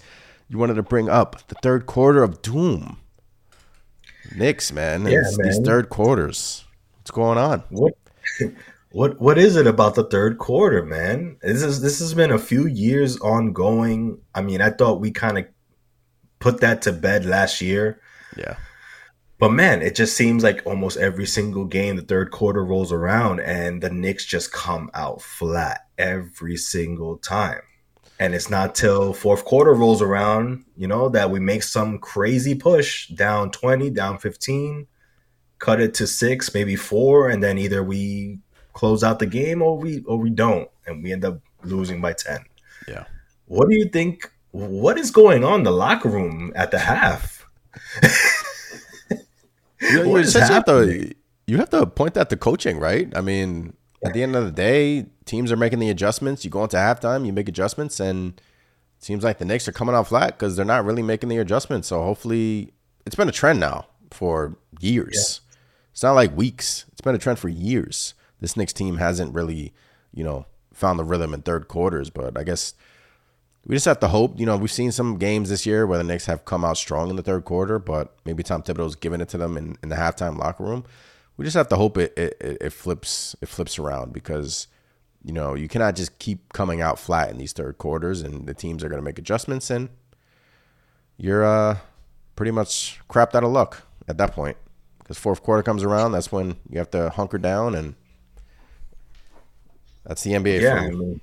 you 0.49 0.59
wanted 0.59 0.75
to 0.75 0.83
bring 0.83 1.09
up 1.09 1.49
the 1.49 1.57
third 1.57 1.87
quarter 1.87 2.23
of 2.23 2.41
Doom. 2.41 2.99
Knicks, 4.37 4.73
man. 4.73 5.07
Yeah, 5.07 5.21
It's 5.21 5.37
These 5.39 5.59
third 5.59 5.89
quarters. 5.89 6.65
What's 6.99 7.11
going 7.11 7.39
on? 7.39 7.65
What 7.71 7.95
what 8.93 9.21
what 9.21 9.39
is 9.39 9.57
it 9.57 9.67
about 9.67 9.95
the 9.95 10.05
third 10.05 10.39
quarter, 10.39 10.85
man? 10.85 11.37
This 11.43 11.63
is 11.63 11.81
this 11.81 11.99
has 11.99 12.15
been 12.15 12.31
a 12.31 12.39
few 12.39 12.67
years 12.67 13.19
ongoing. 13.19 14.21
I 14.35 14.43
mean, 14.43 14.61
I 14.61 14.71
thought 14.71 15.01
we 15.01 15.11
kind 15.11 15.39
of 15.39 15.47
put 16.39 16.61
that 16.61 16.83
to 16.83 16.93
bed 16.93 17.27
last 17.27 17.61
year. 17.61 18.01
Yeah. 18.37 18.57
But 19.39 19.51
man, 19.51 19.83
it 19.83 19.95
just 19.95 20.17
seems 20.17 20.43
like 20.43 20.63
almost 20.65 20.97
every 20.97 21.27
single 21.27 21.67
game 21.67 21.97
the 21.97 22.03
third 22.03 22.31
quarter 22.31 22.65
rolls 22.65 22.91
around 22.91 23.41
and 23.41 23.83
the 23.83 23.91
Knicks 23.91 24.25
just 24.25 24.51
come 24.51 24.91
out 24.95 25.21
flat 25.21 25.83
every 25.99 26.57
single 26.57 27.19
time. 27.19 27.61
And 28.19 28.35
it's 28.35 28.49
not 28.49 28.75
till 28.75 29.13
fourth 29.13 29.45
quarter 29.45 29.75
rolls 29.75 30.01
around, 30.01 30.65
you 30.75 30.87
know, 30.87 31.11
that 31.11 31.31
we 31.31 31.39
make 31.39 31.63
some 31.63 31.99
crazy 31.99 32.55
push 32.55 33.09
down 33.09 33.51
20, 33.51 33.91
down 33.91 34.17
15, 34.17 34.87
cut 35.59 35.83
it 35.83 35.93
to 35.95 36.07
six, 36.07 36.55
maybe 36.55 36.77
four, 36.77 37.29
and 37.29 37.43
then 37.43 37.59
either 37.59 37.83
we 37.85 38.39
close 38.77 39.03
out 39.03 39.19
the 39.19 39.27
game 39.27 39.63
or 39.63 39.79
we 39.79 40.03
or 40.05 40.19
we 40.19 40.31
don't, 40.31 40.69
and 40.87 41.03
we 41.03 41.13
end 41.13 41.25
up 41.25 41.41
losing 41.65 42.01
by 42.01 42.13
10. 42.13 42.45
Yeah. 42.87 43.05
What 43.47 43.69
do 43.69 43.75
you 43.75 43.89
think? 43.89 44.31
What 44.53 44.99
is 44.99 45.11
going 45.11 45.43
on 45.43 45.61
in 45.61 45.65
the 45.65 45.71
locker 45.73 46.09
room 46.09 46.53
at 46.55 46.71
the 46.71 46.79
half? 46.79 47.47
You, 49.81 50.05
you 50.05 50.09
What 50.09 50.21
is 50.23 50.29
essentially 50.29 50.55
have 50.55 50.65
to 50.65 51.15
you 51.47 51.59
have 51.59 51.71
to 51.71 51.87
point 51.87 52.15
that 52.15 52.31
to 52.31 52.37
coaching, 52.37 52.79
right? 52.79 53.15
I 53.17 53.21
mean, 53.21 53.75
at 54.05 54.15
the 54.15 54.23
end 54.23 54.35
of 54.35 54.45
the 54.45 54.51
day, 54.51 55.07
teams 55.25 55.53
are 55.53 55.57
making 55.57 55.79
the 55.79 55.91
adjustments. 55.91 56.45
You 56.45 56.51
go 56.51 56.63
into 56.65 56.77
halftime, 56.77 57.27
you 57.27 57.33
make 57.33 57.49
adjustments, 57.49 58.01
and 58.01 58.41
it 58.99 59.05
seems 59.05 59.23
like 59.23 59.39
the 59.39 59.45
Knicks 59.45 59.69
are 59.69 59.73
coming 59.73 59.95
out 59.95 60.09
flat 60.09 60.39
because 60.39 60.57
they're 60.57 60.65
not 60.65 60.85
really 60.85 61.03
making 61.03 61.29
the 61.29 61.39
adjustments. 61.39 61.89
So 61.89 62.03
hopefully, 62.03 62.73
it's 63.05 63.15
been 63.15 63.29
a 63.29 63.33
trend 63.33 63.61
now 63.61 63.87
for 64.11 64.57
years. 64.81 65.41
It's 65.93 66.03
not 66.03 66.13
like 66.13 66.37
weeks. 66.37 66.85
It's 66.93 67.01
been 67.01 67.15
a 67.15 67.19
trend 67.19 67.39
for 67.39 67.49
years. 67.49 68.15
This 68.41 68.57
Knicks 68.57 68.73
team 68.73 68.97
hasn't 68.97 69.35
really, 69.35 69.73
you 70.13 70.25
know, 70.25 70.47
found 70.73 70.99
the 70.99 71.05
rhythm 71.05 71.33
in 71.33 71.43
third 71.43 71.69
quarters, 71.69 72.11
but 72.11 72.39
I 72.39 72.45
guess 72.45 72.75
we 73.67 73.75
just 73.75 73.87
have 73.87 74.01
to 74.01 74.09
hope. 74.09 74.39
You 74.39 74.47
know, 74.47 74.57
we've 74.57 74.71
seen 74.71 74.93
some 74.93 75.19
games 75.19 75.49
this 75.49 75.67
year 75.67 75.87
where 75.87 75.99
the 75.99 76.05
Knicks 76.05 76.27
have 76.27 76.45
come 76.45 76.65
out 76.65 76.77
strong 76.77 77.11
in 77.11 77.17
the 77.17 77.23
third 77.23 77.45
quarter, 77.45 77.79
but 77.79 78.15
maybe 78.25 78.43
Tom 78.43 78.63
Thibodeau's 78.63 78.95
giving 78.95 79.21
it 79.21 79.29
to 79.31 79.39
them 79.39 79.57
in, 79.57 79.77
in 79.83 79.89
the 79.89 79.97
halftime 79.97 80.39
locker 80.39 80.65
room. 80.65 80.85
We 81.37 81.45
just 81.45 81.57
have 81.57 81.69
to 81.69 81.77
hope 81.77 81.99
it, 81.99 82.15
it 82.17 82.37
it 82.41 82.73
flips 82.73 83.37
it 83.43 83.49
flips 83.49 83.79
around 83.79 84.15
because 84.15 84.69
you 85.23 85.33
know 85.33 85.55
you 85.55 85.69
cannot 85.69 85.95
just 85.97 86.19
keep 86.19 86.53
coming 86.53 86.81
out 86.81 86.99
flat 86.99 87.31
in 87.31 87.39
these 87.39 87.53
third 87.53 87.77
quarters, 87.79 88.23
and 88.23 88.47
the 88.47 88.55
teams 88.55 88.83
are 88.83 88.89
going 88.89 89.01
to 89.01 89.05
make 89.05 89.19
adjustments, 89.19 89.69
and 89.69 89.91
you're 91.19 91.45
uh 91.45 91.79
pretty 92.37 92.53
much 92.53 93.01
crapped 93.11 93.35
out 93.35 93.45
of 93.45 93.51
luck 93.51 93.83
at 94.09 94.17
that 94.19 94.33
point. 94.33 94.57
Because 94.99 95.19
fourth 95.19 95.43
quarter 95.43 95.63
comes 95.63 95.83
around, 95.83 96.13
that's 96.13 96.33
when 96.33 96.57
you 96.69 96.79
have 96.79 96.91
to 96.91 97.11
hunker 97.11 97.39
down, 97.39 97.75
and 97.75 97.95
that's 100.07 100.23
the 100.23 100.33
NBA 100.33 100.61
Yeah, 100.61 100.75
I 100.75 100.91
mean, 100.91 101.21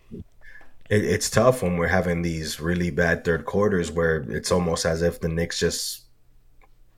it, 0.89 1.05
it's 1.05 1.29
tough 1.29 1.63
when 1.63 1.77
we're 1.77 1.87
having 1.87 2.21
these 2.21 2.59
really 2.59 2.91
bad 2.91 3.23
third 3.23 3.45
quarters 3.45 3.91
where 3.91 4.17
it's 4.29 4.51
almost 4.51 4.85
as 4.85 5.01
if 5.01 5.19
the 5.19 5.29
Knicks 5.29 5.59
just, 5.59 6.01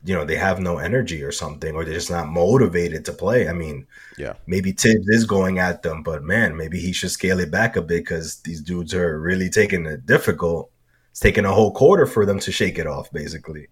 you 0.03 0.13
know, 0.15 0.25
they 0.25 0.35
have 0.35 0.59
no 0.59 0.77
energy 0.77 1.23
or 1.23 1.31
something, 1.31 1.73
or 1.75 1.85
they're 1.85 1.93
just 1.93 2.11
not 2.11 2.27
motivated 2.27 3.05
to 3.05 3.13
play. 3.13 3.47
I 3.47 3.53
mean, 3.53 3.87
Yeah. 4.17 4.33
maybe 4.47 4.73
Tibbs 4.73 5.07
is 5.09 5.25
going 5.25 5.59
at 5.59 5.81
them, 5.83 6.03
but 6.03 6.23
man, 6.23 6.57
maybe 6.57 6.79
he 6.79 6.91
should 6.93 7.11
scale 7.11 7.39
it 7.39 7.51
back 7.51 7.75
a 7.75 7.81
bit 7.81 8.03
because 8.03 8.37
these 8.41 8.61
dudes 8.61 8.93
are 8.93 9.19
really 9.19 9.49
taking 9.49 9.85
it 9.85 10.05
difficult. 10.05 10.71
It's 11.11 11.19
taking 11.19 11.45
a 11.45 11.53
whole 11.53 11.71
quarter 11.71 12.05
for 12.05 12.25
them 12.25 12.39
to 12.39 12.51
shake 12.51 12.77
it 12.77 12.87
off, 12.87 13.11
basically. 13.11 13.67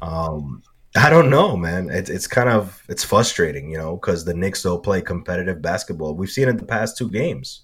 Um, 0.00 0.62
I 0.94 1.08
don't 1.08 1.30
know, 1.30 1.56
man. 1.56 1.88
It's 1.90 2.10
it's 2.10 2.26
kind 2.26 2.48
of 2.48 2.82
it's 2.88 3.04
frustrating, 3.04 3.70
you 3.70 3.78
know, 3.78 3.96
because 3.96 4.24
the 4.24 4.34
Knicks 4.34 4.62
don't 4.62 4.82
play 4.82 5.00
competitive 5.00 5.62
basketball. 5.62 6.14
We've 6.14 6.30
seen 6.30 6.48
it 6.48 6.58
the 6.58 6.66
past 6.66 6.98
two 6.98 7.08
games. 7.08 7.62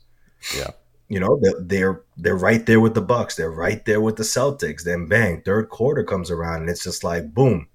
Yeah. 0.57 0.71
You 1.09 1.21
know, 1.21 1.39
they're 1.41 1.61
they're, 1.61 2.03
they're 2.17 2.37
right 2.37 2.65
there 2.65 2.81
with 2.81 2.95
the 2.95 3.03
Bucks. 3.03 3.37
They're 3.37 3.51
right 3.51 3.85
there 3.85 4.01
with 4.01 4.17
the 4.17 4.23
Celtics. 4.23 4.83
Then 4.83 5.07
bang, 5.09 5.43
third 5.43 5.69
quarter 5.69 6.05
comes 6.05 6.31
around 6.31 6.63
and 6.63 6.71
it's 6.71 6.85
just 6.85 7.05
like 7.05 7.35
boom. 7.35 7.69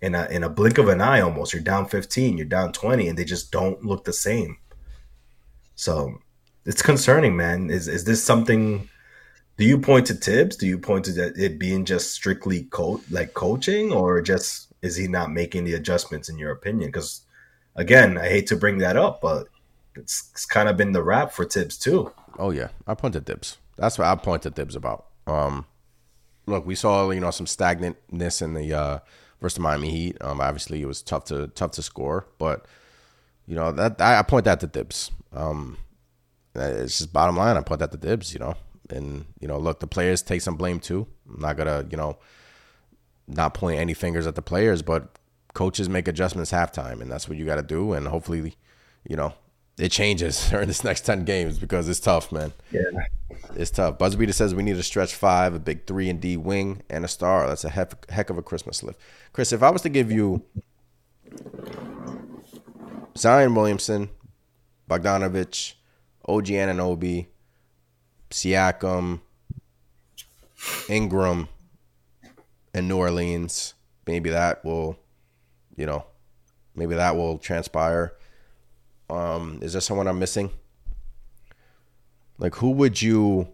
In 0.00 0.14
a 0.14 0.26
in 0.26 0.42
a 0.44 0.48
blink 0.48 0.78
of 0.78 0.88
an 0.88 1.00
eye, 1.00 1.20
almost 1.20 1.52
you're 1.52 1.62
down 1.62 1.86
15, 1.88 2.36
you're 2.36 2.46
down 2.46 2.72
20, 2.72 3.08
and 3.08 3.18
they 3.18 3.24
just 3.24 3.52
don't 3.52 3.84
look 3.84 4.04
the 4.04 4.12
same. 4.12 4.58
So 5.76 6.18
it's 6.64 6.82
concerning, 6.82 7.36
man. 7.36 7.70
Is 7.70 7.88
is 7.88 8.04
this 8.04 8.22
something? 8.22 8.88
Do 9.62 9.68
you 9.68 9.78
point 9.78 10.08
to 10.08 10.16
Tibbs? 10.16 10.56
Do 10.56 10.66
you 10.66 10.76
point 10.76 11.04
to 11.04 11.12
that 11.12 11.38
it 11.38 11.56
being 11.56 11.84
just 11.84 12.10
strictly 12.10 12.64
co- 12.64 13.00
like 13.12 13.32
coaching, 13.32 13.92
or 13.92 14.20
just 14.20 14.72
is 14.82 14.96
he 14.96 15.06
not 15.06 15.30
making 15.30 15.62
the 15.62 15.74
adjustments 15.74 16.28
in 16.28 16.36
your 16.36 16.50
opinion? 16.50 16.88
Because 16.90 17.20
again, 17.76 18.18
I 18.18 18.28
hate 18.28 18.48
to 18.48 18.56
bring 18.56 18.78
that 18.78 18.96
up, 18.96 19.20
but 19.20 19.46
it's, 19.94 20.30
it's 20.32 20.46
kind 20.46 20.68
of 20.68 20.76
been 20.76 20.90
the 20.90 21.04
rap 21.04 21.30
for 21.30 21.44
Tibbs 21.44 21.78
too. 21.78 22.12
Oh 22.40 22.50
yeah, 22.50 22.70
I 22.88 22.94
point 22.94 23.14
to 23.14 23.20
Tibbs. 23.20 23.58
That's 23.76 23.98
what 23.98 24.08
I 24.08 24.16
point 24.16 24.42
to 24.42 24.50
Tibbs 24.50 24.74
about. 24.74 25.06
Um, 25.28 25.66
look, 26.46 26.66
we 26.66 26.74
saw 26.74 27.10
you 27.10 27.20
know 27.20 27.30
some 27.30 27.46
stagnantness 27.46 28.42
in 28.42 28.54
the 28.54 28.74
uh, 28.74 28.98
versus 29.40 29.60
Miami 29.60 29.90
Heat. 29.90 30.16
Um, 30.20 30.40
obviously 30.40 30.82
it 30.82 30.86
was 30.86 31.02
tough 31.02 31.26
to 31.26 31.46
tough 31.46 31.70
to 31.70 31.82
score, 31.82 32.26
but 32.36 32.66
you 33.46 33.54
know 33.54 33.70
that 33.70 34.00
I, 34.00 34.18
I 34.18 34.22
point 34.22 34.44
that 34.46 34.58
to 34.58 34.66
Tibbs. 34.66 35.12
Um, 35.32 35.78
it's 36.52 36.98
just 36.98 37.12
bottom 37.12 37.36
line. 37.36 37.56
I 37.56 37.60
point 37.60 37.78
that 37.78 37.92
to 37.92 37.98
Tibbs. 37.98 38.34
You 38.34 38.40
know, 38.40 38.56
and 38.90 39.26
you 39.40 39.48
know, 39.48 39.58
look, 39.58 39.80
the 39.80 39.86
players 39.86 40.22
take 40.22 40.40
some 40.42 40.56
blame 40.56 40.80
too. 40.80 41.06
I'm 41.28 41.40
not 41.40 41.56
gonna 41.56 41.86
you 41.90 41.96
know 41.96 42.18
not 43.26 43.54
point 43.54 43.78
any 43.78 43.94
fingers 43.94 44.26
at 44.26 44.34
the 44.34 44.42
players, 44.42 44.82
but 44.82 45.18
coaches 45.54 45.88
make 45.88 46.08
adjustments 46.08 46.52
halftime, 46.52 47.00
and 47.00 47.10
that's 47.10 47.28
what 47.28 47.38
you 47.38 47.44
got 47.44 47.56
to 47.56 47.62
do. 47.62 47.92
And 47.92 48.08
hopefully, 48.08 48.56
you 49.08 49.16
know, 49.16 49.34
it 49.78 49.90
changes 49.90 50.48
during 50.50 50.68
this 50.68 50.84
next 50.84 51.02
ten 51.02 51.24
games 51.24 51.58
because 51.58 51.88
it's 51.88 52.00
tough, 52.00 52.32
man. 52.32 52.52
Yeah. 52.70 52.82
It's 53.54 53.70
tough. 53.70 53.98
Buzzbeater 53.98 54.34
says 54.34 54.54
we 54.54 54.62
need 54.62 54.76
a 54.76 54.82
stretch 54.82 55.14
five, 55.14 55.54
a 55.54 55.58
big 55.58 55.86
three 55.86 56.08
and 56.08 56.20
D 56.20 56.36
wing, 56.36 56.82
and 56.88 57.04
a 57.04 57.08
star. 57.08 57.46
That's 57.46 57.64
a 57.64 57.70
heck, 57.70 58.10
heck 58.10 58.30
of 58.30 58.38
a 58.38 58.42
Christmas 58.42 58.82
lift. 58.82 58.98
Chris, 59.32 59.52
if 59.52 59.62
I 59.62 59.70
was 59.70 59.82
to 59.82 59.88
give 59.88 60.10
you 60.10 60.42
Zion 63.16 63.54
Williamson, 63.54 64.10
Bogdanovich, 64.88 65.74
OG 66.26 66.46
Anunoby, 66.46 67.26
Siakam, 68.32 69.20
Ingram, 70.88 71.48
and 72.74 72.88
New 72.88 72.96
Orleans, 72.96 73.74
maybe 74.06 74.30
that 74.30 74.64
will, 74.64 74.98
you 75.76 75.86
know, 75.86 76.06
maybe 76.74 76.94
that 76.94 77.16
will 77.16 77.38
transpire. 77.38 78.14
Um, 79.10 79.58
is 79.62 79.72
there 79.72 79.80
someone 79.80 80.08
I'm 80.08 80.18
missing? 80.18 80.50
Like, 82.38 82.54
who 82.56 82.70
would 82.70 83.00
you 83.00 83.48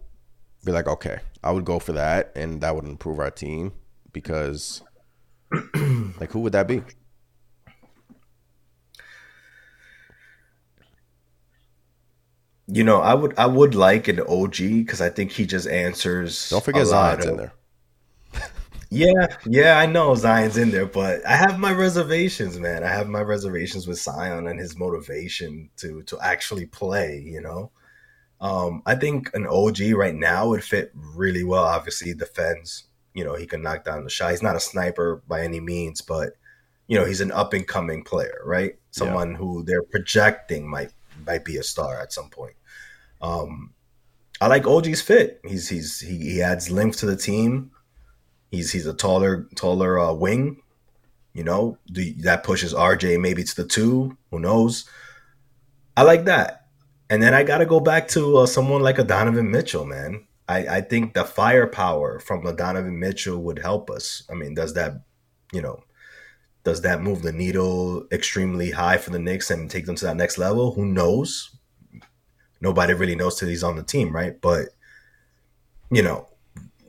be 0.63 0.71
like, 0.71 0.87
okay, 0.87 1.19
I 1.43 1.51
would 1.51 1.65
go 1.65 1.79
for 1.79 1.91
that, 1.93 2.31
and 2.35 2.61
that 2.61 2.73
would 2.73 2.85
improve 2.85 3.19
our 3.19 3.31
team 3.31 3.73
because, 4.13 4.81
like, 5.51 6.31
who 6.31 6.39
would 6.39 6.53
that 6.53 6.67
be? 6.67 6.81
You 12.71 12.83
know, 12.83 13.01
I 13.01 13.13
would 13.15 13.33
I 13.37 13.47
would 13.47 13.75
like 13.75 14.07
an 14.07 14.19
OG 14.21 14.57
because 14.57 15.01
I 15.01 15.09
think 15.09 15.31
he 15.31 15.45
just 15.45 15.67
answers. 15.67 16.47
Don't 16.49 16.63
forget 16.63 16.87
Zion's 16.87 17.25
in 17.25 17.37
there. 17.37 17.53
Yeah, 18.91 19.27
yeah, 19.45 19.77
I 19.77 19.85
know 19.85 20.15
Zion's 20.15 20.57
in 20.57 20.71
there, 20.71 20.87
but 20.87 21.23
I 21.25 21.35
have 21.35 21.59
my 21.59 21.71
reservations, 21.71 22.59
man. 22.59 22.83
I 22.83 22.87
have 22.87 23.07
my 23.07 23.21
reservations 23.21 23.87
with 23.87 23.99
Zion 24.01 24.47
and 24.47 24.59
his 24.59 24.77
motivation 24.77 25.69
to 25.77 26.01
to 26.03 26.17
actually 26.21 26.65
play. 26.65 27.19
You 27.23 27.41
know, 27.41 27.71
Um, 28.41 28.83
I 28.85 28.95
think 28.95 29.31
an 29.35 29.47
OG 29.47 29.93
right 29.95 30.15
now 30.15 30.49
would 30.49 30.63
fit 30.63 30.91
really 30.95 31.43
well. 31.43 31.63
Obviously, 31.65 32.13
defends. 32.13 32.85
You 33.15 33.25
know, 33.25 33.35
he 33.35 33.47
can 33.47 33.61
knock 33.63 33.85
down 33.85 34.03
the 34.05 34.09
shot. 34.11 34.31
He's 34.31 34.43
not 34.43 34.55
a 34.57 34.59
sniper 34.61 35.23
by 35.27 35.41
any 35.43 35.59
means, 35.61 36.01
but 36.01 36.33
you 36.87 36.97
know, 36.99 37.05
he's 37.05 37.21
an 37.21 37.31
up 37.33 37.53
and 37.53 37.67
coming 37.67 38.03
player, 38.03 38.41
right? 38.45 38.77
Someone 38.91 39.35
who 39.35 39.63
they're 39.63 39.83
projecting 39.83 40.67
might 40.69 40.91
might 41.27 41.45
be 41.45 41.57
a 41.57 41.63
star 41.63 41.99
at 42.01 42.13
some 42.13 42.29
point. 42.29 42.55
Um, 43.21 43.73
I 44.41 44.47
like 44.47 44.67
OG's 44.67 45.01
fit. 45.01 45.41
He's 45.45 45.67
he's 45.67 45.99
he, 45.99 46.17
he 46.17 46.41
adds 46.41 46.71
length 46.71 46.99
to 46.99 47.05
the 47.05 47.15
team. 47.15 47.71
He's 48.51 48.71
he's 48.71 48.85
a 48.87 48.93
taller 48.93 49.47
taller 49.55 49.99
uh, 49.99 50.13
wing. 50.13 50.61
You 51.33 51.43
know, 51.43 51.77
the, 51.85 52.13
that 52.23 52.43
pushes 52.43 52.73
RJ 52.73 53.19
maybe 53.21 53.43
to 53.43 53.55
the 53.55 53.67
two. 53.67 54.17
Who 54.31 54.39
knows? 54.39 54.89
I 55.95 56.03
like 56.03 56.25
that. 56.25 56.67
And 57.09 57.21
then 57.21 57.33
I 57.33 57.43
got 57.43 57.59
to 57.59 57.65
go 57.65 57.79
back 57.79 58.07
to 58.09 58.37
uh, 58.37 58.45
someone 58.45 58.81
like 58.81 58.99
a 58.99 59.03
Donovan 59.03 59.49
Mitchell, 59.51 59.85
man. 59.85 60.25
I, 60.47 60.77
I 60.77 60.81
think 60.81 61.13
the 61.13 61.23
firepower 61.23 62.19
from 62.19 62.45
a 62.45 62.53
Donovan 62.53 62.99
Mitchell 62.99 63.41
would 63.43 63.59
help 63.59 63.89
us. 63.89 64.23
I 64.29 64.33
mean, 64.33 64.55
does 64.55 64.73
that, 64.73 65.03
you 65.53 65.61
know, 65.61 65.83
does 66.63 66.81
that 66.81 67.01
move 67.01 67.21
the 67.21 67.31
needle 67.31 68.07
extremely 68.11 68.71
high 68.71 68.97
for 68.97 69.11
the 69.11 69.19
Knicks 69.19 69.51
and 69.51 69.69
take 69.69 69.85
them 69.85 69.95
to 69.95 70.05
that 70.05 70.17
next 70.17 70.37
level? 70.37 70.73
Who 70.73 70.85
knows? 70.85 71.55
Nobody 72.61 72.93
really 72.93 73.15
knows 73.15 73.35
till 73.35 73.49
he's 73.49 73.63
on 73.63 73.75
the 73.75 73.83
team, 73.83 74.13
right? 74.13 74.39
But 74.39 74.69
you 75.91 76.03
know, 76.03 76.27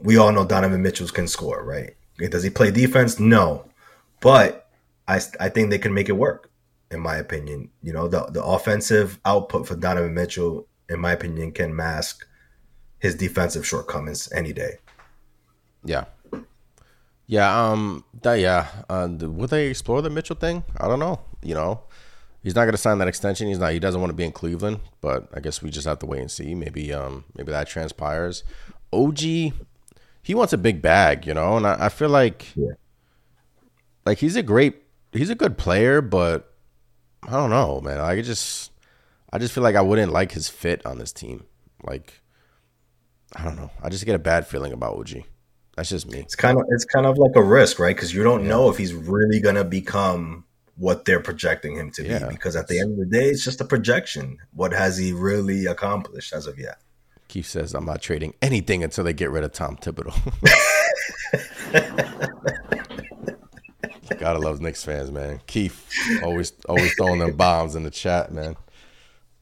we 0.03 0.17
all 0.17 0.33
know 0.33 0.47
Donovan 0.47 0.83
Mitchell 0.83 1.09
can 1.09 1.29
score, 1.29 1.65
right? 1.65 1.95
Does 2.31 2.43
he 2.43 2.51
play 2.51 2.71
defense? 2.71 3.19
No, 3.19 3.71
but 4.21 4.69
I 5.09 5.21
I 5.39 5.49
think 5.49 5.71
they 5.71 5.79
can 5.79 5.95
make 5.95 6.09
it 6.09 6.13
work. 6.13 6.51
In 6.91 7.01
my 7.01 7.17
opinion, 7.17 7.71
you 7.83 7.93
know, 7.93 8.09
the 8.09 8.27
the 8.27 8.43
offensive 8.43 9.21
output 9.25 9.67
for 9.67 9.77
Donovan 9.77 10.15
Mitchell, 10.15 10.67
in 10.89 11.01
my 11.01 11.13
opinion, 11.13 11.53
can 11.53 11.75
mask 11.75 12.27
his 12.99 13.15
defensive 13.15 13.67
shortcomings 13.67 14.31
any 14.33 14.53
day. 14.53 14.79
Yeah. 15.85 16.05
Yeah, 17.27 17.71
um, 17.71 18.05
that, 18.23 18.41
yeah. 18.41 18.67
Uh, 18.89 19.09
will 19.09 19.47
they 19.47 19.69
explore 19.69 20.03
the 20.03 20.11
Mitchell 20.11 20.35
thing? 20.35 20.65
I 20.77 20.89
don't 20.89 20.99
know. 20.99 21.21
You 21.43 21.55
know, 21.55 21.83
he's 22.43 22.55
not 22.55 22.63
going 22.63 22.73
to 22.73 22.79
sign 22.79 22.99
that 22.99 23.09
extension. 23.09 23.49
He's 23.49 23.59
not. 23.59 23.73
He 23.73 23.79
doesn't 23.79 24.01
want 24.01 24.11
to 24.11 24.17
be 24.17 24.25
in 24.25 24.33
Cleveland. 24.33 24.81
But 25.01 25.29
I 25.35 25.41
guess 25.41 25.63
we 25.63 25.71
just 25.71 25.87
have 25.87 25.99
to 26.01 26.07
wait 26.07 26.21
and 26.21 26.31
see. 26.31 26.55
Maybe, 26.55 26.93
um, 26.93 27.25
maybe 27.37 27.53
that 27.53 27.69
transpires. 27.69 28.45
OG, 28.93 29.19
he 29.19 30.35
wants 30.35 30.53
a 30.53 30.59
big 30.59 30.83
bag. 30.83 31.27
You 31.27 31.35
know, 31.35 31.57
and 31.57 31.67
I, 31.67 31.87
I 31.87 31.89
feel 31.89 32.09
like, 32.09 32.53
Yeah. 32.57 32.73
like 34.07 34.19
he's 34.19 34.37
a 34.37 34.43
great, 34.43 34.83
he's 35.13 35.31
a 35.31 35.35
good 35.35 35.57
player, 35.59 36.01
but 36.01 36.55
I 37.27 37.33
don't 37.33 37.51
know, 37.51 37.81
man. 37.81 38.01
I 38.01 38.21
just, 38.23 38.73
I 39.33 39.39
just 39.39 39.55
feel 39.55 39.63
like 39.63 39.77
I 39.77 39.83
wouldn't 39.83 40.13
like 40.13 40.33
his 40.33 40.49
fit 40.49 40.85
on 40.87 40.99
this 40.99 41.13
team. 41.13 41.45
Like, 41.85 42.21
I 43.37 43.45
don't 43.45 43.57
know. 43.57 43.71
I 43.83 43.89
just 43.91 44.05
get 44.07 44.15
a 44.15 44.19
bad 44.19 44.47
feeling 44.47 44.73
about 44.73 44.97
OG. 44.97 45.23
That's 45.77 45.89
just 45.89 46.11
me. 46.11 46.19
It's 46.19 46.35
kind 46.35 46.59
of 46.59 46.65
it's 46.71 46.85
kind 46.85 47.07
of 47.07 47.17
like 47.17 47.37
a 47.37 47.43
risk, 47.43 47.79
right? 47.79 47.95
Because 47.95 48.13
you 48.13 48.23
don't 48.25 48.47
know 48.49 48.69
if 48.69 48.77
he's 48.77 48.93
really 48.93 49.41
gonna 49.41 49.65
become 49.65 50.45
what 50.81 51.05
they're 51.05 51.21
projecting 51.21 51.77
him 51.77 51.91
to 51.91 52.03
be. 52.03 52.19
Because 52.31 52.57
at 52.57 52.67
the 52.67 52.81
end 52.81 52.93
of 52.93 52.99
the 52.99 53.07
day, 53.07 53.29
it's 53.29 53.45
just 53.45 53.61
a 53.61 53.65
projection. 53.65 54.39
What 54.55 54.73
has 54.73 54.97
he 54.97 55.13
really 55.13 55.67
accomplished 55.67 56.33
as 56.33 56.47
of 56.47 56.59
yet? 56.59 56.79
Keith 57.29 57.47
says 57.47 57.75
I'm 57.75 57.85
not 57.85 58.01
trading 58.01 58.35
anything 58.43 58.83
until 58.83 59.05
they 59.05 59.13
get 59.13 59.31
rid 59.31 59.45
of 59.45 59.53
Tom 59.53 59.77
Thibodeau. 59.77 60.17
Gotta 64.19 64.39
love 64.39 64.61
Knicks 64.61 64.83
fans, 64.83 65.13
man. 65.13 65.41
Keith 65.47 65.89
always 66.25 66.53
always 66.69 66.93
throwing 66.95 67.21
them 67.21 67.37
bombs 67.37 67.77
in 67.77 67.85
the 67.85 67.91
chat, 67.91 68.33
man. 68.33 68.57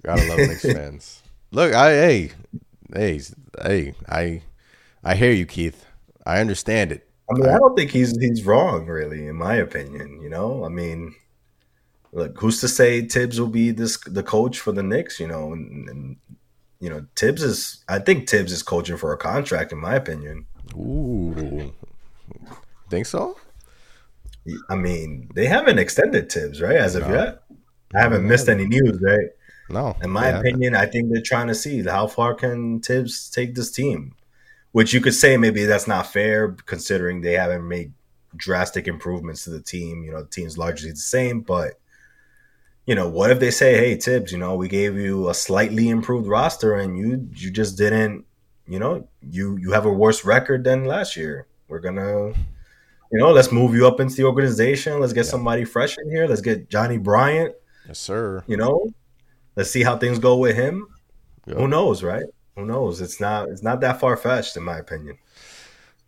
Gotta 0.04 0.26
love 0.28 0.38
Knicks 0.38 0.62
fans. 0.72 1.22
Look, 1.50 1.72
I 1.72 1.90
hey, 1.92 2.32
hey, 2.94 3.20
hey, 3.62 3.94
I 4.08 4.42
I 5.02 5.14
hear 5.14 5.32
you, 5.32 5.46
Keith. 5.46 5.86
I 6.26 6.40
understand 6.40 6.92
it. 6.92 7.08
I 7.30 7.34
mean, 7.34 7.48
I 7.48 7.58
don't 7.58 7.74
think 7.74 7.90
he's 7.90 8.16
he's 8.20 8.44
wrong, 8.44 8.86
really, 8.86 9.26
in 9.26 9.36
my 9.36 9.54
opinion. 9.54 10.20
You 10.20 10.28
know, 10.28 10.64
I 10.64 10.68
mean, 10.68 11.14
look, 12.12 12.38
who's 12.38 12.60
to 12.60 12.68
say 12.68 13.06
Tibbs 13.06 13.40
will 13.40 13.48
be 13.48 13.70
this 13.70 13.98
the 13.98 14.22
coach 14.22 14.58
for 14.60 14.72
the 14.72 14.82
Knicks? 14.82 15.20
You 15.20 15.28
know, 15.28 15.52
and, 15.52 15.88
and 15.88 16.16
you 16.80 16.90
know, 16.90 17.06
Tibbs 17.14 17.42
is. 17.42 17.84
I 17.88 17.98
think 17.98 18.26
Tibbs 18.26 18.52
is 18.52 18.62
coaching 18.62 18.96
for 18.96 19.12
a 19.12 19.18
contract, 19.18 19.72
in 19.72 19.78
my 19.78 19.94
opinion. 19.94 20.46
Ooh, 20.74 21.72
think 22.90 23.06
so? 23.06 23.36
I 24.68 24.76
mean, 24.76 25.30
they 25.34 25.46
haven't 25.46 25.78
extended 25.78 26.30
Tibbs, 26.30 26.60
right? 26.60 26.76
As 26.76 26.94
of 26.94 27.08
yet, 27.08 27.42
I 27.94 28.00
haven't 28.00 28.26
missed 28.26 28.48
any 28.48 28.66
news, 28.66 28.98
right? 29.02 29.28
No. 29.68 29.96
In 30.02 30.10
my 30.10 30.22
they 30.22 30.26
haven't. 30.28 30.46
opinion, 30.46 30.74
I 30.74 30.86
think 30.86 31.10
they're 31.10 31.22
trying 31.22 31.48
to 31.48 31.54
see 31.54 31.82
how 31.82 32.06
far 32.06 32.34
can 32.34 32.80
Tibbs 32.80 33.30
take 33.30 33.54
this 33.54 33.70
team. 33.70 34.14
Which 34.72 34.92
you 34.92 35.00
could 35.00 35.14
say 35.14 35.36
maybe 35.36 35.64
that's 35.64 35.88
not 35.88 36.12
fair, 36.12 36.52
considering 36.66 37.20
they 37.20 37.32
haven't 37.32 37.66
made 37.66 37.92
drastic 38.36 38.86
improvements 38.86 39.44
to 39.44 39.50
the 39.50 39.62
team. 39.62 40.04
You 40.04 40.12
know, 40.12 40.22
the 40.22 40.28
team's 40.28 40.58
largely 40.58 40.90
the 40.90 40.96
same, 40.96 41.40
but 41.40 41.80
you 42.88 42.94
know, 42.94 43.06
what 43.06 43.30
if 43.30 43.38
they 43.38 43.50
say, 43.50 43.76
"Hey, 43.76 43.98
Tibbs, 43.98 44.32
you 44.32 44.38
know, 44.38 44.54
we 44.54 44.66
gave 44.66 44.96
you 44.96 45.28
a 45.28 45.34
slightly 45.34 45.90
improved 45.90 46.26
roster, 46.26 46.74
and 46.74 46.96
you 46.96 47.28
you 47.34 47.50
just 47.50 47.76
didn't, 47.76 48.24
you 48.66 48.78
know, 48.78 49.06
you 49.20 49.58
you 49.58 49.72
have 49.72 49.84
a 49.84 49.92
worse 49.92 50.24
record 50.24 50.64
than 50.64 50.86
last 50.86 51.14
year. 51.14 51.46
We're 51.68 51.80
gonna." 51.80 52.32
You 53.12 53.18
know, 53.18 53.30
let's 53.30 53.52
move 53.52 53.74
you 53.74 53.86
up 53.86 54.00
into 54.00 54.16
the 54.16 54.24
organization. 54.24 55.00
Let's 55.00 55.12
get 55.12 55.24
somebody 55.24 55.64
fresh 55.64 55.96
in 55.98 56.10
here. 56.10 56.26
Let's 56.26 56.40
get 56.40 56.70
Johnnie 56.70 56.98
Bryant. 56.98 57.54
Yes, 57.86 57.98
sir. 57.98 58.42
You 58.46 58.56
know, 58.56 58.90
let's 59.54 59.70
see 59.70 59.82
how 59.82 59.98
things 59.98 60.18
go 60.18 60.36
with 60.36 60.56
him. 60.56 60.88
Yep. 61.46 61.58
Who 61.58 61.68
knows, 61.68 62.02
right? 62.02 62.24
Who 62.56 62.64
knows? 62.64 63.02
It's 63.02 63.20
not 63.20 63.50
it's 63.50 63.62
not 63.62 63.82
that 63.82 64.00
far 64.00 64.16
fetched, 64.16 64.56
in 64.56 64.62
my 64.62 64.78
opinion. 64.78 65.18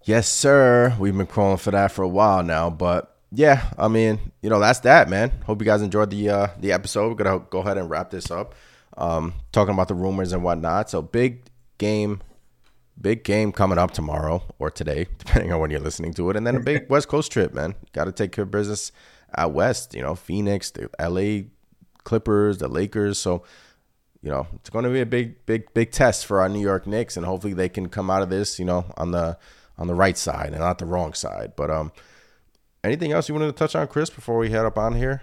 Yes, 0.04 0.28
sir. 0.28 0.96
We've 0.98 1.16
been 1.16 1.26
calling 1.26 1.58
for 1.58 1.72
that 1.72 1.92
for 1.92 2.02
a 2.02 2.08
while 2.08 2.42
now, 2.42 2.70
but 2.70 3.19
yeah, 3.32 3.70
I 3.78 3.88
mean, 3.88 4.32
you 4.42 4.50
know, 4.50 4.58
that's 4.58 4.80
that, 4.80 5.08
man. 5.08 5.30
Hope 5.46 5.60
you 5.60 5.66
guys 5.66 5.82
enjoyed 5.82 6.10
the 6.10 6.28
uh, 6.30 6.46
the 6.58 6.72
episode. 6.72 7.08
We're 7.08 7.24
gonna 7.24 7.44
go 7.50 7.60
ahead 7.60 7.78
and 7.78 7.88
wrap 7.88 8.10
this 8.10 8.30
up, 8.30 8.54
um, 8.96 9.34
talking 9.52 9.74
about 9.74 9.88
the 9.88 9.94
rumors 9.94 10.32
and 10.32 10.42
whatnot. 10.42 10.90
So 10.90 11.00
big 11.00 11.42
game, 11.78 12.22
big 13.00 13.22
game 13.22 13.52
coming 13.52 13.78
up 13.78 13.92
tomorrow 13.92 14.42
or 14.58 14.70
today, 14.70 15.06
depending 15.18 15.52
on 15.52 15.60
when 15.60 15.70
you're 15.70 15.80
listening 15.80 16.12
to 16.14 16.30
it, 16.30 16.36
and 16.36 16.46
then 16.46 16.56
a 16.56 16.60
big 16.60 16.86
West 16.90 17.08
Coast 17.08 17.30
trip, 17.30 17.54
man. 17.54 17.74
Got 17.92 18.04
to 18.04 18.12
take 18.12 18.32
care 18.32 18.44
of 18.44 18.50
business 18.50 18.90
out 19.36 19.52
west. 19.52 19.94
You 19.94 20.02
know, 20.02 20.16
Phoenix, 20.16 20.72
the 20.72 20.90
L.A. 20.98 21.46
Clippers, 22.02 22.58
the 22.58 22.68
Lakers. 22.68 23.18
So 23.18 23.44
you 24.22 24.30
know, 24.30 24.46
it's 24.56 24.70
going 24.70 24.84
to 24.84 24.90
be 24.90 25.00
a 25.00 25.06
big, 25.06 25.46
big, 25.46 25.72
big 25.72 25.92
test 25.92 26.26
for 26.26 26.40
our 26.40 26.48
New 26.48 26.60
York 26.60 26.86
Knicks, 26.86 27.16
and 27.16 27.24
hopefully 27.24 27.54
they 27.54 27.68
can 27.68 27.88
come 27.88 28.10
out 28.10 28.22
of 28.22 28.28
this, 28.28 28.58
you 28.58 28.64
know, 28.64 28.92
on 28.96 29.12
the 29.12 29.38
on 29.78 29.86
the 29.86 29.94
right 29.94 30.18
side 30.18 30.48
and 30.48 30.58
not 30.58 30.78
the 30.78 30.84
wrong 30.84 31.14
side. 31.14 31.54
But 31.56 31.70
um, 31.70 31.90
anything 32.84 33.12
else 33.12 33.28
you 33.28 33.34
wanted 33.34 33.46
to 33.46 33.52
touch 33.52 33.74
on, 33.74 33.86
Chris, 33.88 34.10
before 34.10 34.38
we 34.38 34.50
head 34.50 34.64
up 34.64 34.78
on 34.78 34.94
here? 34.94 35.22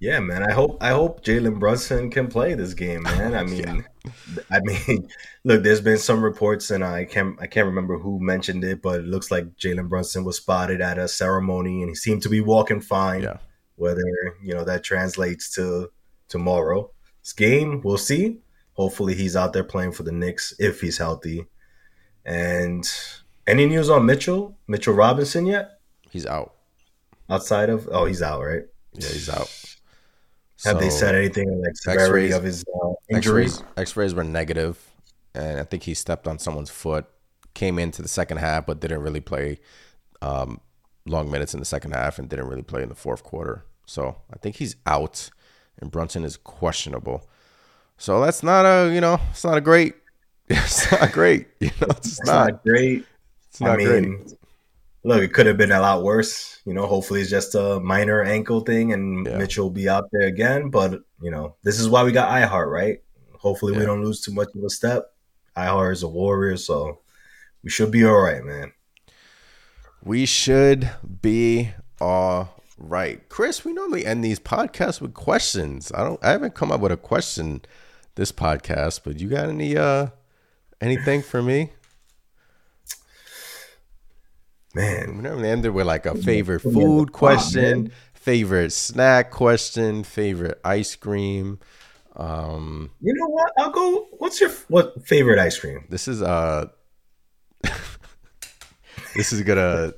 Yeah, 0.00 0.20
man. 0.20 0.42
I 0.42 0.52
hope 0.52 0.76
I 0.82 0.90
hope 0.90 1.24
Jalen 1.24 1.58
Brunson 1.58 2.10
can 2.10 2.28
play 2.28 2.52
this 2.54 2.74
game, 2.74 3.02
man. 3.04 3.34
I 3.34 3.42
mean, 3.42 3.84
I 4.50 4.60
mean, 4.60 5.08
look, 5.44 5.62
there's 5.62 5.80
been 5.80 5.98
some 5.98 6.22
reports, 6.22 6.70
and 6.70 6.84
I 6.84 7.04
can't 7.06 7.40
I 7.40 7.46
can't 7.46 7.66
remember 7.66 7.98
who 7.98 8.20
mentioned 8.20 8.64
it, 8.64 8.82
but 8.82 9.00
it 9.00 9.06
looks 9.06 9.30
like 9.30 9.56
Jalen 9.56 9.88
Brunson 9.88 10.24
was 10.24 10.36
spotted 10.36 10.80
at 10.80 10.98
a 10.98 11.08
ceremony, 11.08 11.80
and 11.80 11.88
he 11.88 11.94
seemed 11.94 12.22
to 12.22 12.28
be 12.28 12.40
walking 12.40 12.80
fine. 12.80 13.22
Yeah. 13.22 13.38
Whether 13.76 14.02
you 14.42 14.54
know 14.54 14.64
that 14.64 14.84
translates 14.84 15.50
to 15.54 15.90
tomorrow, 16.28 16.90
this 17.22 17.32
game, 17.32 17.80
we'll 17.82 17.98
see. 17.98 18.40
Hopefully, 18.74 19.14
he's 19.14 19.36
out 19.36 19.52
there 19.52 19.64
playing 19.64 19.92
for 19.92 20.02
the 20.02 20.12
Knicks 20.12 20.54
if 20.58 20.80
he's 20.82 20.98
healthy. 20.98 21.46
And 22.26 22.86
any 23.46 23.66
news 23.66 23.90
on 23.90 24.06
Mitchell, 24.06 24.56
Mitchell 24.66 24.94
Robinson 24.94 25.46
yet? 25.46 25.80
He's 26.10 26.26
out. 26.26 26.54
Outside 27.28 27.70
of 27.70 27.88
oh, 27.90 28.04
he's 28.04 28.22
out, 28.22 28.42
right? 28.42 28.64
Yeah, 28.92 29.08
he's 29.08 29.28
out. 29.28 29.50
Have 30.64 30.80
they 30.80 30.90
said 30.90 31.14
anything 31.14 31.48
on 31.50 31.60
like 31.60 31.76
severity 31.76 32.32
of 32.32 32.42
his 32.42 32.64
uh, 32.82 32.92
injuries? 33.10 33.58
X-rays, 33.58 33.72
X-rays 33.76 34.14
were 34.14 34.24
negative, 34.24 34.78
and 35.34 35.58
I 35.58 35.64
think 35.64 35.82
he 35.82 35.94
stepped 35.94 36.26
on 36.26 36.38
someone's 36.38 36.70
foot. 36.70 37.06
Came 37.54 37.78
into 37.78 38.02
the 38.02 38.08
second 38.08 38.38
half, 38.38 38.66
but 38.66 38.80
didn't 38.80 39.00
really 39.00 39.20
play 39.20 39.58
um, 40.22 40.60
long 41.06 41.30
minutes 41.30 41.54
in 41.54 41.60
the 41.60 41.66
second 41.66 41.92
half, 41.92 42.18
and 42.18 42.28
didn't 42.28 42.46
really 42.46 42.62
play 42.62 42.82
in 42.82 42.88
the 42.88 42.94
fourth 42.94 43.22
quarter. 43.22 43.64
So 43.86 44.16
I 44.32 44.38
think 44.38 44.56
he's 44.56 44.76
out, 44.86 45.30
and 45.80 45.90
Brunson 45.90 46.24
is 46.24 46.36
questionable. 46.36 47.28
So 47.96 48.20
that's 48.20 48.42
not 48.42 48.64
a 48.64 48.92
you 48.92 49.00
know 49.00 49.20
it's 49.30 49.44
not 49.44 49.56
a 49.56 49.60
great 49.60 49.94
it's 50.48 50.90
not 50.90 51.12
great 51.12 51.46
you 51.60 51.70
know 51.80 51.88
it's, 51.90 52.18
It's 52.18 52.24
not, 52.24 52.50
not 52.50 52.62
great. 52.64 53.06
It's 53.54 53.60
not 53.60 53.74
I 53.74 53.76
mean, 53.76 54.16
great. 54.16 54.32
look, 55.04 55.22
it 55.22 55.32
could 55.32 55.46
have 55.46 55.56
been 55.56 55.70
a 55.70 55.78
lot 55.80 56.02
worse. 56.02 56.60
You 56.64 56.74
know, 56.74 56.86
hopefully 56.86 57.20
it's 57.20 57.30
just 57.30 57.54
a 57.54 57.78
minor 57.78 58.20
ankle 58.20 58.62
thing, 58.62 58.92
and 58.92 59.24
Yeah. 59.24 59.38
Mitchell 59.38 59.66
will 59.66 59.70
be 59.70 59.88
out 59.88 60.08
there 60.10 60.26
again. 60.26 60.70
But 60.70 61.02
you 61.22 61.30
know, 61.30 61.54
this 61.62 61.78
is 61.78 61.88
why 61.88 62.02
we 62.02 62.10
got 62.10 62.30
I-Hart, 62.30 62.68
right? 62.68 63.00
Hopefully, 63.38 63.78
we 63.78 63.84
don't 63.86 64.02
lose 64.02 64.20
too 64.20 64.32
much 64.34 64.48
of 64.56 64.64
a 64.64 64.70
step. 64.70 65.12
I-Hart 65.54 65.92
is 65.92 66.02
a 66.02 66.08
warrior, 66.08 66.56
so 66.56 66.98
we 67.62 67.70
should 67.70 67.92
be 67.92 68.04
all 68.04 68.18
right, 68.20 68.42
man. 68.44 68.72
We 70.02 70.26
should 70.26 70.90
be 71.22 71.70
all 72.00 72.60
right. 72.76 73.26
Chris, 73.28 73.64
we 73.64 73.72
normally 73.72 74.04
end 74.04 74.24
these 74.24 74.40
podcasts 74.40 75.00
with 75.00 75.14
questions. 75.14 75.92
I 75.94 76.02
don't 76.02 76.18
I 76.24 76.30
haven't 76.32 76.56
come 76.56 76.72
up 76.72 76.80
with 76.80 76.90
a 76.90 76.96
question 76.96 77.62
this 78.16 78.32
podcast. 78.32 79.02
But 79.04 79.20
you 79.20 79.28
got 79.28 79.48
any 79.48 79.76
uh 79.76 80.08
anything 80.80 81.22
for 81.22 81.40
me? 81.40 81.70
Man, 84.74 85.22
we 85.22 85.48
ended 85.48 85.72
with 85.72 85.86
like 85.86 86.04
a 86.04 86.16
favorite 86.16 86.58
food 86.60 87.12
question, 87.12 87.92
favorite 88.12 88.72
snack 88.72 89.30
question, 89.30 90.02
favorite 90.02 90.60
ice 90.64 90.96
cream. 90.96 91.60
Um, 92.16 92.90
you 93.00 93.14
know 93.14 93.28
what? 93.28 93.52
I'll 93.56 93.70
go. 93.70 94.08
What's 94.18 94.40
your 94.40 94.50
what 94.66 95.06
favorite 95.06 95.38
ice 95.38 95.56
cream? 95.60 95.84
This 95.90 96.08
is 96.08 96.22
uh, 96.22 96.66
this 99.14 99.32
is 99.32 99.42
gonna 99.42 99.94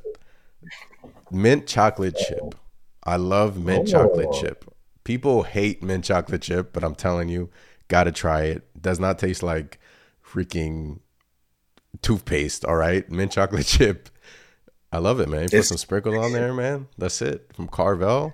mint 1.30 1.66
chocolate 1.66 2.16
chip. 2.16 2.54
I 3.02 3.16
love 3.16 3.56
mint 3.56 3.88
oh. 3.88 3.92
chocolate 3.92 4.32
chip. 4.38 4.66
People 5.04 5.44
hate 5.44 5.82
mint 5.82 6.04
chocolate 6.04 6.42
chip, 6.42 6.74
but 6.74 6.84
I'm 6.84 6.94
telling 6.94 7.30
you, 7.30 7.48
gotta 7.88 8.12
try 8.12 8.42
it. 8.42 8.82
Does 8.82 9.00
not 9.00 9.18
taste 9.18 9.42
like 9.42 9.80
freaking 10.22 11.00
toothpaste. 12.02 12.66
All 12.66 12.76
right, 12.76 13.10
mint 13.10 13.32
chocolate 13.32 13.66
chip 13.66 14.10
I 14.97 14.99
love 14.99 15.20
it, 15.20 15.28
man. 15.28 15.42
You 15.42 15.49
put 15.51 15.66
some 15.66 15.76
sprinkles 15.76 16.16
on 16.16 16.32
there, 16.32 16.55
man. 16.55 16.88
That's 16.97 17.20
it 17.20 17.51
from 17.53 17.68
Carvel. 17.68 18.32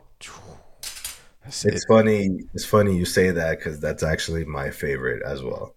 That's 1.43 1.65
it's 1.65 1.83
it. 1.83 1.89
funny. 1.89 2.39
It's 2.55 2.65
funny 2.65 2.97
you 2.97 3.05
say 3.05 3.33
that 3.33 3.59
because 3.59 3.81
that's 3.81 4.05
actually 4.05 4.45
my 4.45 4.71
favorite 4.71 5.25
as 5.25 5.43
well. 5.43 5.75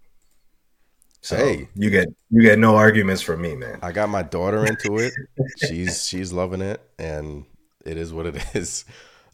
So 1.22 1.38
hey, 1.38 1.70
you 1.74 1.90
get 1.90 2.08
you 2.30 2.44
get 2.44 2.60
no 2.60 2.76
arguments 2.76 3.24
from 3.24 3.42
me, 3.42 3.56
man. 3.56 3.80
I 3.82 3.94
got 3.94 4.10
my 4.10 4.22
daughter 4.22 4.64
into 4.64 5.00
it. 5.00 5.12
she's 5.68 6.08
she's 6.08 6.32
loving 6.32 6.62
it, 6.62 6.80
and 7.00 7.46
it 7.84 7.98
is 7.98 8.14
what 8.14 8.28
it 8.28 8.46
is. 8.56 8.86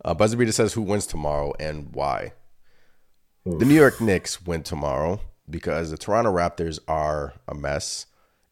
Uh, 0.05 0.13
Buzzer 0.13 0.37
Beater 0.37 0.53
says 0.53 0.71
who 0.71 0.83
wins 0.83 1.05
tomorrow 1.05 1.53
and 1.59 1.93
why. 1.93 2.31
Oof. 3.45 3.59
The 3.59 3.65
New 3.65 3.75
York 3.75 3.99
Knicks 3.99 4.41
win 4.41 4.63
tomorrow 4.63 5.19
because 5.49 5.91
the 5.91 5.97
Toronto 5.97 6.33
Raptors 6.33 6.79
are 6.87 7.33
a 7.45 7.53
mess, 7.53 8.05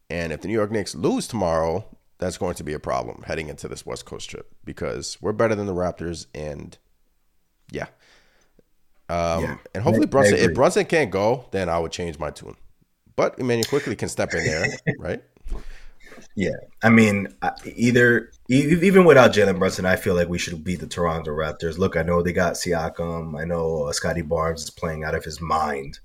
and 0.10 0.34
if 0.34 0.42
the 0.42 0.50
New 0.50 0.54
York 0.54 0.72
Knicks 0.72 0.96
lose 0.96 1.30
tomorrow, 1.30 1.86
that's 2.20 2.38
going 2.38 2.56
to 2.56 2.64
be 2.64 2.74
a 2.74 2.80
problem 2.80 3.24
heading 3.26 3.50
into 3.50 3.68
this 3.68 3.86
West 3.86 4.06
Coast 4.06 4.30
trip 4.30 4.54
because 4.64 5.18
we're 5.22 5.32
better 5.32 5.56
than 5.56 5.66
the 5.66 5.74
Raptors, 5.74 6.28
and 6.36 6.78
yeah, 7.72 7.88
um, 9.08 9.44
yeah. 9.44 9.58
and 9.74 9.84
hopefully 9.84 10.06
Brunson. 10.06 10.38
If 10.38 10.54
Brunson 10.54 10.86
can't 10.86 11.10
go, 11.10 11.46
then 11.52 11.70
I 11.70 11.80
would 11.80 11.92
change 11.92 12.20
my 12.20 12.30
tune. 12.30 12.56
But 13.16 13.40
Immanuel 13.40 13.68
Quickley 13.68 13.96
can 13.96 14.10
step 14.10 14.34
in 14.34 14.46
there, 14.46 14.68
right? 15.00 15.24
Yeah, 16.36 16.56
I 16.84 16.90
mean, 16.90 17.34
either 17.66 18.32
even 18.50 19.06
without 19.06 19.32
Jalen 19.32 19.58
Brunson, 19.58 19.86
I 19.86 19.96
feel 19.96 20.16
like 20.16 20.28
we 20.28 20.38
should 20.38 20.64
beat 20.64 20.80
the 20.82 20.88
Toronto 20.88 21.32
Raptors. 21.32 21.78
Look, 21.78 21.96
I 21.96 22.04
know 22.04 22.22
they 22.22 22.34
got 22.34 22.54
Siakam. 22.54 23.40
I 23.40 23.46
know 23.46 23.84
uh, 23.84 23.94
Scottie 23.94 24.22
Barnes 24.22 24.64
is 24.64 24.70
playing 24.70 25.04
out 25.04 25.16
of 25.16 25.24
his 25.24 25.40
mind. 25.40 26.00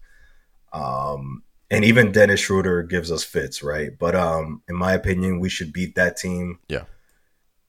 Um, 0.72 1.42
and 1.70 1.84
even 1.84 2.12
Dennis 2.12 2.40
Schroeder 2.40 2.82
gives 2.82 3.10
us 3.10 3.24
fits, 3.24 3.62
right? 3.62 3.90
But 3.98 4.14
um, 4.14 4.62
in 4.68 4.76
my 4.76 4.92
opinion, 4.92 5.40
we 5.40 5.48
should 5.48 5.72
beat 5.72 5.94
that 5.94 6.16
team. 6.16 6.58
Yeah. 6.68 6.84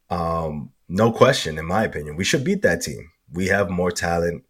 Um, 0.09 0.71
no 0.87 1.11
question, 1.11 1.57
in 1.57 1.65
my 1.65 1.83
opinion, 1.83 2.15
we 2.15 2.23
should 2.23 2.43
beat 2.43 2.61
that 2.61 2.81
team. 2.81 3.11
We 3.31 3.47
have 3.47 3.69
more 3.69 3.91
talent, 3.91 4.43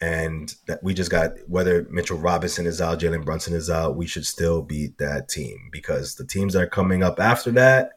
and 0.00 0.52
that 0.66 0.82
we 0.82 0.94
just 0.94 1.10
got 1.10 1.32
whether 1.46 1.86
Mitchell 1.90 2.18
Robinson 2.18 2.66
is 2.66 2.80
out, 2.80 3.00
Jalen 3.00 3.24
Brunson 3.24 3.54
is 3.54 3.70
out, 3.70 3.96
we 3.96 4.06
should 4.06 4.26
still 4.26 4.62
beat 4.62 4.98
that 4.98 5.28
team 5.28 5.68
because 5.72 6.14
the 6.16 6.26
teams 6.26 6.54
that 6.54 6.62
are 6.62 6.68
coming 6.68 7.02
up 7.02 7.20
after 7.20 7.50
that. 7.52 7.92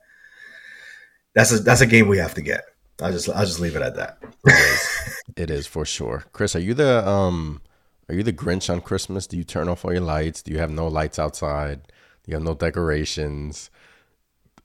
That's 1.33 1.51
a 1.53 1.59
that's 1.59 1.81
a 1.81 1.87
game 1.87 2.07
we 2.09 2.17
have 2.17 2.33
to 2.33 2.41
get. 2.41 2.65
I'll 3.01 3.11
just 3.11 3.29
I'll 3.29 3.45
just 3.45 3.59
leave 3.59 3.75
it 3.75 3.81
at 3.81 3.95
that. 3.95 4.17
it, 4.45 4.53
is. 4.53 5.21
it 5.37 5.49
is 5.49 5.67
for 5.67 5.85
sure. 5.85 6.25
Chris, 6.33 6.55
are 6.55 6.59
you 6.59 6.73
the 6.73 7.07
um 7.07 7.61
are 8.09 8.15
you 8.15 8.23
the 8.23 8.33
Grinch 8.33 8.69
on 8.69 8.81
Christmas? 8.81 9.27
Do 9.27 9.37
you 9.37 9.43
turn 9.43 9.69
off 9.69 9.85
all 9.85 9.93
your 9.93 10.01
lights? 10.01 10.41
Do 10.41 10.51
you 10.51 10.59
have 10.59 10.71
no 10.71 10.87
lights 10.87 11.19
outside? 11.19 11.83
Do 12.23 12.31
you 12.31 12.35
have 12.35 12.43
no 12.43 12.55
decorations? 12.55 13.69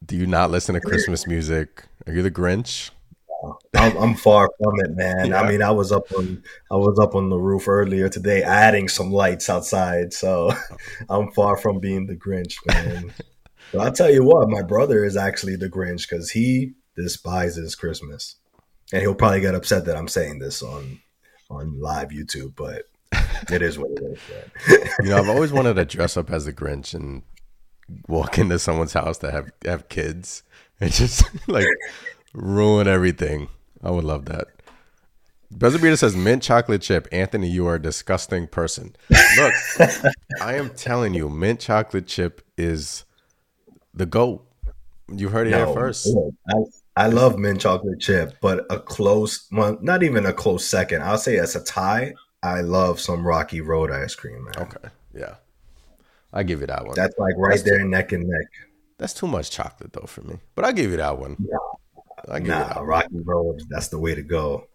Do 0.05 0.17
you 0.17 0.27
not 0.27 0.51
listen 0.51 0.75
to 0.75 0.81
Christmas 0.81 1.27
music? 1.27 1.85
Are 2.07 2.13
you 2.13 2.23
the 2.23 2.31
Grinch? 2.31 2.91
I'm, 3.75 3.97
I'm 3.97 4.15
far 4.15 4.51
from 4.59 4.75
it, 4.81 4.97
man. 4.97 5.29
Yeah. 5.29 5.41
I 5.41 5.49
mean, 5.49 5.63
I 5.63 5.71
was 5.71 5.93
up 5.93 6.11
on 6.13 6.43
I 6.71 6.77
was 6.77 6.99
up 6.99 7.15
on 7.15 7.29
the 7.29 7.39
roof 7.39 7.69
earlier 7.69 8.09
today, 8.09 8.43
adding 8.43 8.89
some 8.89 9.13
lights 9.13 9.49
outside. 9.51 10.13
So 10.13 10.53
I'm 11.09 11.31
far 11.33 11.57
from 11.57 11.79
being 11.79 12.07
the 12.07 12.17
Grinch, 12.17 12.55
man. 12.67 13.13
but 13.73 13.81
I'll 13.81 13.93
tell 13.93 14.11
you 14.11 14.25
what, 14.25 14.49
my 14.49 14.63
brother 14.63 15.05
is 15.05 15.17
actually 15.17 15.57
the 15.57 15.69
Grinch 15.69 16.09
because 16.09 16.31
he 16.31 16.73
despises 16.97 17.75
Christmas, 17.75 18.37
and 18.93 19.03
he'll 19.03 19.15
probably 19.15 19.41
get 19.41 19.55
upset 19.55 19.85
that 19.85 19.97
I'm 19.97 20.09
saying 20.09 20.39
this 20.39 20.63
on 20.63 21.01
on 21.51 21.79
live 21.79 22.09
YouTube. 22.09 22.55
But 22.57 22.85
it 23.51 23.63
is 23.63 23.79
what 23.79 23.91
it 23.93 24.03
is. 24.03 24.89
you 25.03 25.11
know, 25.11 25.19
I've 25.19 25.29
always 25.29 25.53
wanted 25.53 25.75
to 25.75 25.85
dress 25.85 26.17
up 26.17 26.31
as 26.31 26.47
a 26.47 26.53
Grinch 26.53 26.95
and 26.95 27.23
walk 28.09 28.39
into 28.39 28.59
someone's 28.59 28.93
house 28.93 29.19
that 29.19 29.33
have 29.33 29.51
have 29.65 29.89
kids 29.89 30.43
and 30.81 30.93
just 30.93 31.25
like 31.49 31.67
ruin 32.33 32.87
everything. 32.87 33.49
I 33.83 33.91
would 33.91 34.05
love 34.05 34.27
that. 34.27 34.49
Bezer 35.55 35.97
says 35.97 36.17
mint 36.17 36.43
chocolate 36.43 36.83
chip. 36.83 37.07
Anthony, 37.13 37.49
you 37.49 37.67
are 37.67 37.77
a 37.77 37.83
disgusting 37.83 38.49
person. 38.49 38.97
Look, 39.11 39.55
I 40.41 40.55
am 40.55 40.71
telling 40.71 41.15
you, 41.15 41.29
mint 41.29 41.61
chocolate 41.61 42.07
chip 42.07 42.43
is 42.59 43.05
the 43.95 44.07
goat. 44.07 44.45
You 45.09 45.29
heard 45.29 45.47
it 45.47 45.51
no, 45.51 45.67
here 45.67 45.75
first. 45.75 46.09
I, 46.49 47.05
I 47.05 47.07
love 47.09 47.39
mint 47.39 47.61
chocolate 47.61 48.01
chip, 48.01 48.35
but 48.41 48.67
a 48.71 48.81
close, 48.81 49.47
well, 49.53 49.79
not 49.81 50.03
even 50.03 50.27
a 50.27 50.33
close 50.33 50.67
second. 50.67 51.03
I'll 51.03 51.19
say 51.19 51.39
as 51.39 51.55
a 51.55 51.63
tie. 51.63 52.13
I 52.43 52.61
love 52.61 53.01
some 53.01 53.27
Rocky 53.27 53.61
Road 53.61 53.91
ice 53.91 54.15
cream, 54.15 54.45
man. 54.45 54.55
Okay, 54.59 54.89
yeah, 55.15 55.35
I 56.33 56.43
give 56.43 56.61
you 56.61 56.67
that 56.67 56.85
one. 56.85 56.95
That's 56.95 57.19
like 57.19 57.35
right 57.37 57.51
that's 57.51 57.63
there, 57.63 57.79
too, 57.79 57.89
neck 57.89 58.13
and 58.13 58.29
neck. 58.29 58.47
That's 58.99 59.15
too 59.15 59.27
much 59.27 59.51
chocolate 59.51 59.93
though 59.93 60.07
for 60.07 60.23
me, 60.23 60.39
but 60.55 60.65
I 60.65 60.73
give 60.73 60.91
you 60.91 60.97
that 60.99 61.19
one. 61.19 61.37
Nah, 61.39 62.35
I 62.35 62.39
give 62.39 62.49
nah, 62.49 62.75
that 62.75 62.85
Rocky 62.85 63.21
Road. 63.25 63.63
That's 63.69 63.89
the 63.89 63.99
way 63.99 64.15
to 64.15 64.23
go. 64.23 64.69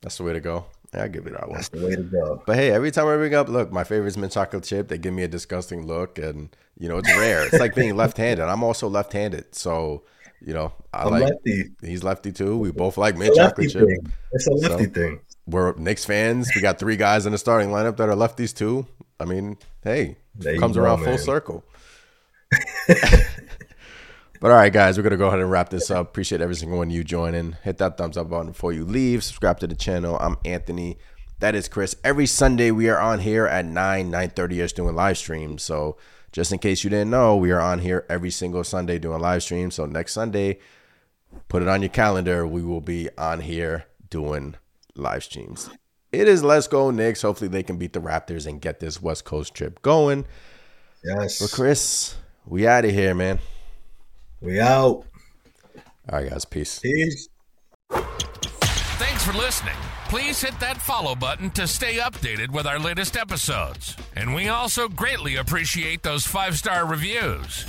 That's 0.00 0.16
the 0.16 0.24
way 0.24 0.32
to 0.32 0.40
go. 0.40 0.66
Yeah, 0.94 1.04
I 1.04 1.08
give 1.08 1.24
you 1.24 1.32
that 1.32 1.48
one. 1.48 1.56
That's 1.56 1.68
the 1.68 1.84
way 1.84 1.96
to 1.96 2.02
go. 2.02 2.42
But 2.44 2.56
hey, 2.56 2.70
every 2.70 2.90
time 2.90 3.06
I 3.06 3.16
bring 3.16 3.34
up, 3.34 3.48
look, 3.48 3.72
my 3.72 3.84
favorite 3.84 4.08
is 4.08 4.18
mint 4.18 4.32
chocolate 4.32 4.64
chip. 4.64 4.88
They 4.88 4.98
give 4.98 5.14
me 5.14 5.22
a 5.22 5.28
disgusting 5.28 5.86
look, 5.86 6.18
and 6.18 6.54
you 6.78 6.88
know 6.88 6.98
it's 6.98 7.16
rare. 7.16 7.46
it's 7.46 7.60
like 7.60 7.74
being 7.74 7.96
left-handed. 7.96 8.44
I'm 8.44 8.62
also 8.62 8.88
left-handed, 8.88 9.54
so 9.54 10.02
you 10.44 10.54
know 10.54 10.72
I 10.92 11.04
I'm 11.04 11.10
like. 11.10 11.22
Lefty. 11.24 11.70
He's 11.82 12.02
lefty 12.02 12.32
too. 12.32 12.58
We 12.58 12.72
both 12.72 12.98
like 12.98 13.16
mint 13.16 13.34
chocolate 13.36 13.70
chip. 13.70 13.88
It's 14.32 14.46
a 14.46 14.52
lefty 14.52 14.84
so, 14.84 14.90
thing 14.90 15.20
we're 15.46 15.74
Knicks 15.74 16.04
fans. 16.04 16.50
We 16.54 16.60
got 16.60 16.78
three 16.78 16.96
guys 16.96 17.26
in 17.26 17.32
the 17.32 17.38
starting 17.38 17.70
lineup 17.70 17.96
that 17.96 18.08
are 18.08 18.14
lefties 18.14 18.54
too. 18.54 18.86
I 19.18 19.24
mean, 19.24 19.56
hey, 19.84 20.16
it 20.40 20.58
comes 20.58 20.76
go, 20.76 20.82
around 20.82 21.00
man. 21.00 21.10
full 21.10 21.18
circle. 21.18 21.64
But 24.42 24.50
all 24.50 24.56
right, 24.56 24.72
guys, 24.72 24.96
we're 24.96 25.04
gonna 25.04 25.16
go 25.16 25.28
ahead 25.28 25.38
and 25.38 25.48
wrap 25.52 25.68
this 25.68 25.88
up. 25.88 26.08
Appreciate 26.08 26.40
every 26.40 26.56
single 26.56 26.78
one 26.78 26.88
of 26.88 26.92
you 26.92 27.04
joining. 27.04 27.52
Hit 27.62 27.78
that 27.78 27.96
thumbs 27.96 28.16
up 28.16 28.28
button 28.28 28.48
before 28.48 28.72
you 28.72 28.84
leave. 28.84 29.22
Subscribe 29.22 29.60
to 29.60 29.68
the 29.68 29.76
channel. 29.76 30.18
I'm 30.20 30.36
Anthony. 30.44 30.98
That 31.38 31.54
is 31.54 31.68
Chris. 31.68 31.94
Every 32.02 32.26
Sunday 32.26 32.72
we 32.72 32.88
are 32.88 32.98
on 32.98 33.20
here 33.20 33.46
at 33.46 33.64
9, 33.64 34.10
nine 34.10 34.30
thirty 34.30 34.60
ish 34.60 34.72
doing 34.72 34.96
live 34.96 35.16
streams. 35.16 35.62
So 35.62 35.96
just 36.32 36.50
in 36.50 36.58
case 36.58 36.82
you 36.82 36.90
didn't 36.90 37.10
know, 37.10 37.36
we 37.36 37.52
are 37.52 37.60
on 37.60 37.78
here 37.78 38.04
every 38.10 38.32
single 38.32 38.64
Sunday 38.64 38.98
doing 38.98 39.20
live 39.20 39.44
streams. 39.44 39.76
So 39.76 39.86
next 39.86 40.12
Sunday, 40.12 40.58
put 41.48 41.62
it 41.62 41.68
on 41.68 41.80
your 41.80 41.90
calendar. 41.90 42.44
We 42.44 42.62
will 42.64 42.80
be 42.80 43.10
on 43.16 43.42
here 43.42 43.84
doing 44.10 44.56
live 44.94 45.24
streams. 45.24 45.70
It 46.12 46.28
is 46.28 46.42
Let's 46.42 46.68
Go 46.68 46.90
Knicks. 46.90 47.22
Hopefully 47.22 47.48
they 47.48 47.62
can 47.62 47.78
beat 47.78 47.94
the 47.94 48.00
Raptors 48.00 48.46
and 48.46 48.60
get 48.60 48.80
this 48.80 49.00
West 49.00 49.24
Coast 49.24 49.54
trip 49.54 49.80
going. 49.82 50.26
Yes. 51.02 51.38
For 51.38 51.48
Chris, 51.48 52.16
we 52.46 52.66
out 52.66 52.84
of 52.84 52.90
here, 52.90 53.14
man. 53.14 53.38
We 54.40 54.60
out. 54.60 55.04
All 55.04 55.04
right, 56.10 56.28
guys. 56.28 56.44
Peace. 56.44 56.80
Peace. 56.80 57.28
Thanks 57.90 59.24
for 59.24 59.32
listening. 59.32 59.76
Please 60.12 60.42
hit 60.42 60.60
that 60.60 60.76
follow 60.76 61.14
button 61.14 61.48
to 61.52 61.66
stay 61.66 61.94
updated 61.94 62.50
with 62.50 62.66
our 62.66 62.78
latest 62.78 63.16
episodes. 63.16 63.96
And 64.14 64.34
we 64.34 64.50
also 64.50 64.86
greatly 64.86 65.36
appreciate 65.36 66.02
those 66.02 66.26
five 66.26 66.58
star 66.58 66.84
reviews. 66.84 67.62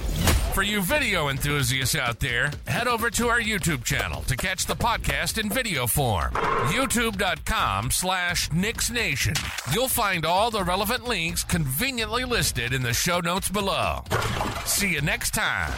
For 0.54 0.62
you 0.62 0.82
video 0.82 1.30
enthusiasts 1.30 1.96
out 1.96 2.20
there, 2.20 2.52
head 2.68 2.86
over 2.86 3.10
to 3.12 3.30
our 3.30 3.40
YouTube 3.40 3.86
channel 3.86 4.24
to 4.24 4.36
catch 4.36 4.66
the 4.66 4.76
podcast 4.76 5.38
in 5.38 5.50
video 5.50 5.88
form. 5.88 6.34
YouTube.com 6.34 7.92
slash 7.92 8.52
Knicks 8.52 8.92
Nation. 8.92 9.36
You'll 9.72 9.88
find 9.88 10.26
all 10.26 10.52
the 10.52 10.66
relevant 10.66 11.08
links 11.08 11.46
conveniently 11.46 12.26
listed 12.26 12.74
in 12.74 12.84
the 12.84 12.94
show 12.94 13.22
notes 13.22 13.48
below. 13.48 14.04
See 14.66 14.92
you 14.92 15.00
next 15.00 15.34
time. 15.34 15.72